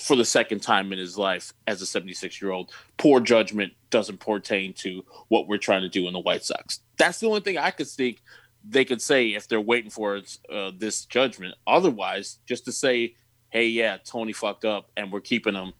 for 0.00 0.16
the 0.16 0.24
second 0.24 0.60
time 0.60 0.92
in 0.92 0.98
his 0.98 1.18
life 1.18 1.52
as 1.66 1.82
a 1.82 1.86
76 1.86 2.40
year 2.40 2.50
old. 2.50 2.72
Poor 2.96 3.20
judgment 3.20 3.72
doesn't 3.90 4.20
pertain 4.20 4.72
to 4.74 5.04
what 5.28 5.48
we're 5.48 5.58
trying 5.58 5.82
to 5.82 5.88
do 5.88 6.06
in 6.06 6.12
the 6.12 6.20
White 6.20 6.44
Sox. 6.44 6.80
That's 6.96 7.20
the 7.20 7.26
only 7.26 7.40
thing 7.40 7.58
I 7.58 7.70
could 7.70 7.88
think 7.88 8.22
they 8.64 8.84
could 8.84 9.02
say 9.02 9.28
if 9.34 9.48
they're 9.48 9.60
waiting 9.60 9.90
for 9.90 10.20
uh, 10.52 10.70
this 10.76 11.04
judgment. 11.04 11.54
Otherwise, 11.66 12.38
just 12.46 12.64
to 12.66 12.72
say, 12.72 13.14
hey, 13.50 13.66
yeah, 13.66 13.98
Tony 14.04 14.32
fucked 14.32 14.64
up 14.64 14.90
and 14.96 15.12
we're 15.12 15.20
keeping 15.20 15.54
him. 15.54 15.72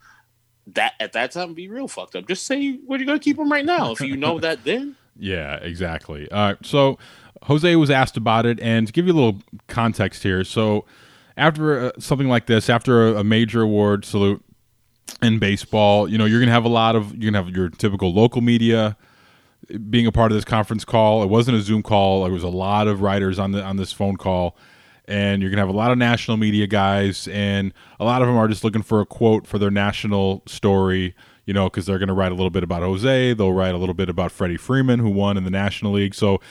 That 0.74 0.92
at 1.00 1.14
that 1.14 1.30
time 1.32 1.54
be 1.54 1.68
real 1.68 1.88
fucked 1.88 2.14
up. 2.14 2.28
Just 2.28 2.46
say 2.46 2.78
we're 2.86 3.02
gonna 3.02 3.18
keep 3.18 3.38
him 3.38 3.50
right 3.50 3.64
now. 3.64 3.92
If 3.92 4.02
you 4.02 4.18
know 4.18 4.38
that, 4.40 4.64
then 4.64 4.96
yeah, 5.18 5.54
exactly. 5.56 6.30
All 6.30 6.48
right, 6.48 6.58
so 6.62 6.98
Jose 7.44 7.74
was 7.76 7.90
asked 7.90 8.18
about 8.18 8.44
it, 8.44 8.60
and 8.60 8.86
to 8.86 8.92
give 8.92 9.06
you 9.06 9.14
a 9.14 9.16
little 9.16 9.40
context 9.66 10.22
here, 10.22 10.44
so 10.44 10.84
after 11.38 11.86
uh, 11.86 11.90
something 11.98 12.28
like 12.28 12.46
this, 12.46 12.68
after 12.68 13.08
a, 13.08 13.20
a 13.20 13.24
major 13.24 13.62
award 13.62 14.04
salute 14.04 14.44
in 15.22 15.38
baseball, 15.38 16.08
you 16.08 16.18
know, 16.18 16.26
you're 16.26 16.44
to 16.44 16.50
have 16.50 16.64
a 16.64 16.68
lot 16.68 16.96
of, 16.96 17.16
you're 17.16 17.32
to 17.32 17.38
have 17.38 17.48
your 17.48 17.70
typical 17.70 18.12
local 18.12 18.42
media 18.42 18.96
being 19.90 20.06
a 20.06 20.12
part 20.12 20.32
of 20.32 20.36
this 20.36 20.44
conference 20.44 20.84
call. 20.84 21.22
It 21.22 21.28
wasn't 21.28 21.56
a 21.56 21.60
Zoom 21.60 21.82
call. 21.82 22.24
There 22.24 22.32
was 22.32 22.42
a 22.42 22.48
lot 22.48 22.88
of 22.88 23.00
writers 23.02 23.38
on 23.38 23.52
the 23.52 23.62
on 23.62 23.76
this 23.76 23.92
phone 23.92 24.16
call, 24.16 24.56
and 25.06 25.42
you're 25.42 25.50
gonna 25.50 25.62
have 25.62 25.68
a 25.68 25.76
lot 25.76 25.90
of 25.90 25.98
national 25.98 26.36
media 26.36 26.66
guys, 26.66 27.28
and 27.28 27.72
a 28.00 28.04
lot 28.04 28.22
of 28.22 28.28
them 28.28 28.36
are 28.36 28.48
just 28.48 28.64
looking 28.64 28.82
for 28.82 29.00
a 29.00 29.06
quote 29.06 29.46
for 29.46 29.58
their 29.58 29.70
national 29.70 30.42
story. 30.46 31.14
You 31.44 31.54
know, 31.54 31.64
because 31.64 31.86
they're 31.86 31.98
gonna 31.98 32.14
write 32.14 32.30
a 32.30 32.34
little 32.34 32.50
bit 32.50 32.62
about 32.62 32.82
Jose. 32.82 33.32
They'll 33.32 33.54
write 33.54 33.74
a 33.74 33.78
little 33.78 33.94
bit 33.94 34.10
about 34.10 34.32
Freddie 34.32 34.58
Freeman, 34.58 35.00
who 35.00 35.08
won 35.08 35.38
in 35.38 35.44
the 35.44 35.50
National 35.50 35.92
League. 35.92 36.14
So, 36.14 36.42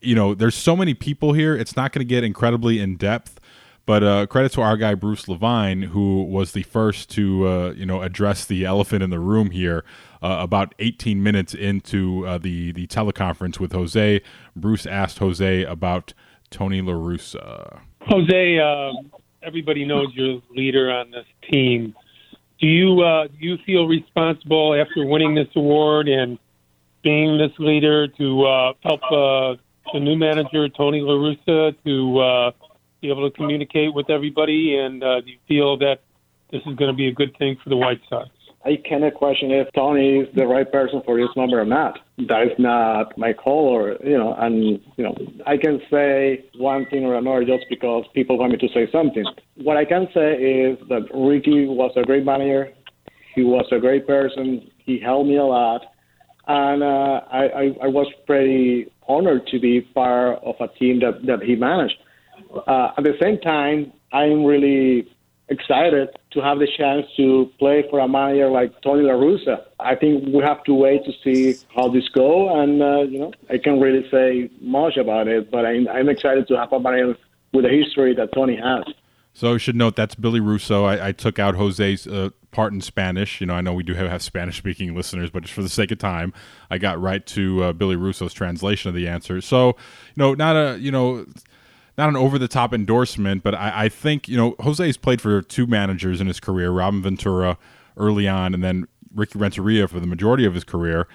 you 0.00 0.14
know, 0.14 0.34
there's 0.34 0.54
so 0.54 0.74
many 0.74 0.94
people 0.94 1.34
here. 1.34 1.54
It's 1.54 1.76
not 1.76 1.92
to 2.06 2.08
get 2.08 2.24
incredibly 2.24 2.80
in 2.80 2.96
depth. 2.96 3.38
But 3.86 4.02
uh, 4.02 4.26
credit 4.26 4.50
to 4.52 4.62
our 4.62 4.76
guy 4.76 4.94
Bruce 4.96 5.28
Levine, 5.28 5.82
who 5.82 6.24
was 6.24 6.52
the 6.52 6.64
first 6.64 7.08
to 7.10 7.46
uh, 7.46 7.70
you 7.70 7.86
know 7.86 8.02
address 8.02 8.44
the 8.44 8.64
elephant 8.64 9.02
in 9.02 9.10
the 9.10 9.20
room 9.20 9.52
here. 9.52 9.84
Uh, 10.20 10.38
about 10.40 10.74
18 10.80 11.22
minutes 11.22 11.54
into 11.54 12.26
uh, 12.26 12.36
the 12.36 12.72
the 12.72 12.88
teleconference 12.88 13.60
with 13.60 13.72
Jose, 13.72 14.20
Bruce 14.56 14.86
asked 14.86 15.18
Jose 15.18 15.62
about 15.62 16.14
Tony 16.50 16.80
La 16.82 16.94
Russa. 16.94 17.80
Jose, 18.02 18.58
um, 18.58 19.12
everybody 19.42 19.84
knows 19.84 20.08
you're 20.14 20.42
leader 20.50 20.90
on 20.90 21.12
this 21.12 21.26
team. 21.48 21.94
Do 22.58 22.66
you 22.66 23.02
uh, 23.02 23.28
do 23.28 23.36
you 23.38 23.56
feel 23.64 23.86
responsible 23.86 24.74
after 24.74 25.06
winning 25.06 25.36
this 25.36 25.48
award 25.54 26.08
and 26.08 26.40
being 27.04 27.38
this 27.38 27.56
leader 27.60 28.08
to 28.08 28.44
uh, 28.46 28.72
help 28.82 29.00
the 29.92 30.00
new 30.00 30.16
manager 30.16 30.68
Tony 30.70 31.02
La 31.02 31.12
Russa 31.12 31.76
to 31.84 32.52
be 33.06 33.12
able 33.12 33.30
to 33.30 33.36
communicate 33.36 33.94
with 33.94 34.10
everybody? 34.10 34.76
And 34.76 35.02
uh, 35.02 35.20
do 35.20 35.30
you 35.30 35.38
feel 35.46 35.76
that 35.78 36.00
this 36.50 36.62
is 36.66 36.76
going 36.76 36.90
to 36.90 36.96
be 36.96 37.08
a 37.08 37.12
good 37.12 37.36
thing 37.38 37.56
for 37.62 37.70
the 37.70 37.76
White 37.76 38.00
Sox? 38.08 38.28
I 38.64 38.76
cannot 38.84 39.14
question 39.14 39.52
if 39.52 39.68
Tony 39.74 40.18
is 40.18 40.28
the 40.34 40.44
right 40.44 40.70
person 40.70 41.00
for 41.04 41.16
this 41.16 41.28
number 41.36 41.60
or 41.60 41.64
not. 41.64 42.00
That 42.26 42.42
is 42.42 42.58
not 42.58 43.16
my 43.16 43.32
call, 43.32 43.68
or 43.68 43.96
you 44.04 44.18
know, 44.18 44.34
and 44.36 44.80
you 44.96 45.04
know, 45.04 45.14
I 45.46 45.56
can 45.56 45.80
say 45.88 46.44
one 46.56 46.86
thing 46.86 47.04
or 47.04 47.14
another 47.14 47.44
just 47.44 47.66
because 47.70 48.04
people 48.12 48.38
want 48.38 48.52
me 48.52 48.58
to 48.58 48.68
say 48.74 48.90
something. 48.90 49.24
What 49.62 49.76
I 49.76 49.84
can 49.84 50.08
say 50.12 50.32
is 50.32 50.78
that 50.88 51.02
Ricky 51.14 51.66
was 51.66 51.92
a 51.94 52.02
great 52.02 52.24
manager. 52.24 52.72
He 53.36 53.44
was 53.44 53.66
a 53.70 53.78
great 53.78 54.04
person. 54.04 54.68
He 54.78 54.98
helped 54.98 55.28
me 55.28 55.36
a 55.36 55.44
lot, 55.44 55.82
and 56.48 56.82
uh, 56.82 57.20
I, 57.30 57.42
I, 57.44 57.64
I 57.84 57.86
was 57.86 58.08
pretty 58.26 58.90
honored 59.06 59.46
to 59.48 59.60
be 59.60 59.82
part 59.82 60.40
of 60.42 60.56
a 60.58 60.66
team 60.76 60.98
that 61.00 61.24
that 61.26 61.44
he 61.44 61.54
managed. 61.54 61.98
Uh, 62.66 62.92
at 62.96 63.04
the 63.04 63.16
same 63.20 63.38
time, 63.38 63.92
I'm 64.12 64.44
really 64.44 65.08
excited 65.48 66.08
to 66.32 66.40
have 66.40 66.58
the 66.58 66.68
chance 66.76 67.06
to 67.16 67.50
play 67.58 67.84
for 67.88 68.00
a 68.00 68.08
manager 68.08 68.50
like 68.50 68.80
Tony 68.82 69.02
La 69.02 69.12
Russa. 69.12 69.64
I 69.78 69.94
think 69.94 70.26
we 70.26 70.42
have 70.42 70.64
to 70.64 70.74
wait 70.74 71.04
to 71.04 71.12
see 71.22 71.58
how 71.74 71.88
this 71.88 72.08
goes, 72.08 72.50
and 72.52 72.82
uh, 72.82 73.02
you 73.02 73.18
know 73.18 73.32
I 73.48 73.58
can't 73.58 73.80
really 73.80 74.08
say 74.10 74.50
much 74.60 74.96
about 74.96 75.28
it, 75.28 75.50
but 75.50 75.64
I'm, 75.64 75.88
I'm 75.88 76.08
excited 76.08 76.48
to 76.48 76.56
have 76.56 76.72
a 76.72 76.80
manager 76.80 77.16
with 77.52 77.64
the 77.64 77.70
history 77.70 78.14
that 78.14 78.32
Tony 78.32 78.56
has. 78.56 78.84
So 79.32 79.54
I 79.54 79.58
should 79.58 79.76
note 79.76 79.96
that's 79.96 80.14
Billy 80.14 80.40
Russo. 80.40 80.84
I, 80.84 81.08
I 81.08 81.12
took 81.12 81.38
out 81.38 81.56
Jose's 81.56 82.06
uh, 82.06 82.30
part 82.52 82.72
in 82.72 82.80
Spanish. 82.80 83.38
You 83.38 83.46
know, 83.46 83.52
I 83.52 83.60
know 83.60 83.74
we 83.74 83.82
do 83.82 83.92
have, 83.92 84.08
have 84.08 84.22
Spanish 84.22 84.56
speaking 84.56 84.94
listeners, 84.94 85.28
but 85.28 85.42
just 85.42 85.52
for 85.52 85.62
the 85.62 85.68
sake 85.68 85.90
of 85.90 85.98
time, 85.98 86.32
I 86.70 86.78
got 86.78 86.98
right 86.98 87.24
to 87.26 87.64
uh, 87.64 87.72
Billy 87.74 87.96
Russo's 87.96 88.32
translation 88.32 88.88
of 88.88 88.94
the 88.94 89.06
answer. 89.06 89.42
So, 89.42 89.68
you 89.68 89.74
know, 90.16 90.32
not 90.32 90.56
a 90.56 90.78
you 90.78 90.90
know, 90.90 91.26
not 91.96 92.08
an 92.08 92.16
over 92.16 92.38
the 92.38 92.48
top 92.48 92.74
endorsement, 92.74 93.42
but 93.42 93.54
I, 93.54 93.84
I 93.84 93.88
think 93.88 94.28
you 94.28 94.36
know 94.36 94.54
Jose's 94.60 94.96
played 94.96 95.20
for 95.20 95.42
two 95.42 95.66
managers 95.66 96.20
in 96.20 96.26
his 96.26 96.40
career, 96.40 96.70
Robin 96.70 97.02
Ventura 97.02 97.58
early 97.96 98.28
on, 98.28 98.54
and 98.54 98.62
then 98.62 98.86
Ricky 99.14 99.38
Renteria 99.38 99.88
for 99.88 100.00
the 100.00 100.06
majority 100.06 100.44
of 100.44 100.54
his 100.54 100.64
career. 100.64 101.08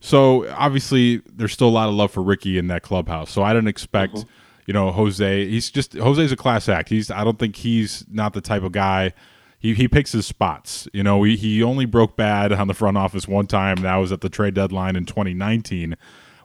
So 0.00 0.48
obviously, 0.50 1.22
there's 1.32 1.52
still 1.52 1.68
a 1.68 1.70
lot 1.70 1.88
of 1.88 1.94
love 1.94 2.10
for 2.10 2.22
Ricky 2.22 2.58
in 2.58 2.66
that 2.66 2.82
clubhouse. 2.82 3.30
So 3.30 3.42
I 3.42 3.52
don't 3.52 3.68
expect. 3.68 4.14
Mm-hmm 4.14 4.28
you 4.66 4.72
know, 4.72 4.90
Jose. 4.92 5.48
He's 5.48 5.70
just 5.70 5.92
Jose's 5.94 6.32
a 6.32 6.36
class 6.36 6.68
act. 6.68 6.88
He's 6.88 7.10
I 7.10 7.24
don't 7.24 7.38
think 7.38 7.56
he's 7.56 8.04
not 8.10 8.32
the 8.32 8.40
type 8.40 8.62
of 8.62 8.72
guy. 8.72 9.12
He 9.58 9.74
he 9.74 9.88
picks 9.88 10.12
his 10.12 10.26
spots. 10.26 10.88
You 10.92 11.02
know, 11.02 11.22
he 11.22 11.36
he 11.36 11.62
only 11.62 11.84
broke 11.84 12.16
bad 12.16 12.52
on 12.52 12.68
the 12.68 12.74
front 12.74 12.96
office 12.96 13.28
one 13.28 13.46
time. 13.46 13.76
That 13.76 13.96
was 13.96 14.12
at 14.12 14.20
the 14.20 14.28
trade 14.28 14.54
deadline 14.54 14.96
in 14.96 15.04
2019 15.04 15.96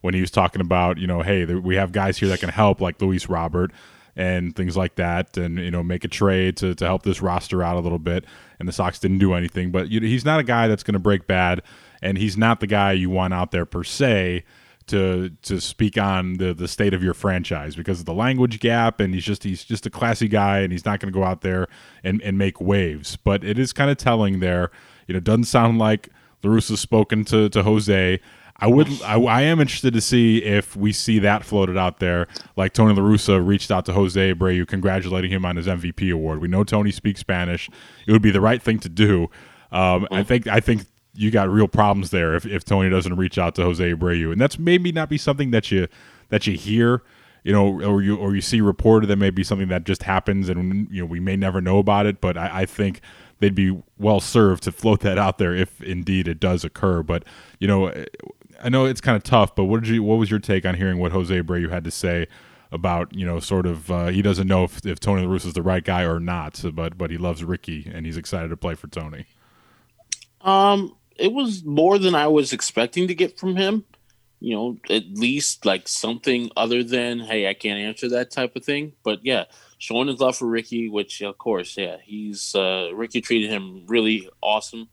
when 0.02 0.14
he 0.14 0.22
was 0.22 0.32
talking 0.32 0.62
about 0.62 0.98
you 0.98 1.08
know, 1.08 1.22
hey, 1.22 1.46
we 1.46 1.76
have 1.76 1.92
guys 1.92 2.18
here 2.18 2.30
that 2.30 2.40
can 2.40 2.50
help 2.50 2.82
like 2.82 3.02
Luis 3.02 3.30
Robert 3.30 3.72
and 4.16 4.56
things 4.56 4.76
like 4.76 4.96
that, 4.96 5.38
and 5.38 5.58
you 5.60 5.72
know, 5.72 5.84
make 5.84 6.04
a 6.04 6.08
trade 6.08 6.58
to 6.58 6.76
to 6.76 6.86
help 6.86 7.04
this 7.04 7.22
roster 7.22 7.64
out 7.64 7.78
a 7.78 7.80
little 7.80 8.00
bit. 8.00 8.26
And 8.60 8.68
the 8.68 8.74
Sox 8.74 9.00
didn't 9.00 9.20
do 9.20 9.34
anything, 9.34 9.72
but 9.72 9.90
you 9.90 10.00
know, 10.00 10.08
he's 10.08 10.26
not 10.26 10.40
a 10.40 10.44
guy 10.44 10.68
that's 10.68 10.84
going 10.84 10.94
to 10.94 11.00
break 11.00 11.28
bad, 11.28 11.62
and 12.02 12.18
he's 12.18 12.38
not 12.38 12.60
the 12.60 12.68
guy 12.68 12.92
you 12.92 13.10
want 13.10 13.34
out 13.34 13.52
there 13.52 13.66
per 13.66 13.84
se 13.84 14.44
to 14.90 15.30
to 15.44 15.62
speak 15.62 15.98
on 15.98 16.34
the 16.36 16.54
the 16.54 16.68
state 16.68 16.94
of 16.94 17.04
your 17.04 17.14
franchise 17.14 17.76
because 17.76 18.00
of 18.00 18.06
the 18.06 18.14
language 18.14 18.60
gap 18.60 19.00
and 19.00 19.14
he's 19.14 19.24
just 19.24 19.44
he's 19.44 19.64
just 19.64 19.86
a 19.86 19.90
classy 19.90 20.28
guy 20.28 20.60
and 20.60 20.72
he's 20.72 20.84
not 20.84 21.00
going 21.00 21.14
to 21.14 21.18
go 21.18 21.24
out 21.24 21.42
there 21.42 21.68
and 22.04 22.22
and 22.24 22.40
make 22.40 22.60
waves 22.60 23.16
but 23.16 23.44
it 23.44 23.60
is 23.60 23.72
kind 23.72 23.92
of 23.92 23.98
telling 23.98 24.40
there 24.40 24.72
you 25.08 25.14
know 25.14 25.20
doesn't 25.20 25.44
sound 25.44 25.78
like 25.78 26.10
La 26.44 26.52
Russa's 26.52 26.80
spoken 26.80 27.24
to 27.26 27.50
to 27.50 27.62
Jose 27.62 28.20
I 28.60 28.68
would 28.68 28.88
I, 29.04 29.20
I, 29.20 29.42
am 29.44 29.60
interested 29.60 29.94
to 29.94 30.02
see 30.02 30.44
if 30.44 30.76
we 30.76 30.92
see 30.92 31.20
that 31.20 31.46
floated 31.46 31.78
out 31.78 32.00
there 32.00 32.28
like 32.58 32.74
Tony 32.74 32.94
La 32.94 33.02
Russa 33.02 33.46
reached 33.46 33.72
out 33.72 33.86
to 33.86 33.94
Jose 33.94 34.34
Abreu 34.34 34.68
congratulating 34.68 35.32
him 35.32 35.46
on 35.46 35.56
his 35.56 35.68
MVP 35.68 36.14
award. 36.14 36.42
We 36.42 36.50
know 36.50 36.64
Tony 36.64 36.92
speaks 36.92 37.22
Spanish. 37.22 37.70
It 38.06 38.12
would 38.12 38.22
be 38.22 38.32
the 38.32 38.42
right 38.42 38.62
thing 38.62 38.80
to 38.80 38.90
do. 38.90 39.30
Um, 39.72 40.08
I 40.12 40.24
think 40.24 40.48
I 40.48 40.60
think 40.60 40.86
you 41.14 41.32
got 41.32 41.50
real 41.50 41.68
problems 41.68 42.12
there 42.12 42.36
if, 42.36 42.46
if 42.46 42.64
Tony 42.66 42.90
doesn't 42.90 43.16
reach 43.16 43.38
out 43.38 43.56
to 43.56 43.64
Jose 43.64 43.94
Abreu, 43.94 44.32
and 44.32 44.40
that's 44.40 44.60
maybe 44.60 44.92
not 44.92 45.10
be 45.10 45.18
something 45.18 45.52
that 45.52 45.72
you 45.72 45.88
that 46.30 46.48
you 46.48 46.56
hear, 46.56 47.02
you 47.44 47.52
know, 47.54 47.82
or 47.82 48.02
you 48.02 48.16
or 48.16 48.36
you 48.36 48.42
see 48.42 48.62
reported. 48.62 49.08
That 49.08 49.18
may 49.18 49.30
be 49.30 49.44
something 49.44 49.70
that 49.70 49.84
just 49.84 50.04
happens, 50.04 50.50
and 50.50 50.88
you 50.92 51.02
know 51.02 51.06
we 51.06 51.20
may 51.20 51.36
never 51.36 51.62
know 51.62 51.78
about 51.78 52.06
it. 52.06 52.22
But 52.22 52.38
I, 52.38 52.62
I 52.62 52.66
think 52.66 53.02
they'd 53.40 53.56
be 53.56 53.82
well 53.98 54.20
served 54.20 54.64
to 54.64 54.72
float 54.72 55.02
that 55.02 55.18
out 55.18 55.38
there 55.38 55.56
if 55.56 55.82
indeed 55.82 56.28
it 56.28 56.40
does 56.40 56.64
occur. 56.64 57.04
But 57.04 57.24
you 57.60 57.68
know, 57.68 57.92
I 58.62 58.70
know 58.70 58.86
it's 58.86 59.02
kind 59.02 59.16
of 59.16 59.24
tough. 59.24 59.56
But 59.56 59.66
what 59.66 59.84
did 59.84 59.90
you? 59.90 60.04
What 60.04 60.16
was 60.16 60.30
your 60.30 60.40
take 60.40 60.66
on 60.66 60.76
hearing 60.76 60.98
what 60.98 61.12
Jose 61.12 61.34
Abreu 61.34 61.70
had 61.70 61.84
to 61.84 61.92
say? 61.92 62.28
About 62.72 63.16
you 63.16 63.26
know, 63.26 63.40
sort 63.40 63.66
of, 63.66 63.90
uh, 63.90 64.08
he 64.08 64.22
doesn't 64.22 64.48
know 64.48 64.64
if, 64.64 64.86
if 64.86 65.00
Tony 65.00 65.26
La 65.26 65.34
Russa 65.34 65.48
is 65.48 65.54
the 65.54 65.64
right 65.64 65.84
guy 65.84 66.04
or 66.04 66.20
not, 66.20 66.64
but 66.74 67.00
but 67.00 67.10
he 67.10 67.18
loves 67.18 67.44
Ricky 67.44 67.90
and 67.92 68.06
he's 68.06 68.16
excited 68.16 68.50
to 68.50 68.58
play 68.58 68.76
for 68.76 68.86
Tony. 68.86 69.26
Um, 70.42 70.96
it 71.16 71.34
was 71.34 71.64
more 71.64 71.98
than 71.98 72.14
I 72.14 72.28
was 72.28 72.54
expecting 72.54 73.08
to 73.08 73.16
get 73.16 73.40
from 73.40 73.56
him. 73.56 73.86
You 74.40 74.56
know, 74.56 74.78
at 74.90 75.04
least 75.16 75.66
like 75.66 75.88
something 75.88 76.52
other 76.56 76.84
than 76.84 77.20
"Hey, 77.20 77.50
I 77.50 77.56
can't 77.56 77.80
answer 77.80 78.08
that" 78.10 78.32
type 78.32 78.56
of 78.56 78.64
thing. 78.64 78.94
But 79.04 79.20
yeah, 79.24 79.46
showing 79.80 80.08
his 80.08 80.20
love 80.20 80.38
for 80.38 80.46
Ricky, 80.46 80.90
which 80.90 81.22
of 81.22 81.38
course, 81.38 81.76
yeah, 81.76 81.98
he's 82.04 82.54
uh, 82.54 82.92
Ricky 82.94 83.20
treated 83.20 83.50
him 83.50 83.84
really 83.88 84.30
awesome, 84.42 84.88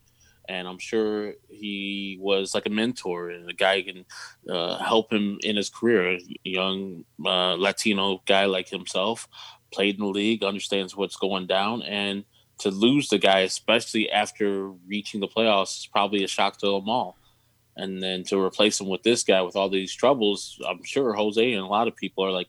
and 0.49 0.67
I'm 0.69 0.79
sure 0.79 1.35
he 1.49 2.19
was 2.21 2.55
like 2.55 2.67
a 2.67 2.71
mentor 2.71 3.31
and 3.31 3.49
a 3.49 3.55
guy 3.55 3.81
who 3.81 3.93
can 3.93 4.05
uh, 4.49 4.79
help 4.79 5.13
him 5.13 5.39
in 5.43 5.57
his 5.57 5.71
career. 5.71 6.13
A 6.13 6.21
young 6.45 7.05
uh, 7.25 7.55
Latino 7.55 8.23
guy 8.27 8.47
like 8.47 8.69
himself, 8.69 9.29
played 9.73 9.97
in 9.97 10.03
the 10.03 10.11
league, 10.11 10.45
understands 10.45 10.97
what's 10.97 11.17
going 11.17 11.47
down, 11.47 11.83
and 11.83 12.25
to 12.59 12.71
lose 12.71 13.09
the 13.09 13.19
guy, 13.19 13.41
especially 13.41 14.11
after 14.11 14.71
reaching 14.89 15.21
the 15.21 15.29
playoffs, 15.29 15.81
is 15.81 15.89
probably 15.93 16.25
a 16.25 16.29
shock 16.29 16.59
to 16.59 16.67
them 16.67 16.89
all. 16.89 17.19
And 17.77 18.03
then 18.03 18.25
to 18.25 18.41
replace 18.41 18.81
him 18.81 18.89
with 18.89 19.03
this 19.03 19.23
guy 19.23 19.43
with 19.43 19.57
all 19.57 19.69
these 19.69 19.95
troubles, 19.95 20.59
I'm 20.67 20.83
sure 20.83 21.13
Jose 21.13 21.53
and 21.53 21.63
a 21.63 21.67
lot 21.67 21.89
of 21.89 21.97
people 21.97 22.25
are 22.25 22.31
like, 22.31 22.49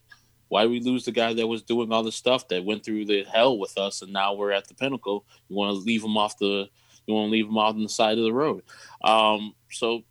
why 0.49 0.65
we 0.65 0.79
lose 0.79 1.03
the 1.03 1.11
guy 1.11 1.33
that 1.33 1.47
was 1.47 1.63
doing 1.63 1.91
all 1.91 2.03
the 2.03 2.11
stuff 2.11 2.47
that 2.47 2.63
went 2.63 2.85
through 2.85 3.05
the 3.05 3.25
hell 3.25 3.57
with 3.57 3.77
us, 3.77 4.01
and 4.01 4.13
now 4.13 4.33
we're 4.33 4.51
at 4.51 4.67
the 4.67 4.73
pinnacle? 4.75 5.25
You 5.49 5.57
want 5.57 5.75
to 5.75 5.83
leave 5.83 6.03
him 6.03 6.17
off 6.17 6.37
the, 6.37 6.69
you 7.07 7.13
want 7.13 7.27
to 7.27 7.31
leave 7.31 7.47
him 7.47 7.57
out 7.57 7.75
on 7.75 7.83
the 7.83 7.89
side 7.89 8.17
of 8.17 8.23
the 8.23 8.33
road. 8.33 8.63
Um, 9.03 9.55
so 9.71 10.03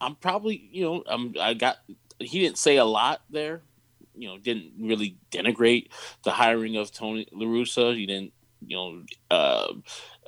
I'm 0.00 0.16
probably, 0.16 0.68
you 0.72 0.84
know, 0.84 1.04
I'm 1.06 1.34
I 1.40 1.54
got. 1.54 1.76
He 2.18 2.40
didn't 2.40 2.58
say 2.58 2.78
a 2.78 2.84
lot 2.84 3.20
there, 3.30 3.62
you 4.16 4.26
know, 4.26 4.38
didn't 4.38 4.72
really 4.80 5.16
denigrate 5.30 5.90
the 6.24 6.32
hiring 6.32 6.76
of 6.76 6.90
Tony 6.90 7.28
La 7.30 7.46
Russa. 7.46 7.94
He 7.94 8.06
didn't 8.06 8.32
you 8.66 8.76
know, 8.76 9.02
uh, 9.30 9.72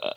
uh, 0.03 0.13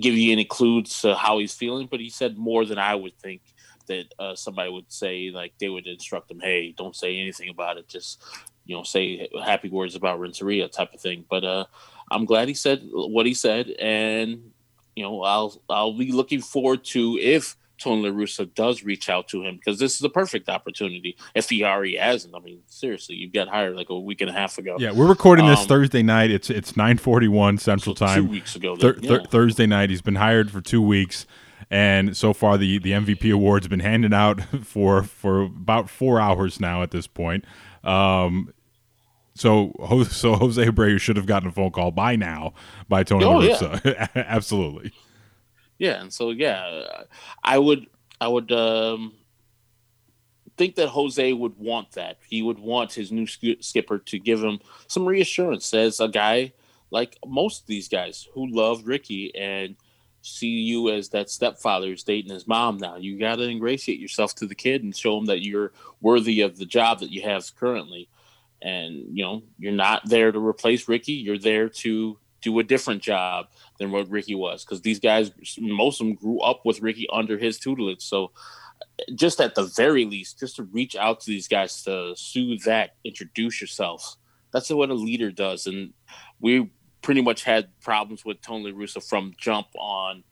give 0.00 0.14
you 0.14 0.32
any 0.32 0.44
clues 0.44 1.00
to 1.00 1.14
how 1.14 1.38
he's 1.38 1.54
feeling, 1.54 1.88
but 1.90 2.00
he 2.00 2.10
said 2.10 2.36
more 2.36 2.64
than 2.64 2.78
I 2.78 2.94
would 2.94 3.18
think 3.18 3.42
that 3.86 4.12
uh, 4.18 4.34
somebody 4.34 4.70
would 4.70 4.92
say. 4.92 5.30
Like 5.30 5.54
they 5.58 5.68
would 5.68 5.86
instruct 5.86 6.30
him, 6.30 6.40
"Hey, 6.40 6.74
don't 6.76 6.96
say 6.96 7.18
anything 7.18 7.48
about 7.48 7.78
it. 7.78 7.88
Just 7.88 8.22
you 8.66 8.76
know, 8.76 8.82
say 8.82 9.28
happy 9.44 9.70
words 9.70 9.94
about 9.94 10.20
Renteria 10.20 10.68
type 10.68 10.92
of 10.92 11.00
thing." 11.00 11.24
But 11.28 11.44
uh, 11.44 11.64
I'm 12.10 12.24
glad 12.24 12.48
he 12.48 12.54
said 12.54 12.82
what 12.92 13.26
he 13.26 13.34
said, 13.34 13.70
and 13.78 14.50
you 14.98 15.04
know, 15.04 15.22
I'll 15.22 15.62
I'll 15.70 15.96
be 15.96 16.10
looking 16.10 16.40
forward 16.40 16.84
to 16.86 17.16
if 17.20 17.56
Tony 17.78 18.08
La 18.08 18.14
Russa 18.14 18.52
does 18.52 18.82
reach 18.82 19.08
out 19.08 19.28
to 19.28 19.44
him 19.44 19.56
because 19.56 19.78
this 19.78 19.94
is 19.94 20.02
a 20.02 20.08
perfect 20.08 20.48
opportunity. 20.48 21.16
If 21.36 21.48
he 21.48 21.62
already 21.62 21.96
hasn't, 21.96 22.34
I 22.34 22.40
mean, 22.40 22.62
seriously, 22.66 23.14
you 23.14 23.30
got 23.30 23.46
hired 23.46 23.76
like 23.76 23.90
a 23.90 23.98
week 23.98 24.20
and 24.20 24.28
a 24.28 24.32
half 24.32 24.58
ago. 24.58 24.76
Yeah, 24.78 24.90
we're 24.90 25.06
recording 25.06 25.46
this 25.46 25.60
um, 25.60 25.68
Thursday 25.68 26.02
night. 26.02 26.32
It's 26.32 26.50
it's 26.50 26.76
nine 26.76 26.98
forty 26.98 27.28
one 27.28 27.58
Central 27.58 27.94
so 27.94 28.06
Time. 28.06 28.24
Two 28.24 28.30
weeks 28.30 28.56
ago, 28.56 28.74
then, 28.74 28.94
th- 28.94 29.08
th- 29.08 29.26
Thursday 29.28 29.66
night. 29.66 29.90
He's 29.90 30.02
been 30.02 30.16
hired 30.16 30.50
for 30.50 30.60
two 30.60 30.82
weeks, 30.82 31.26
and 31.70 32.16
so 32.16 32.32
far 32.32 32.58
the 32.58 32.78
the 32.78 32.90
MVP 32.90 33.32
award's 33.32 33.68
been 33.68 33.80
handed 33.80 34.12
out 34.12 34.42
for 34.64 35.04
for 35.04 35.42
about 35.42 35.88
four 35.88 36.20
hours 36.20 36.58
now 36.58 36.82
at 36.82 36.90
this 36.90 37.06
point. 37.06 37.44
Um, 37.84 38.52
so, 39.38 39.72
so 40.10 40.34
Jose 40.34 40.64
Abreu 40.64 41.00
should 41.00 41.16
have 41.16 41.26
gotten 41.26 41.48
a 41.48 41.52
phone 41.52 41.70
call 41.70 41.90
by 41.90 42.16
now 42.16 42.54
by 42.88 43.02
Tony 43.02 43.24
oh, 43.24 43.38
La 43.38 43.42
Russa. 43.42 43.84
Yeah. 43.84 44.06
Absolutely. 44.14 44.92
Yeah, 45.78 46.00
and 46.00 46.12
so 46.12 46.30
yeah, 46.30 47.04
I 47.44 47.58
would 47.58 47.86
I 48.20 48.26
would 48.26 48.50
um, 48.50 49.14
think 50.56 50.74
that 50.74 50.88
Jose 50.88 51.32
would 51.32 51.56
want 51.56 51.92
that. 51.92 52.18
He 52.28 52.42
would 52.42 52.58
want 52.58 52.92
his 52.92 53.12
new 53.12 53.26
skipper 53.26 53.98
to 53.98 54.18
give 54.18 54.42
him 54.42 54.58
some 54.88 55.06
reassurance 55.06 55.72
as 55.72 56.00
a 56.00 56.08
guy 56.08 56.52
like 56.90 57.16
most 57.24 57.62
of 57.62 57.66
these 57.66 57.88
guys 57.88 58.26
who 58.32 58.50
love 58.50 58.86
Ricky 58.86 59.34
and 59.36 59.76
see 60.22 60.48
you 60.48 60.90
as 60.90 61.10
that 61.10 61.30
stepfather 61.30 61.86
who's 61.86 62.02
dating 62.02 62.32
his 62.32 62.48
mom 62.48 62.78
now. 62.78 62.96
You 62.96 63.18
got 63.18 63.36
to 63.36 63.48
ingratiate 63.48 64.00
yourself 64.00 64.34
to 64.36 64.46
the 64.46 64.54
kid 64.54 64.82
and 64.82 64.96
show 64.96 65.16
him 65.18 65.26
that 65.26 65.44
you're 65.44 65.72
worthy 66.00 66.40
of 66.40 66.58
the 66.58 66.66
job 66.66 67.00
that 67.00 67.10
you 67.10 67.22
have 67.22 67.54
currently. 67.56 68.08
And, 68.60 69.16
you 69.16 69.24
know, 69.24 69.42
you're 69.58 69.72
not 69.72 70.08
there 70.08 70.32
to 70.32 70.38
replace 70.38 70.88
Ricky. 70.88 71.12
You're 71.12 71.38
there 71.38 71.68
to 71.68 72.18
do 72.40 72.58
a 72.58 72.64
different 72.64 73.02
job 73.02 73.46
than 73.78 73.90
what 73.90 74.08
Ricky 74.08 74.34
was 74.34 74.64
because 74.64 74.80
these 74.80 75.00
guys, 75.00 75.30
most 75.58 76.00
of 76.00 76.06
them 76.06 76.16
grew 76.16 76.40
up 76.40 76.64
with 76.64 76.80
Ricky 76.80 77.06
under 77.12 77.38
his 77.38 77.58
tutelage. 77.58 78.02
So, 78.02 78.32
just 79.14 79.40
at 79.40 79.54
the 79.54 79.64
very 79.76 80.04
least, 80.04 80.38
just 80.38 80.56
to 80.56 80.64
reach 80.64 80.96
out 80.96 81.20
to 81.20 81.30
these 81.30 81.48
guys 81.48 81.82
to 81.84 82.14
soothe 82.16 82.62
that, 82.62 82.96
introduce 83.04 83.60
yourself. 83.60 84.16
That's 84.52 84.70
what 84.70 84.90
a 84.90 84.94
leader 84.94 85.30
does. 85.30 85.66
And 85.66 85.92
we 86.40 86.70
pretty 87.02 87.22
much 87.22 87.44
had 87.44 87.68
problems 87.80 88.24
with 88.24 88.40
Tony 88.40 88.72
Russo 88.72 89.00
from 89.00 89.34
jump 89.36 89.68
on 89.78 90.24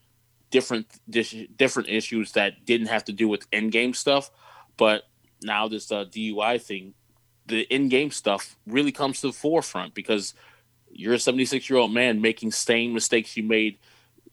different 0.49 0.87
different 1.09 1.89
issues 1.89 2.31
that 2.33 2.65
didn't 2.65 2.87
have 2.87 3.03
to 3.05 3.13
do 3.13 3.27
with 3.27 3.45
in 3.51 3.69
game 3.69 3.93
stuff, 3.93 4.31
but 4.77 5.03
now 5.43 5.67
this 5.67 5.91
uh, 5.91 6.05
DUI 6.05 6.61
thing, 6.61 6.93
the 7.47 7.61
in 7.73 7.89
game 7.89 8.11
stuff 8.11 8.55
really 8.65 8.91
comes 8.91 9.21
to 9.21 9.27
the 9.27 9.33
forefront 9.33 9.93
because 9.93 10.33
you're 10.91 11.13
a 11.13 11.19
76 11.19 11.69
year 11.69 11.79
old 11.79 11.93
man 11.93 12.21
making 12.21 12.51
same 12.51 12.93
mistakes 12.93 13.37
you 13.37 13.43
made 13.43 13.77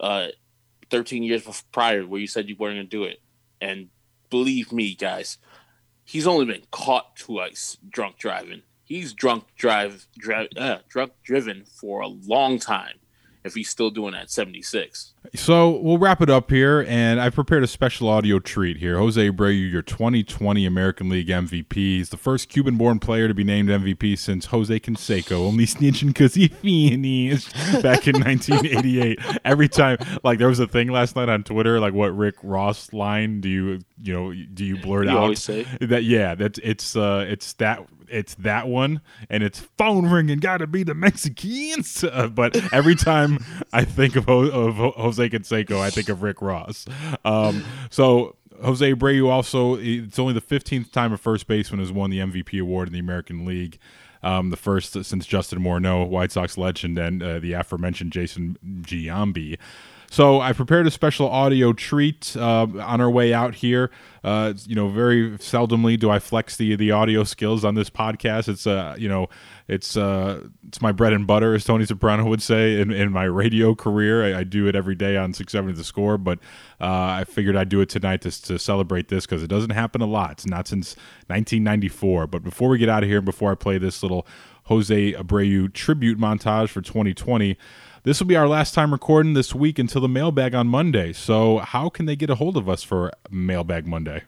uh, 0.00 0.28
13 0.90 1.22
years 1.22 1.64
prior, 1.72 2.06
where 2.06 2.20
you 2.20 2.26
said 2.26 2.48
you 2.48 2.56
weren't 2.56 2.76
going 2.76 2.86
to 2.86 2.90
do 2.90 3.04
it. 3.04 3.20
And 3.60 3.88
believe 4.30 4.72
me, 4.72 4.94
guys, 4.94 5.38
he's 6.04 6.26
only 6.26 6.44
been 6.44 6.62
caught 6.70 7.16
twice 7.16 7.78
drunk 7.88 8.18
driving. 8.18 8.62
He's 8.84 9.12
drunk 9.14 9.44
drive, 9.56 10.06
drive, 10.18 10.48
uh, 10.56 10.78
drunk 10.88 11.12
driven 11.22 11.64
for 11.64 12.00
a 12.00 12.08
long 12.08 12.58
time, 12.58 12.98
if 13.42 13.54
he's 13.54 13.70
still 13.70 13.90
doing 13.90 14.12
that 14.12 14.30
76. 14.30 15.13
So 15.34 15.70
we'll 15.80 15.98
wrap 15.98 16.20
it 16.20 16.28
up 16.28 16.50
here, 16.50 16.84
and 16.86 17.20
I've 17.20 17.34
prepared 17.34 17.64
a 17.64 17.66
special 17.66 18.08
audio 18.08 18.38
treat 18.38 18.76
here. 18.76 18.98
Jose 18.98 19.30
Abreu, 19.30 19.70
your 19.72 19.80
2020 19.82 20.66
American 20.66 21.08
League 21.08 21.28
MVP. 21.28 21.72
He's 21.74 22.10
the 22.10 22.16
first 22.16 22.48
Cuban-born 22.50 22.98
player 23.00 23.26
to 23.26 23.34
be 23.34 23.42
named 23.42 23.68
MVP 23.70 24.18
since 24.18 24.46
Jose 24.46 24.78
Canseco, 24.80 25.32
only 25.46 25.64
snitching 25.66 26.08
because 26.08 26.34
he 26.34 26.48
finished 26.48 27.52
back 27.82 28.06
in 28.06 28.14
1988. 28.20 29.18
Every 29.44 29.68
time, 29.68 29.96
like 30.22 30.38
there 30.38 30.48
was 30.48 30.60
a 30.60 30.66
thing 30.68 30.88
last 30.88 31.16
night 31.16 31.28
on 31.30 31.42
Twitter, 31.42 31.80
like 31.80 31.94
what 31.94 32.16
Rick 32.16 32.36
Ross 32.42 32.92
line 32.92 33.40
do 33.40 33.48
you, 33.48 33.78
you 34.02 34.12
know, 34.12 34.32
do 34.32 34.64
you 34.64 34.76
blurt 34.76 35.06
You 35.06 35.12
out? 35.12 35.18
always 35.18 35.42
say? 35.42 35.66
that. 35.80 36.04
Yeah, 36.04 36.34
that's 36.34 36.58
it's 36.62 36.94
uh, 36.96 37.24
it's 37.26 37.54
that 37.54 37.84
it's 38.06 38.34
that 38.36 38.68
one, 38.68 39.00
and 39.30 39.42
it's 39.42 39.60
phone 39.78 40.06
ringing. 40.06 40.38
Got 40.38 40.58
to 40.58 40.66
be 40.66 40.82
the 40.82 40.94
Mexicans. 40.94 42.04
Uh, 42.14 42.28
but 42.28 42.54
every 42.72 42.94
time 42.94 43.38
I 43.72 43.84
think 43.84 44.14
of, 44.14 44.28
of 44.28 44.74
Ho- 44.76 44.92
Jose 45.16 45.28
Canseco, 45.30 45.78
I 45.78 45.90
think 45.90 46.08
of 46.08 46.22
Rick 46.22 46.42
Ross. 46.42 46.86
Um, 47.24 47.64
so 47.90 48.36
Jose 48.62 48.92
Abreu 48.92 49.28
also, 49.28 49.76
it's 49.76 50.18
only 50.18 50.34
the 50.34 50.40
15th 50.40 50.90
time 50.92 51.12
a 51.12 51.18
first 51.18 51.46
baseman 51.46 51.80
has 51.80 51.92
won 51.92 52.10
the 52.10 52.18
MVP 52.18 52.60
award 52.60 52.88
in 52.88 52.94
the 52.94 53.00
American 53.00 53.44
League. 53.44 53.78
Um, 54.22 54.48
the 54.48 54.56
first 54.56 55.04
since 55.04 55.26
Justin 55.26 55.60
Morneau, 55.60 56.08
White 56.08 56.32
Sox 56.32 56.56
legend, 56.56 56.98
and 56.98 57.22
uh, 57.22 57.38
the 57.40 57.52
aforementioned 57.52 58.10
Jason 58.10 58.56
Giambi. 58.80 59.58
So 60.14 60.40
I 60.40 60.52
prepared 60.52 60.86
a 60.86 60.92
special 60.92 61.28
audio 61.28 61.72
treat 61.72 62.36
uh, 62.36 62.68
on 62.80 63.00
our 63.00 63.10
way 63.10 63.34
out 63.34 63.56
here. 63.56 63.90
Uh, 64.22 64.52
you 64.64 64.76
know, 64.76 64.88
very 64.88 65.30
seldomly 65.38 65.98
do 65.98 66.08
I 66.08 66.20
flex 66.20 66.56
the 66.56 66.76
the 66.76 66.92
audio 66.92 67.24
skills 67.24 67.64
on 67.64 67.74
this 67.74 67.90
podcast. 67.90 68.46
It's 68.46 68.64
uh, 68.64 68.94
you 68.96 69.08
know, 69.08 69.26
it's 69.66 69.96
uh, 69.96 70.46
it's 70.68 70.80
my 70.80 70.92
bread 70.92 71.14
and 71.14 71.26
butter, 71.26 71.56
as 71.56 71.64
Tony 71.64 71.84
Soprano 71.84 72.26
would 72.26 72.40
say, 72.40 72.80
in, 72.80 72.92
in 72.92 73.10
my 73.10 73.24
radio 73.24 73.74
career. 73.74 74.24
I, 74.24 74.38
I 74.38 74.44
do 74.44 74.68
it 74.68 74.76
every 74.76 74.94
day 74.94 75.16
on 75.16 75.32
six 75.32 75.50
seven 75.50 75.74
670 75.74 75.78
The 75.78 75.84
Score, 75.84 76.16
but 76.16 76.38
uh, 76.80 77.18
I 77.18 77.24
figured 77.24 77.56
I'd 77.56 77.68
do 77.68 77.80
it 77.80 77.88
tonight 77.88 78.20
to, 78.20 78.42
to 78.42 78.56
celebrate 78.56 79.08
this 79.08 79.26
because 79.26 79.42
it 79.42 79.48
doesn't 79.48 79.70
happen 79.70 80.00
a 80.00 80.06
lot. 80.06 80.30
It's 80.30 80.46
not 80.46 80.68
since 80.68 80.94
1994. 81.26 82.28
But 82.28 82.44
before 82.44 82.68
we 82.68 82.78
get 82.78 82.88
out 82.88 83.02
of 83.02 83.08
here, 83.08 83.20
before 83.20 83.50
I 83.50 83.56
play 83.56 83.78
this 83.78 84.00
little 84.00 84.28
Jose 84.66 85.12
Abreu 85.14 85.72
tribute 85.72 86.18
montage 86.18 86.68
for 86.68 86.80
2020, 86.82 87.58
this 88.04 88.20
will 88.20 88.26
be 88.26 88.36
our 88.36 88.46
last 88.46 88.74
time 88.74 88.92
recording 88.92 89.32
this 89.32 89.54
week 89.54 89.78
until 89.78 90.02
the 90.02 90.08
mailbag 90.08 90.54
on 90.54 90.68
Monday. 90.68 91.12
So, 91.14 91.58
how 91.58 91.88
can 91.88 92.04
they 92.04 92.16
get 92.16 92.28
a 92.28 92.34
hold 92.34 92.56
of 92.58 92.68
us 92.68 92.82
for 92.82 93.10
Mailbag 93.30 93.86
Monday? 93.86 94.24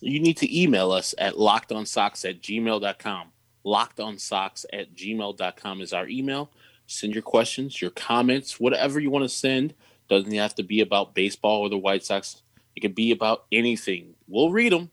You 0.00 0.18
need 0.18 0.36
to 0.38 0.60
email 0.60 0.90
us 0.90 1.14
at 1.16 1.34
lockedonsox 1.34 2.28
at 2.28 2.42
gmail.com. 2.42 3.28
Lockedonsox 3.64 4.64
at 4.72 4.94
gmail.com 4.94 5.80
is 5.80 5.92
our 5.92 6.08
email. 6.08 6.50
Send 6.86 7.14
your 7.14 7.22
questions, 7.22 7.80
your 7.80 7.92
comments, 7.92 8.58
whatever 8.58 8.98
you 8.98 9.10
want 9.10 9.22
to 9.22 9.28
send. 9.28 9.74
Doesn't 10.08 10.32
have 10.32 10.56
to 10.56 10.64
be 10.64 10.80
about 10.80 11.14
baseball 11.14 11.60
or 11.60 11.68
the 11.68 11.78
White 11.78 12.04
Sox. 12.04 12.42
It 12.74 12.80
could 12.80 12.96
be 12.96 13.12
about 13.12 13.44
anything. 13.52 14.14
We'll 14.26 14.50
read 14.50 14.72
them. 14.72 14.90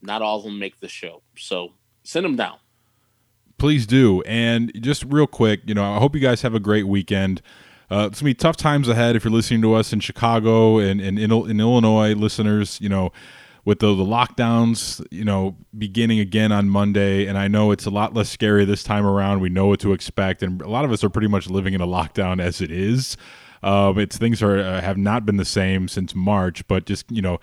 Not 0.00 0.22
all 0.22 0.38
of 0.38 0.44
them 0.44 0.58
make 0.58 0.80
the 0.80 0.88
show. 0.88 1.20
So 1.36 1.74
send 2.04 2.24
them 2.24 2.36
down. 2.36 2.56
Please 3.62 3.86
do. 3.86 4.22
And 4.22 4.72
just 4.82 5.04
real 5.04 5.28
quick, 5.28 5.60
you 5.66 5.72
know, 5.72 5.84
I 5.84 6.00
hope 6.00 6.16
you 6.16 6.20
guys 6.20 6.42
have 6.42 6.52
a 6.52 6.58
great 6.58 6.88
weekend. 6.88 7.40
Uh, 7.92 8.08
it's 8.10 8.20
gonna 8.20 8.30
be 8.30 8.34
tough 8.34 8.56
times 8.56 8.88
ahead 8.88 9.14
if 9.14 9.22
you're 9.22 9.32
listening 9.32 9.62
to 9.62 9.74
us 9.74 9.92
in 9.92 10.00
Chicago 10.00 10.78
and, 10.78 11.00
and 11.00 11.16
in, 11.16 11.30
in 11.30 11.60
Illinois, 11.60 12.12
listeners. 12.12 12.80
You 12.80 12.88
know, 12.88 13.12
with 13.64 13.78
the, 13.78 13.94
the 13.94 14.02
lockdowns, 14.02 15.06
you 15.12 15.24
know, 15.24 15.56
beginning 15.78 16.18
again 16.18 16.50
on 16.50 16.70
Monday, 16.70 17.26
and 17.26 17.38
I 17.38 17.46
know 17.46 17.70
it's 17.70 17.86
a 17.86 17.90
lot 17.90 18.14
less 18.14 18.28
scary 18.28 18.64
this 18.64 18.82
time 18.82 19.06
around. 19.06 19.38
We 19.40 19.48
know 19.48 19.68
what 19.68 19.78
to 19.82 19.92
expect, 19.92 20.42
and 20.42 20.60
a 20.60 20.68
lot 20.68 20.84
of 20.84 20.90
us 20.90 21.04
are 21.04 21.08
pretty 21.08 21.28
much 21.28 21.48
living 21.48 21.72
in 21.72 21.80
a 21.80 21.86
lockdown 21.86 22.42
as 22.42 22.60
it 22.60 22.72
is. 22.72 23.16
Um, 23.62 23.96
it's 23.96 24.18
things 24.18 24.42
are 24.42 24.58
uh, 24.58 24.80
have 24.80 24.96
not 24.96 25.24
been 25.24 25.36
the 25.36 25.44
same 25.44 25.86
since 25.86 26.16
March, 26.16 26.66
but 26.66 26.84
just 26.84 27.08
you 27.12 27.22
know, 27.22 27.38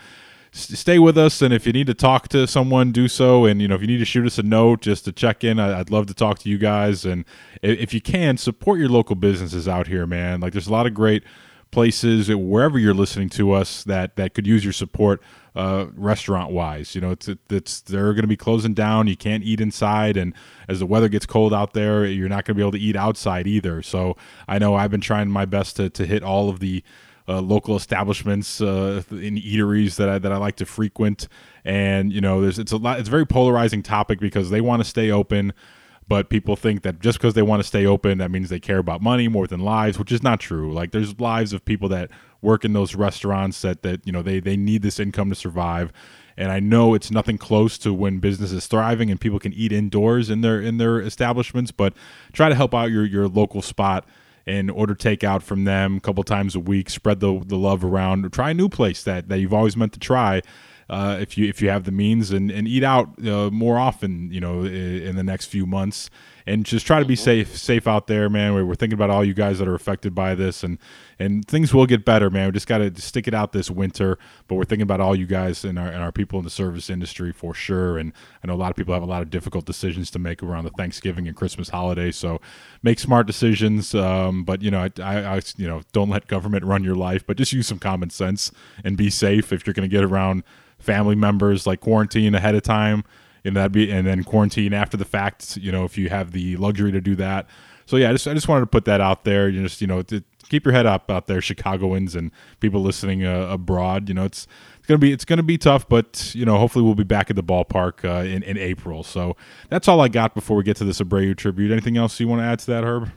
stay 0.51 0.99
with 0.99 1.17
us. 1.17 1.41
And 1.41 1.53
if 1.53 1.65
you 1.67 1.73
need 1.73 1.87
to 1.87 1.93
talk 1.93 2.27
to 2.29 2.47
someone, 2.47 2.91
do 2.91 3.07
so. 3.07 3.45
And 3.45 3.61
you 3.61 3.67
know, 3.67 3.75
if 3.75 3.81
you 3.81 3.87
need 3.87 3.97
to 3.99 4.05
shoot 4.05 4.25
us 4.25 4.37
a 4.37 4.43
note 4.43 4.81
just 4.81 5.05
to 5.05 5.11
check 5.11 5.43
in, 5.43 5.59
I, 5.59 5.79
I'd 5.79 5.89
love 5.91 6.07
to 6.07 6.13
talk 6.13 6.39
to 6.39 6.49
you 6.49 6.57
guys. 6.57 7.05
And 7.05 7.25
i- 7.63 7.67
if 7.67 7.93
you 7.93 8.01
can, 8.01 8.37
support 8.37 8.79
your 8.79 8.89
local 8.89 9.15
businesses 9.15 9.67
out 9.67 9.87
here, 9.87 10.05
man. 10.05 10.39
Like 10.41 10.53
there's 10.53 10.67
a 10.67 10.71
lot 10.71 10.85
of 10.87 10.93
great 10.93 11.23
places 11.71 12.29
wherever 12.35 12.79
you're 12.79 12.95
listening 12.95 13.29
to 13.29 13.51
us 13.51 13.83
that 13.83 14.15
that 14.15 14.33
could 14.33 14.47
use 14.47 14.63
your 14.63 14.73
support 14.73 15.21
uh, 15.55 15.85
restaurant 15.95 16.51
wise 16.51 16.95
you 16.95 17.01
know 17.01 17.11
it's 17.11 17.29
it's 17.51 17.81
they're 17.81 18.13
going 18.13 18.23
to 18.23 18.27
be 18.27 18.35
closing 18.35 18.73
down 18.73 19.05
you 19.05 19.15
can't 19.15 19.43
eat 19.43 19.61
inside 19.61 20.17
and 20.17 20.33
as 20.67 20.79
the 20.79 20.85
weather 20.87 21.07
gets 21.07 21.27
cold 21.27 21.53
out 21.53 21.73
there 21.73 22.05
you're 22.05 22.27
not 22.29 22.43
going 22.43 22.55
to 22.55 22.57
be 22.57 22.61
able 22.61 22.71
to 22.71 22.79
eat 22.79 22.95
outside 22.95 23.45
either 23.45 23.83
so 23.83 24.15
i 24.47 24.57
know 24.57 24.73
i've 24.73 24.89
been 24.89 25.01
trying 25.01 25.29
my 25.29 25.45
best 25.45 25.75
to, 25.75 25.91
to 25.91 26.07
hit 26.07 26.23
all 26.23 26.49
of 26.49 26.59
the 26.59 26.83
uh, 27.29 27.39
local 27.41 27.75
establishments 27.75 28.59
uh, 28.59 29.03
in 29.11 29.35
eateries 29.35 29.95
that 29.97 30.09
I, 30.09 30.17
that 30.17 30.31
I 30.31 30.37
like 30.37 30.55
to 30.57 30.65
frequent. 30.65 31.27
And 31.63 32.11
you 32.11 32.21
know 32.21 32.41
there's 32.41 32.57
it's 32.57 32.71
a 32.71 32.77
lot 32.77 32.99
it's 32.99 33.07
a 33.07 33.11
very 33.11 33.27
polarizing 33.27 33.83
topic 33.83 34.19
because 34.19 34.49
they 34.49 34.61
want 34.61 34.81
to 34.81 34.89
stay 34.89 35.11
open 35.11 35.53
but 36.07 36.27
people 36.27 36.55
think 36.55 36.81
that 36.81 36.99
just 36.99 37.19
because 37.19 37.35
they 37.35 37.43
want 37.43 37.61
to 37.61 37.67
stay 37.67 37.85
open 37.85 38.17
that 38.17 38.31
means 38.31 38.49
they 38.49 38.59
care 38.59 38.79
about 38.79 38.99
money 38.99 39.27
more 39.27 39.45
than 39.45 39.59
lives 39.59 39.99
which 39.99 40.11
is 40.11 40.23
not 40.23 40.39
true. 40.39 40.73
Like 40.73 40.91
there's 40.91 41.19
lives 41.19 41.53
of 41.53 41.63
people 41.63 41.87
that 41.89 42.09
work 42.41 42.65
in 42.65 42.73
those 42.73 42.95
restaurants 42.95 43.61
that 43.61 43.83
that 43.83 44.05
you 44.07 44.11
know 44.11 44.23
they 44.23 44.39
they 44.39 44.57
need 44.57 44.81
this 44.81 44.99
income 44.99 45.29
to 45.29 45.35
survive. 45.35 45.93
And 46.35 46.53
I 46.53 46.61
know 46.61 46.93
it's 46.93 47.11
nothing 47.11 47.37
close 47.37 47.77
to 47.79 47.93
when 47.93 48.19
business 48.19 48.53
is 48.53 48.65
thriving 48.65 49.11
and 49.11 49.19
people 49.19 49.39
can 49.39 49.53
eat 49.53 49.71
indoors 49.73 50.29
in 50.29 50.41
their 50.41 50.59
in 50.59 50.77
their 50.77 50.99
establishments 50.99 51.71
but 51.71 51.93
try 52.33 52.49
to 52.49 52.55
help 52.55 52.73
out 52.73 52.89
your 52.89 53.05
your 53.05 53.27
local 53.27 53.61
spot 53.61 54.05
and 54.49 54.69
order 54.71 54.95
takeout 54.95 55.41
from 55.43 55.63
them 55.65 55.97
a 55.97 55.99
couple 55.99 56.23
times 56.23 56.55
a 56.55 56.59
week 56.59 56.89
spread 56.89 57.19
the 57.19 57.41
the 57.45 57.57
love 57.57 57.83
around 57.83 58.31
try 58.33 58.49
a 58.51 58.53
new 58.53 58.69
place 58.69 59.03
that 59.03 59.29
that 59.29 59.39
you've 59.39 59.53
always 59.53 59.77
meant 59.77 59.93
to 59.93 59.99
try 59.99 60.41
uh, 60.89 61.17
if 61.21 61.37
you 61.37 61.47
if 61.47 61.61
you 61.61 61.69
have 61.69 61.83
the 61.83 61.91
means 61.91 62.31
and, 62.31 62.49
and 62.49 62.67
eat 62.67 62.83
out 62.83 63.07
uh, 63.23 63.51
more 63.51 63.77
often, 63.77 64.31
you 64.31 64.41
know, 64.41 64.63
i- 64.63 64.67
in 65.09 65.15
the 65.15 65.23
next 65.23 65.45
few 65.45 65.67
months, 65.67 66.09
and 66.49 66.65
just 66.65 66.87
try 66.87 66.99
to 66.99 67.05
be 67.05 67.15
safe 67.15 67.55
safe 67.55 67.87
out 67.87 68.07
there, 68.07 68.27
man. 68.27 68.55
We're, 68.55 68.65
we're 68.65 68.75
thinking 68.75 68.95
about 68.95 69.11
all 69.11 69.23
you 69.23 69.35
guys 69.35 69.59
that 69.59 69.67
are 69.67 69.75
affected 69.75 70.15
by 70.15 70.33
this, 70.33 70.63
and 70.63 70.79
and 71.19 71.47
things 71.47 71.73
will 71.73 71.85
get 71.85 72.03
better, 72.03 72.31
man. 72.31 72.47
We 72.47 72.53
just 72.53 72.67
got 72.67 72.79
to 72.79 72.99
stick 72.99 73.27
it 73.27 73.35
out 73.35 73.51
this 73.51 73.69
winter, 73.69 74.17
but 74.47 74.55
we're 74.55 74.63
thinking 74.63 74.81
about 74.81 74.99
all 74.99 75.15
you 75.15 75.27
guys 75.27 75.63
and 75.63 75.77
our 75.77 75.87
and 75.87 76.01
our 76.01 76.11
people 76.11 76.39
in 76.39 76.45
the 76.45 76.49
service 76.49 76.89
industry 76.89 77.31
for 77.31 77.53
sure. 77.53 77.99
And 77.99 78.13
I 78.43 78.47
know 78.47 78.55
a 78.55 78.55
lot 78.55 78.71
of 78.71 78.75
people 78.75 78.95
have 78.95 79.03
a 79.03 79.07
lot 79.07 79.21
of 79.21 79.29
difficult 79.29 79.65
decisions 79.65 80.09
to 80.11 80.19
make 80.19 80.41
around 80.41 80.63
the 80.63 80.71
Thanksgiving 80.71 81.27
and 81.27 81.37
Christmas 81.37 81.69
holiday, 81.69 82.11
so 82.11 82.41
make 82.81 82.97
smart 82.99 83.27
decisions. 83.27 83.93
Um, 83.93 84.43
but 84.43 84.63
you 84.63 84.71
know, 84.71 84.79
I, 84.79 85.01
I, 85.01 85.35
I 85.35 85.41
you 85.55 85.67
know 85.67 85.81
don't 85.91 86.09
let 86.09 86.27
government 86.27 86.65
run 86.65 86.83
your 86.83 86.95
life, 86.95 87.25
but 87.27 87.37
just 87.37 87.53
use 87.53 87.67
some 87.67 87.79
common 87.79 88.09
sense 88.09 88.51
and 88.83 88.97
be 88.97 89.11
safe 89.11 89.53
if 89.53 89.67
you're 89.67 89.75
going 89.75 89.87
to 89.87 89.95
get 89.95 90.03
around 90.03 90.43
family 90.79 91.15
members 91.15 91.67
like 91.67 91.79
quarantine 91.79 92.33
ahead 92.33 92.55
of 92.55 92.63
time 92.63 93.03
and 93.43 93.55
that'd 93.55 93.71
be 93.71 93.91
and 93.91 94.05
then 94.05 94.23
quarantine 94.23 94.73
after 94.73 94.97
the 94.97 95.05
fact 95.05 95.57
you 95.57 95.71
know 95.71 95.83
if 95.85 95.97
you 95.97 96.09
have 96.09 96.31
the 96.31 96.57
luxury 96.57 96.91
to 96.91 97.01
do 97.01 97.15
that. 97.15 97.47
So 97.85 97.97
yeah 97.97 98.09
i 98.09 98.11
just 98.11 98.27
i 98.27 98.33
just 98.35 98.47
wanted 98.47 98.61
to 98.61 98.67
put 98.67 98.85
that 98.85 99.01
out 99.01 99.23
there 99.23 99.49
you 99.49 99.63
just 99.63 99.81
you 99.81 99.87
know 99.87 100.03
to 100.03 100.23
keep 100.47 100.63
your 100.63 100.73
head 100.73 100.85
up 100.85 101.09
out 101.09 101.25
there 101.25 101.41
chicagoans 101.41 102.15
and 102.15 102.31
people 102.59 102.81
listening 102.81 103.25
uh, 103.25 103.47
abroad 103.49 104.09
you 104.09 104.13
know 104.15 104.25
it's 104.25 104.45
it's 104.77 104.87
gonna 104.87 104.99
be 104.99 105.11
it's 105.11 105.25
gonna 105.25 105.41
be 105.41 105.57
tough 105.57 105.89
but 105.89 106.33
you 106.35 106.45
know 106.45 106.57
hopefully 106.59 106.85
we'll 106.85 106.93
be 106.95 107.03
back 107.03 107.31
at 107.31 107.35
the 107.35 107.43
ballpark 107.43 108.05
uh, 108.07 108.23
in, 108.23 108.43
in 108.43 108.57
april. 108.57 109.03
So 109.03 109.35
that's 109.69 109.87
all 109.87 110.01
i 110.01 110.07
got 110.07 110.35
before 110.35 110.55
we 110.57 110.63
get 110.63 110.77
to 110.77 110.83
this 110.83 110.99
abreu 110.99 111.35
tribute. 111.35 111.71
Anything 111.71 111.97
else 111.97 112.19
you 112.19 112.27
want 112.27 112.41
to 112.41 112.45
add 112.45 112.59
to 112.59 112.65
that 112.67 112.83
herb? 112.83 113.11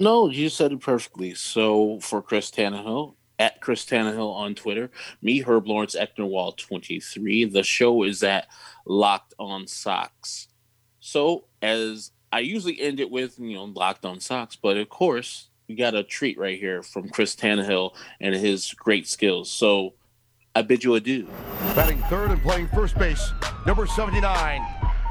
No, 0.00 0.28
you 0.30 0.48
said 0.48 0.72
it 0.72 0.80
perfectly. 0.80 1.34
So 1.34 1.98
for 2.00 2.22
Chris 2.22 2.50
Tannehill, 2.52 3.14
at 3.38 3.60
Chris 3.60 3.84
Tannehill 3.84 4.34
on 4.34 4.54
Twitter, 4.54 4.90
me, 5.22 5.40
Herb 5.40 5.66
Lawrence 5.66 5.94
Ecknerwall 5.94 6.56
23. 6.56 7.44
The 7.44 7.62
show 7.62 8.02
is 8.02 8.22
at 8.22 8.48
Locked 8.84 9.34
on 9.38 9.66
Sox. 9.66 10.48
So 11.00 11.44
as 11.62 12.12
I 12.32 12.40
usually 12.40 12.80
end 12.80 13.00
it 13.00 13.10
with, 13.10 13.38
you 13.38 13.54
know, 13.54 13.64
Locked 13.64 14.04
on 14.04 14.20
Sox, 14.20 14.56
but 14.56 14.76
of 14.76 14.88
course, 14.88 15.48
we 15.68 15.74
got 15.74 15.94
a 15.94 16.02
treat 16.02 16.38
right 16.38 16.58
here 16.58 16.82
from 16.82 17.10
Chris 17.10 17.36
Tannehill 17.36 17.94
and 18.20 18.34
his 18.34 18.72
great 18.74 19.06
skills. 19.06 19.50
So 19.50 19.94
I 20.54 20.62
bid 20.62 20.82
you 20.82 20.94
adieu. 20.94 21.28
Batting 21.76 22.02
third 22.04 22.30
and 22.30 22.42
playing 22.42 22.68
first 22.68 22.98
base, 22.98 23.32
number 23.66 23.86
79, 23.86 24.62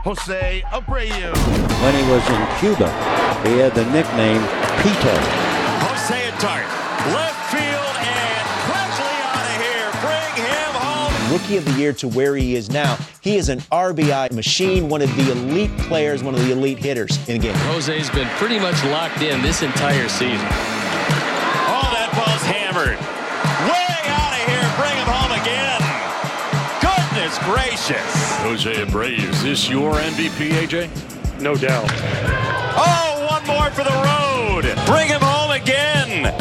Jose 0.03 0.63
Abreu. 0.65 1.35
When 1.83 1.95
he 1.95 2.11
was 2.11 2.27
in 2.27 2.47
Cuba, 2.59 2.89
he 3.47 3.57
had 3.59 3.73
the 3.75 3.85
nickname 3.91 4.41
Pito. 4.81 5.15
Jose 5.87 6.31
Tart, 6.39 6.65
left 7.13 7.36
Rookie 11.37 11.57
of 11.57 11.65
the 11.65 11.73
year 11.73 11.93
to 11.93 12.07
where 12.07 12.35
he 12.35 12.55
is 12.55 12.71
now. 12.71 12.97
He 13.21 13.37
is 13.37 13.49
an 13.49 13.59
RBI 13.71 14.31
machine, 14.31 14.89
one 14.89 15.03
of 15.03 15.15
the 15.15 15.31
elite 15.31 15.69
players, 15.77 16.23
one 16.23 16.33
of 16.33 16.39
the 16.43 16.51
elite 16.51 16.79
hitters 16.79 17.15
in 17.29 17.37
the 17.37 17.39
game. 17.39 17.55
Jose's 17.57 18.09
been 18.09 18.27
pretty 18.37 18.57
much 18.57 18.83
locked 18.85 19.21
in 19.21 19.43
this 19.43 19.61
entire 19.61 20.09
season. 20.09 20.47
Oh, 21.69 21.89
that 21.93 22.09
ball's 22.17 22.41
hammered. 22.41 22.97
Way 23.69 23.97
out 24.17 24.33
of 24.33 24.49
here. 24.49 24.65
Bring 24.81 24.97
him 24.97 25.05
home 25.05 25.29
again. 25.37 25.77
Goodness 26.81 27.37
gracious. 27.45 28.41
Jose 28.41 28.73
Abreu, 28.73 29.29
is 29.29 29.43
this 29.43 29.69
your 29.69 29.93
MVP, 29.93 30.49
AJ? 30.53 31.39
No 31.39 31.53
doubt. 31.53 31.87
Oh, 32.75 33.27
one 33.29 33.45
more 33.45 33.69
for 33.69 33.83
the 33.83 33.93
road. 33.93 34.63
Bring 34.87 35.07
him 35.07 35.21
home 35.21 35.51
again. 35.51 36.33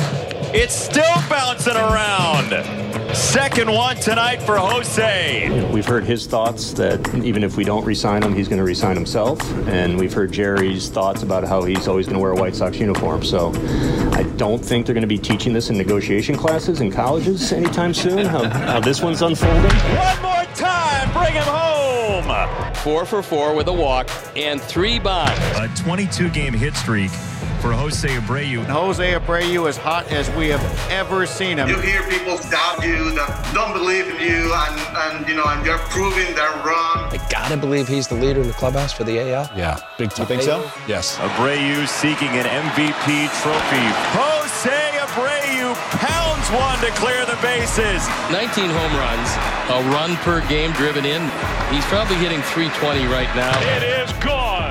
It's 0.54 0.74
still 0.74 1.20
bouncing 1.28 1.76
around. 1.76 2.95
Second 3.26 3.70
one 3.70 3.96
tonight 3.96 4.40
for 4.40 4.56
Jose. 4.56 5.70
We've 5.72 5.84
heard 5.84 6.04
his 6.04 6.26
thoughts 6.26 6.72
that 6.74 7.12
even 7.16 7.42
if 7.42 7.56
we 7.56 7.64
don't 7.64 7.84
resign 7.84 8.22
him, 8.22 8.34
he's 8.34 8.46
going 8.48 8.58
to 8.58 8.64
resign 8.64 8.94
himself. 8.94 9.42
And 9.66 9.98
we've 9.98 10.12
heard 10.12 10.32
Jerry's 10.32 10.88
thoughts 10.88 11.22
about 11.22 11.44
how 11.44 11.64
he's 11.64 11.88
always 11.88 12.06
going 12.06 12.14
to 12.14 12.22
wear 12.22 12.30
a 12.30 12.36
White 12.36 12.54
Sox 12.54 12.78
uniform. 12.78 13.24
So 13.24 13.52
I 14.12 14.22
don't 14.36 14.64
think 14.64 14.86
they're 14.86 14.94
going 14.94 15.02
to 15.02 15.08
be 15.08 15.18
teaching 15.18 15.52
this 15.52 15.68
in 15.70 15.76
negotiation 15.76 16.36
classes 16.36 16.80
in 16.80 16.90
colleges 16.90 17.52
anytime 17.52 17.92
soon, 17.92 18.24
how, 18.24 18.48
how 18.48 18.80
this 18.80 19.02
one's 19.02 19.20
unfolding. 19.20 19.72
One 19.72 20.22
more 20.22 20.44
time, 20.54 21.12
bring 21.12 21.34
him 21.34 21.42
home. 21.44 22.74
Four 22.76 23.04
for 23.04 23.22
four 23.22 23.54
with 23.54 23.66
a 23.66 23.72
walk 23.72 24.08
and 24.36 24.60
three 24.62 25.00
bombs. 25.00 25.36
A 25.56 25.68
22 25.82 26.30
game 26.30 26.54
hit 26.54 26.74
streak 26.74 27.10
for 27.56 27.72
Jose 27.72 28.08
Abreu. 28.08 28.64
Jose 28.64 29.12
Abreu 29.12 29.68
as 29.68 29.76
hot 29.76 30.10
as 30.12 30.30
we 30.30 30.48
have 30.48 30.62
ever 30.90 31.26
seen 31.26 31.58
him. 31.58 31.68
You 31.68 31.78
hear 31.80 32.02
people 32.08 32.36
doubt 32.50 32.84
you, 32.84 33.10
that 33.12 33.50
don't 33.54 33.72
believe 33.72 34.08
in 34.08 34.20
you, 34.20 34.52
and, 34.52 34.76
and 34.96 35.28
you 35.28 35.34
know, 35.34 35.44
and 35.46 35.64
you're 35.64 35.78
proving 35.90 36.34
they're 36.34 36.50
wrong. 36.64 37.10
I 37.12 37.20
gotta 37.30 37.56
believe 37.56 37.88
he's 37.88 38.08
the 38.08 38.14
leader 38.14 38.40
in 38.40 38.46
the 38.46 38.54
clubhouse 38.54 38.92
for 38.92 39.04
the 39.04 39.18
AL. 39.18 39.50
Yeah, 39.56 39.78
big 39.98 40.10
time. 40.10 40.24
You 40.24 40.28
think 40.28 40.42
so? 40.42 40.70
Yes. 40.86 41.16
Abreu 41.18 41.86
seeking 41.86 42.28
an 42.28 42.46
MVP 42.46 43.28
trophy. 43.42 43.86
Jose 44.16 44.80
Abreu 45.00 45.74
pounds 45.98 46.46
one 46.50 46.78
to 46.80 46.90
clear 46.98 47.24
the 47.26 47.38
bases. 47.42 48.06
19 48.30 48.70
home 48.70 48.94
runs, 49.00 49.28
a 49.70 49.78
run 49.90 50.16
per 50.22 50.46
game 50.48 50.72
driven 50.72 51.04
in. 51.04 51.22
He's 51.72 51.84
probably 51.86 52.16
hitting 52.16 52.42
320 52.54 53.06
right 53.06 53.30
now. 53.34 53.54
It 53.76 53.82
is 53.82 54.12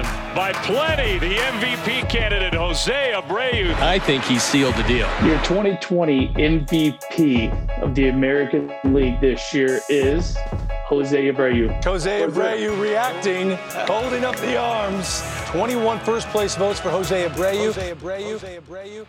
gone 0.04 0.36
by 0.36 0.52
plenty. 0.54 1.18
The 1.20 1.36
MVP 1.36 2.10
candidate, 2.10 2.54
Jose 2.54 3.14
Abreu. 3.16 3.74
I 3.76 4.00
think 4.00 4.24
he 4.24 4.40
sealed 4.40 4.76
the 4.76 4.84
deal. 4.84 5.08
Your 5.24 5.38
2020 5.44 6.30
MVP 6.30 7.82
of 7.82 7.96
the 7.96 8.10
American 8.10 8.72
League 8.84 9.20
this 9.22 9.54
year 9.54 9.80
is 9.90 10.38
Jose 10.86 11.32
Abreu. 11.32 11.84
Jose 11.84 12.22
Abreu 12.22 12.82
reacting, 12.82 13.58
holding 13.88 14.26
up 14.26 14.36
the 14.38 14.58
arms. 14.58 15.24
21 15.48 16.00
first 16.00 16.28
place 16.30 16.56
votes 16.56 16.80
for 16.80 16.90
Jose 16.90 17.28
Abreu. 17.28 17.66
Jose 17.66 17.94
Abreu. 17.94 18.32
Jose 18.32 18.60
Abreu. 18.60 19.06